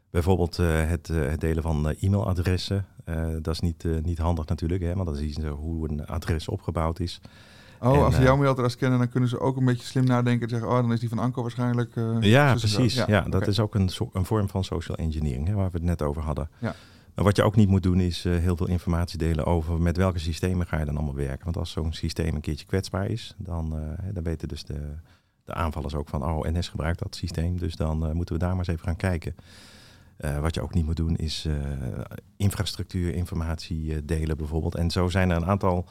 bijvoorbeeld 0.10 0.60
uh, 0.60 0.89
het, 0.89 1.10
uh, 1.10 1.29
het, 1.29 1.41
delen 1.41 1.63
van 1.63 1.95
e-mailadressen. 1.99 2.86
dat 3.41 3.53
is 3.53 3.60
niet, 3.60 3.86
niet 4.03 4.17
handig 4.17 4.45
natuurlijk, 4.45 4.82
hè, 4.84 4.93
want 4.93 5.06
dan 5.06 5.15
zien 5.15 5.34
ze 5.34 5.47
hoe 5.47 5.89
een 5.89 6.06
adres 6.06 6.47
opgebouwd 6.47 6.99
is. 6.99 7.21
Oh, 7.79 7.95
en, 7.95 8.03
als 8.03 8.15
ze 8.15 8.21
jouw 8.21 8.38
mailadres 8.38 8.75
kennen, 8.75 8.99
dan 8.99 9.10
kunnen 9.10 9.29
ze 9.29 9.39
ook 9.39 9.58
een 9.58 9.65
beetje 9.65 9.86
slim 9.86 10.03
nadenken 10.03 10.41
en 10.41 10.49
zeggen, 10.49 10.69
oh, 10.69 10.75
dan 10.75 10.91
is 10.91 10.99
die 10.99 11.10
van 11.10 11.19
Anko 11.19 11.41
waarschijnlijk... 11.41 11.95
ja, 12.19 12.56
precies. 12.56 12.93
Ja, 12.93 13.06
ja 13.08 13.21
dat 13.21 13.47
is 13.47 13.60
ook 13.60 13.75
een, 13.75 13.89
so 13.89 14.10
een 14.13 14.25
vorm 14.25 14.49
van 14.49 14.63
social 14.63 14.97
engineering, 14.97 15.47
hè, 15.47 15.53
waar 15.53 15.71
we 15.71 15.77
het 15.77 15.84
net 15.88 16.01
over 16.01 16.21
hadden. 16.21 16.49
Ja. 16.60 16.75
Maar 17.15 17.25
wat 17.25 17.36
je 17.36 17.43
ook 17.43 17.56
niet 17.56 17.69
moet 17.69 17.84
doen, 17.84 17.99
is 17.99 18.23
heel 18.23 18.58
veel 18.58 18.67
informatie 18.67 19.17
delen 19.17 19.45
over 19.45 19.82
met 19.82 19.97
welke 19.97 20.19
systemen 20.19 20.67
ga 20.67 20.79
je 20.79 20.86
dan 20.86 20.95
allemaal 20.95 21.15
werken. 21.15 21.43
Want 21.43 21.58
als 21.58 21.71
zo'n 21.71 21.93
systeem 21.93 22.36
een 22.36 22.41
keertje 22.41 22.65
kwetsbaar 22.65 23.08
is, 23.08 23.36
dan, 23.38 23.75
dan 24.13 24.23
weten 24.23 24.47
dus 24.47 24.63
de 24.63 24.95
de 25.43 25.53
aanvallers 25.53 25.95
ook 25.95 26.10
van, 26.10 26.23
oh, 26.23 26.45
NS 26.45 26.67
gebruikt 26.67 26.99
dat 26.99 27.15
systeem, 27.15 27.58
dus 27.58 27.75
dan 27.75 28.08
uh, 28.08 28.12
moeten 28.12 28.36
we 28.36 28.41
daar 28.41 28.49
maar 28.49 28.60
eens 28.60 28.67
even 28.67 28.84
gaan 28.84 28.95
kijken. 28.95 29.36
Uh, 30.17 30.39
wat 30.39 30.56
je 30.56 30.62
ook 30.62 30.73
niet 30.73 30.86
moet 30.86 30.95
doen 30.95 31.15
is 31.15 31.45
uh, 31.45 31.56
infrastructuur, 32.38 33.13
informatie 33.13 34.06
delen 34.06 34.38
bijvoorbeeld. 34.38 34.75
En 34.75 34.91
zo 34.91 35.08
zijn 35.08 35.29
er 35.29 35.36
een 35.36 35.45
aantal 35.45 35.86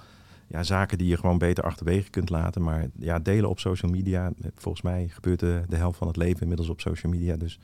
ja, 0.52 0.62
zaken 0.62 0.98
die 0.98 1.06
je 1.06 1.16
gewoon 1.16 1.38
beter 1.38 1.64
achterwege 1.64 2.10
kunt 2.10 2.30
laten. 2.30 2.62
Maar 2.62 2.86
ja, 2.98 3.18
delen 3.18 3.48
op 3.48 3.58
social 3.58 3.90
media, 3.90 4.32
volgens 4.54 4.82
mij 4.82 5.08
gebeurt 5.08 5.40
de, 5.40 5.62
de 5.68 5.76
helft 5.76 5.98
van 5.98 6.06
het 6.06 6.16
leven 6.16 6.40
inmiddels 6.40 6.68
op 6.68 6.80
social 6.80 7.12
media. 7.12 7.36
Dus 7.36 7.60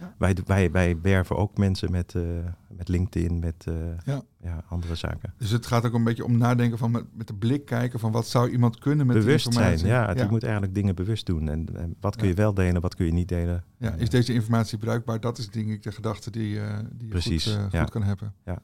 ja. 0.00 0.14
wij, 0.18 0.36
wij, 0.46 0.70
wij 0.70 1.00
werven 1.02 1.36
ook 1.36 1.56
mensen 1.56 1.90
met, 1.90 2.14
uh, 2.14 2.22
met 2.68 2.88
LinkedIn, 2.88 3.38
met 3.38 3.66
uh, 3.68 3.74
ja. 4.04 4.22
ja. 4.42 4.64
andere 4.68 4.94
zaken. 4.94 5.34
Dus 5.38 5.50
het 5.50 5.66
gaat 5.66 5.86
ook 5.86 5.94
een 5.94 6.04
beetje 6.04 6.24
om 6.24 6.38
nadenken 6.38 6.78
van 6.78 6.90
met, 6.90 7.04
met 7.12 7.26
de 7.26 7.34
blik 7.34 7.64
kijken 7.64 7.98
van 7.98 8.12
wat 8.12 8.26
zou 8.26 8.50
iemand 8.50 8.78
kunnen 8.78 9.06
met 9.06 9.16
bewust 9.16 9.52
zijn. 9.52 9.78
Ja, 9.78 9.86
ja. 9.86 10.22
je 10.22 10.26
moet 10.30 10.42
eigenlijk 10.42 10.74
dingen 10.74 10.94
bewust 10.94 11.26
doen. 11.26 11.48
En, 11.48 11.66
en 11.76 11.94
wat 12.00 12.16
kun 12.16 12.28
je 12.28 12.34
wel 12.34 12.54
delen, 12.54 12.80
wat 12.80 12.94
kun 12.94 13.06
je 13.06 13.12
niet 13.12 13.28
delen. 13.28 13.64
Ja, 13.76 13.94
is 13.94 14.10
deze 14.10 14.32
informatie 14.32 14.78
bruikbaar? 14.78 15.20
Dat 15.20 15.38
is 15.38 15.50
denk 15.50 15.68
ik 15.68 15.82
de 15.82 15.92
gedachte 15.92 16.30
die, 16.30 16.54
uh, 16.54 16.78
die 16.92 17.06
je 17.06 17.12
Precies, 17.12 17.46
goed, 17.46 17.78
goed 17.78 17.90
kan 17.90 18.02
hebben. 18.02 18.34
Ja. 18.44 18.62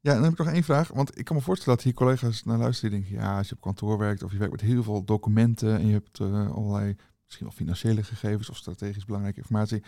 Ja, 0.00 0.14
dan 0.14 0.22
heb 0.22 0.32
ik 0.32 0.38
nog 0.38 0.48
één 0.48 0.62
vraag. 0.62 0.88
Want 0.88 1.18
ik 1.18 1.24
kan 1.24 1.36
me 1.36 1.42
voorstellen 1.42 1.74
dat 1.74 1.84
hier 1.84 1.94
collega's 1.94 2.44
naar 2.44 2.58
luisteren 2.58 2.90
die 2.90 3.00
denken... 3.00 3.18
ja, 3.20 3.36
als 3.36 3.48
je 3.48 3.54
op 3.54 3.60
kantoor 3.60 3.98
werkt 3.98 4.22
of 4.22 4.32
je 4.32 4.38
werkt 4.38 4.52
met 4.52 4.60
heel 4.60 4.82
veel 4.82 5.04
documenten... 5.04 5.78
en 5.78 5.86
je 5.86 5.92
hebt 5.92 6.18
uh, 6.18 6.50
allerlei 6.50 6.96
misschien 7.24 7.46
wel 7.46 7.56
financiële 7.56 8.02
gegevens... 8.02 8.50
of 8.50 8.56
strategisch 8.56 9.04
belangrijke 9.04 9.38
informatie... 9.38 9.82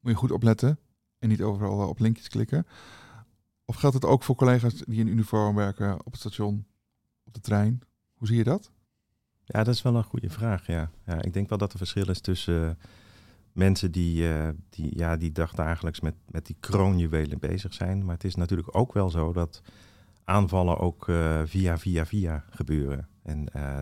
moet 0.00 0.12
je 0.12 0.18
goed 0.18 0.30
opletten 0.30 0.78
en 1.18 1.28
niet 1.28 1.42
overal 1.42 1.88
op 1.88 1.98
linkjes 1.98 2.28
klikken. 2.28 2.66
Of 3.64 3.76
geldt 3.76 3.94
het 3.94 4.04
ook 4.04 4.22
voor 4.22 4.34
collega's 4.34 4.74
die 4.74 5.00
in 5.00 5.08
uniform 5.08 5.54
werken... 5.54 5.98
op 6.06 6.12
het 6.12 6.20
station, 6.20 6.66
op 7.24 7.34
de 7.34 7.40
trein? 7.40 7.80
Hoe 8.14 8.26
zie 8.26 8.36
je 8.36 8.44
dat? 8.44 8.70
Ja, 9.44 9.64
dat 9.64 9.74
is 9.74 9.82
wel 9.82 9.96
een 9.96 10.04
goede 10.04 10.30
vraag, 10.30 10.66
ja. 10.66 10.90
ja 11.06 11.22
ik 11.22 11.32
denk 11.32 11.48
wel 11.48 11.58
dat 11.58 11.72
er 11.72 11.78
verschil 11.78 12.08
is 12.08 12.20
tussen... 12.20 12.62
Uh, 12.62 12.70
mensen 13.54 13.92
die, 13.92 14.22
uh, 14.22 14.48
die, 14.70 14.98
ja, 14.98 15.16
die 15.16 15.32
dagdagelijks 15.32 16.00
met, 16.00 16.14
met 16.28 16.46
die 16.46 16.56
kroonjuwelen 16.60 17.38
bezig 17.38 17.74
zijn. 17.74 18.04
Maar 18.04 18.14
het 18.14 18.24
is 18.24 18.34
natuurlijk 18.34 18.76
ook 18.76 18.92
wel 18.92 19.10
zo 19.10 19.32
dat 19.32 19.62
aanvallen 20.24 20.78
ook 20.78 21.08
uh, 21.08 21.40
via, 21.44 21.78
via, 21.78 22.06
via 22.06 22.44
gebeuren. 22.50 23.08
En 23.22 23.46
uh, 23.56 23.78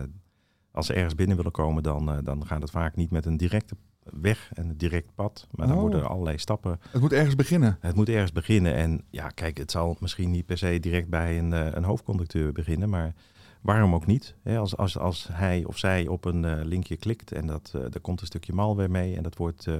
als 0.71 0.85
ze 0.85 0.93
ergens 0.93 1.15
binnen 1.15 1.37
willen 1.37 1.51
komen, 1.51 1.83
dan, 1.83 2.21
dan 2.23 2.45
gaat 2.45 2.61
het 2.61 2.71
vaak 2.71 2.95
niet 2.95 3.11
met 3.11 3.25
een 3.25 3.37
directe 3.37 3.75
weg, 4.03 4.51
een 4.53 4.77
direct 4.77 5.15
pad. 5.15 5.47
Maar 5.51 5.67
dan 5.67 5.75
Oh. 5.75 5.81
worden 5.81 5.99
er 5.99 6.07
allerlei 6.07 6.37
stappen. 6.37 6.79
Het 6.89 7.01
moet 7.01 7.13
ergens 7.13 7.35
beginnen. 7.35 7.77
Het 7.79 7.95
moet 7.95 8.09
ergens 8.09 8.31
beginnen. 8.31 8.73
En 8.73 9.01
ja, 9.09 9.27
kijk, 9.27 9.57
het 9.57 9.71
zal 9.71 9.97
misschien 9.99 10.31
niet 10.31 10.45
per 10.45 10.57
se 10.57 10.79
direct 10.79 11.09
bij 11.09 11.37
een, 11.39 11.53
eh, 11.53 11.67
een 11.71 11.83
hoofdconducteur 11.83 12.51
beginnen. 12.51 12.89
Maar 12.89 13.13
waarom 13.63 13.93
ook 13.93 14.05
niet? 14.05 14.35
Hè, 14.43 14.57
als, 14.57 14.77
als, 14.77 14.97
als 14.97 15.27
hij 15.31 15.63
of 15.65 15.77
zij 15.77 16.07
op 16.07 16.25
een 16.25 16.45
eh, 16.45 16.65
linkje 16.65 16.97
klikt 16.97 17.31
en 17.31 17.47
dat, 17.47 17.71
eh 17.75 17.81
er 17.93 17.99
komt 18.01 18.21
een 18.21 18.27
stukje 18.27 18.53
malware 18.53 18.89
mee 18.89 19.15
en 19.17 19.23
dat 19.23 19.37
wordt 19.37 19.67
eh, 19.67 19.73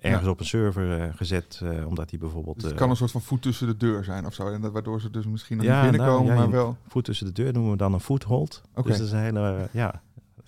ergens 0.00 0.24
Ja. 0.24 0.30
op 0.30 0.40
een 0.40 0.46
server 0.46 1.00
eh, 1.00 1.14
gezet, 1.14 1.60
eh, 1.64 1.86
omdat 1.86 2.10
hij 2.10 2.18
bijvoorbeeld... 2.18 2.54
Dus 2.54 2.64
het 2.64 2.72
eh, 2.72 2.78
kan 2.78 2.90
een 2.90 2.96
soort 2.96 3.10
van 3.10 3.20
voet 3.22 3.42
tussen 3.42 3.66
de 3.66 3.76
deur 3.76 4.04
zijn 4.04 4.26
of 4.26 4.34
zo. 4.34 4.48
En 4.52 4.60
dat, 4.60 4.72
waardoor 4.72 5.00
ze 5.00 5.10
dus 5.10 5.26
misschien 5.26 5.56
nog 5.56 5.66
Ja, 5.66 5.82
niet 5.82 5.90
binnenkomen, 5.90 6.26
nou, 6.26 6.38
ja, 6.38 6.46
maar 6.46 6.50
wel... 6.56 6.76
voet 6.88 7.04
tussen 7.04 7.26
de 7.26 7.32
deur 7.32 7.52
noemen 7.52 7.70
we 7.70 7.76
dan 7.76 7.92
een 7.92 8.00
foothold. 8.00 8.62
Oké. 8.74 8.88
Dus 8.88 8.98
dat 8.98 9.06
is 9.06 9.12
een 9.12 9.18
hele, 9.18 9.56
eh, 9.56 9.64
ja, 9.72 10.02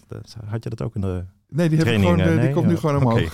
dat, 0.07 0.37
had 0.47 0.65
je 0.65 0.71
dat 0.71 0.83
ook 0.83 0.95
in 0.95 1.01
de 1.01 1.25
Nee, 1.51 1.69
die, 1.69 1.79
heb 1.79 1.87
ik 1.87 1.93
training? 1.93 2.23
gewoon, 2.23 2.39
eh, 2.39 2.45
die 2.45 2.53
komt 2.55 2.67
nu 2.67 2.77
gewoon 2.77 2.97
omhoog. 2.97 3.33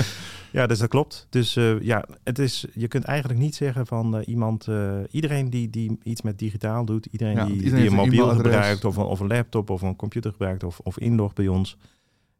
ja, 0.58 0.66
dus 0.66 0.78
dat 0.78 0.88
klopt. 0.88 1.26
Dus 1.30 1.56
eh, 1.56 1.80
ja, 1.80 2.04
het 2.24 2.38
is, 2.38 2.66
je 2.74 2.88
kunt 2.88 3.04
eigenlijk 3.04 3.40
niet 3.40 3.54
zeggen 3.54 3.86
van 3.86 4.16
eh, 4.16 4.28
iemand, 4.28 4.68
iedereen 5.10 5.50
die, 5.50 5.70
die 5.70 5.98
iets 6.02 6.22
met 6.22 6.38
digitaal 6.38 6.84
doet, 6.84 7.06
iedereen 7.06 7.36
Ja, 7.36 7.44
die, 7.44 7.54
iedereen 7.54 7.80
die 7.80 7.90
een 7.90 7.96
mobiel 7.96 8.28
gebruikt 8.28 8.84
of 8.84 8.96
een, 8.96 9.04
of 9.04 9.20
een 9.20 9.26
laptop 9.26 9.70
of 9.70 9.82
een 9.82 9.96
computer 9.96 10.30
gebruikt 10.30 10.64
of, 10.64 10.78
of 10.78 10.98
inlog 10.98 11.32
bij 11.32 11.48
ons, 11.48 11.76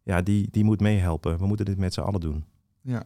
ja, 0.02 0.22
die, 0.22 0.48
die 0.50 0.64
moet 0.64 0.80
meehelpen. 0.80 1.38
We 1.38 1.46
moeten 1.46 1.66
dit 1.66 1.78
met 1.78 1.94
z'n 1.94 2.00
allen 2.00 2.20
doen. 2.20 2.44
Ja, 2.84 3.04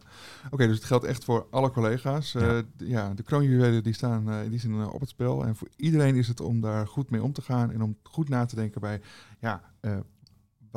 oké, 0.51 0.67
dus 0.67 0.77
het 0.77 0.85
geldt 0.85 1.05
echt 1.05 1.25
voor 1.25 1.47
alle 1.51 1.71
collega's. 1.71 2.33
Ja. 2.33 2.63
ja, 2.77 3.15
de 3.15 3.23
kroonjuwelen 3.23 3.83
die 3.83 3.93
staan 3.93 4.33
in 4.33 4.51
die 4.51 4.61
zin 4.61 4.89
op 4.89 5.01
het 5.01 5.09
spel. 5.09 5.45
En 5.45 5.57
voor 5.57 5.69
iedereen 5.77 6.15
is 6.17 6.29
het 6.29 6.41
om 6.41 6.61
daar 6.61 6.87
goed 6.87 7.11
mee 7.11 7.23
om 7.23 7.33
te 7.33 7.43
gaan 7.43 7.73
en 7.73 7.83
om 7.83 7.97
goed 8.03 8.29
na 8.29 8.45
te 8.45 8.55
denken 8.55 8.81
bij, 8.81 9.01
ja, 9.41 9.63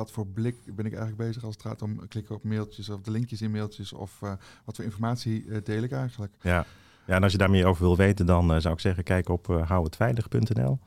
wat 0.00 0.10
voor 0.10 0.26
blik 0.26 0.56
ben 0.64 0.86
ik 0.86 0.92
eigenlijk 0.94 1.16
bezig 1.16 1.44
als 1.44 1.54
het 1.54 1.62
gaat 1.62 1.82
om 1.82 2.08
klikken 2.08 2.34
op 2.34 2.44
mailtjes 2.44 2.88
of 2.88 3.00
de 3.00 3.10
linkjes 3.10 3.42
in 3.42 3.50
mailtjes 3.50 3.92
of 3.92 4.22
eh, 4.22 4.32
wat 4.64 4.76
voor 4.76 4.84
informatie 4.84 5.44
eh, 5.50 5.56
deel 5.64 5.82
ik 5.82 5.92
eigenlijk. 5.92 6.32
Ja. 6.40 6.64
ja, 7.06 7.14
en 7.14 7.22
als 7.22 7.32
je 7.32 7.38
daar 7.38 7.50
meer 7.50 7.66
over 7.66 7.82
wil 7.84 7.96
weten, 7.96 8.26
dan 8.26 8.52
eh, 8.54 8.60
zou 8.60 8.74
ik 8.74 8.80
zeggen, 8.80 9.04
kijk 9.04 9.28
op 9.28 9.48
uh, 9.48 9.68
houhetveilig.nl. 9.68 10.78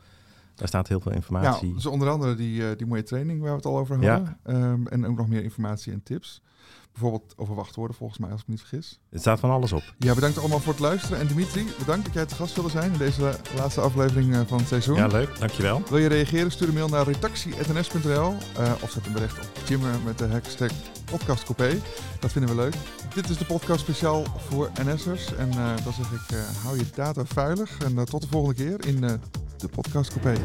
Daar 0.55 0.67
staat 0.67 0.87
heel 0.87 0.99
veel 0.99 1.11
Ja, 1.11 1.17
informatie. 1.17 1.73
dus 1.73 1.85
onder 1.85 2.09
andere 2.09 2.35
die, 2.35 2.75
die 2.75 2.87
mooie 2.87 3.03
training 3.03 3.39
waar 3.41 3.49
we 3.49 3.55
het 3.55 3.65
al 3.65 3.77
over 3.77 4.01
Ja. 4.01 4.13
hadden. 4.15 4.37
Ehm, 4.43 4.87
en 4.87 5.05
ook 5.07 5.17
nog 5.17 5.27
meer 5.27 5.43
informatie 5.43 5.93
en 5.93 6.03
tips. 6.03 6.41
Bijvoorbeeld 6.93 7.33
over 7.37 7.55
wachtwoorden 7.55 7.95
volgens 7.95 8.19
mij, 8.19 8.31
als 8.31 8.41
ik 8.41 8.47
me 8.47 8.53
niet 8.53 8.63
vergis. 8.63 8.99
Het 9.09 9.21
staat 9.21 9.39
van 9.39 9.49
alles 9.49 9.71
op. 9.71 9.83
Ja, 9.97 10.13
bedankt 10.13 10.37
allemaal 10.37 10.59
voor 10.59 10.73
het 10.73 10.81
luisteren. 10.81 11.19
En 11.19 11.27
Dimitri, 11.27 11.65
bedankt 11.77 12.05
dat 12.05 12.13
jij 12.13 12.25
te 12.25 12.35
gast 12.35 12.55
wilde 12.55 12.69
zijn 12.69 12.91
in 12.91 12.97
deze 12.97 13.39
laatste 13.55 13.81
aflevering 13.81 14.33
eh, 14.33 14.39
van 14.47 14.57
het 14.57 14.67
seizoen. 14.67 14.95
Ja, 14.95 15.07
leuk. 15.07 15.39
Dankjewel. 15.39 15.81
Wil 15.89 15.97
je 15.97 16.07
reageren? 16.07 16.51
Stuur 16.51 16.67
een 16.67 16.73
mail 16.73 16.87
naar 16.87 17.05
redactie.ns.nl 17.05 18.35
eh, 18.57 18.71
of 18.81 18.91
zet 18.91 19.05
een 19.05 19.13
bericht 19.13 19.39
op 19.39 19.67
Jimmer 19.67 19.99
met 20.05 20.17
de 20.17 20.27
hashtag 20.27 20.71
podcastcoupé. 21.05 21.81
Dat 22.19 22.31
vinden 22.31 22.55
we 22.55 22.61
leuk. 22.61 22.75
Dit 23.13 23.29
is 23.29 23.37
de 23.37 23.45
podcast 23.45 23.79
speciaal 23.79 24.23
voor 24.37 24.71
NS'ers. 24.83 25.35
En 25.35 25.49
eh, 25.49 25.83
dan 25.83 25.93
zeg 25.93 26.11
ik, 26.11 26.37
hou 26.63 26.77
je 26.77 26.85
data 26.95 27.25
veilig. 27.25 27.77
En 27.77 28.05
tot 28.05 28.21
de 28.21 28.27
volgende 28.27 28.55
keer 28.55 28.87
in 28.87 29.01
de 29.57 29.67
podcast 29.67 30.11
coupé. 30.13 30.41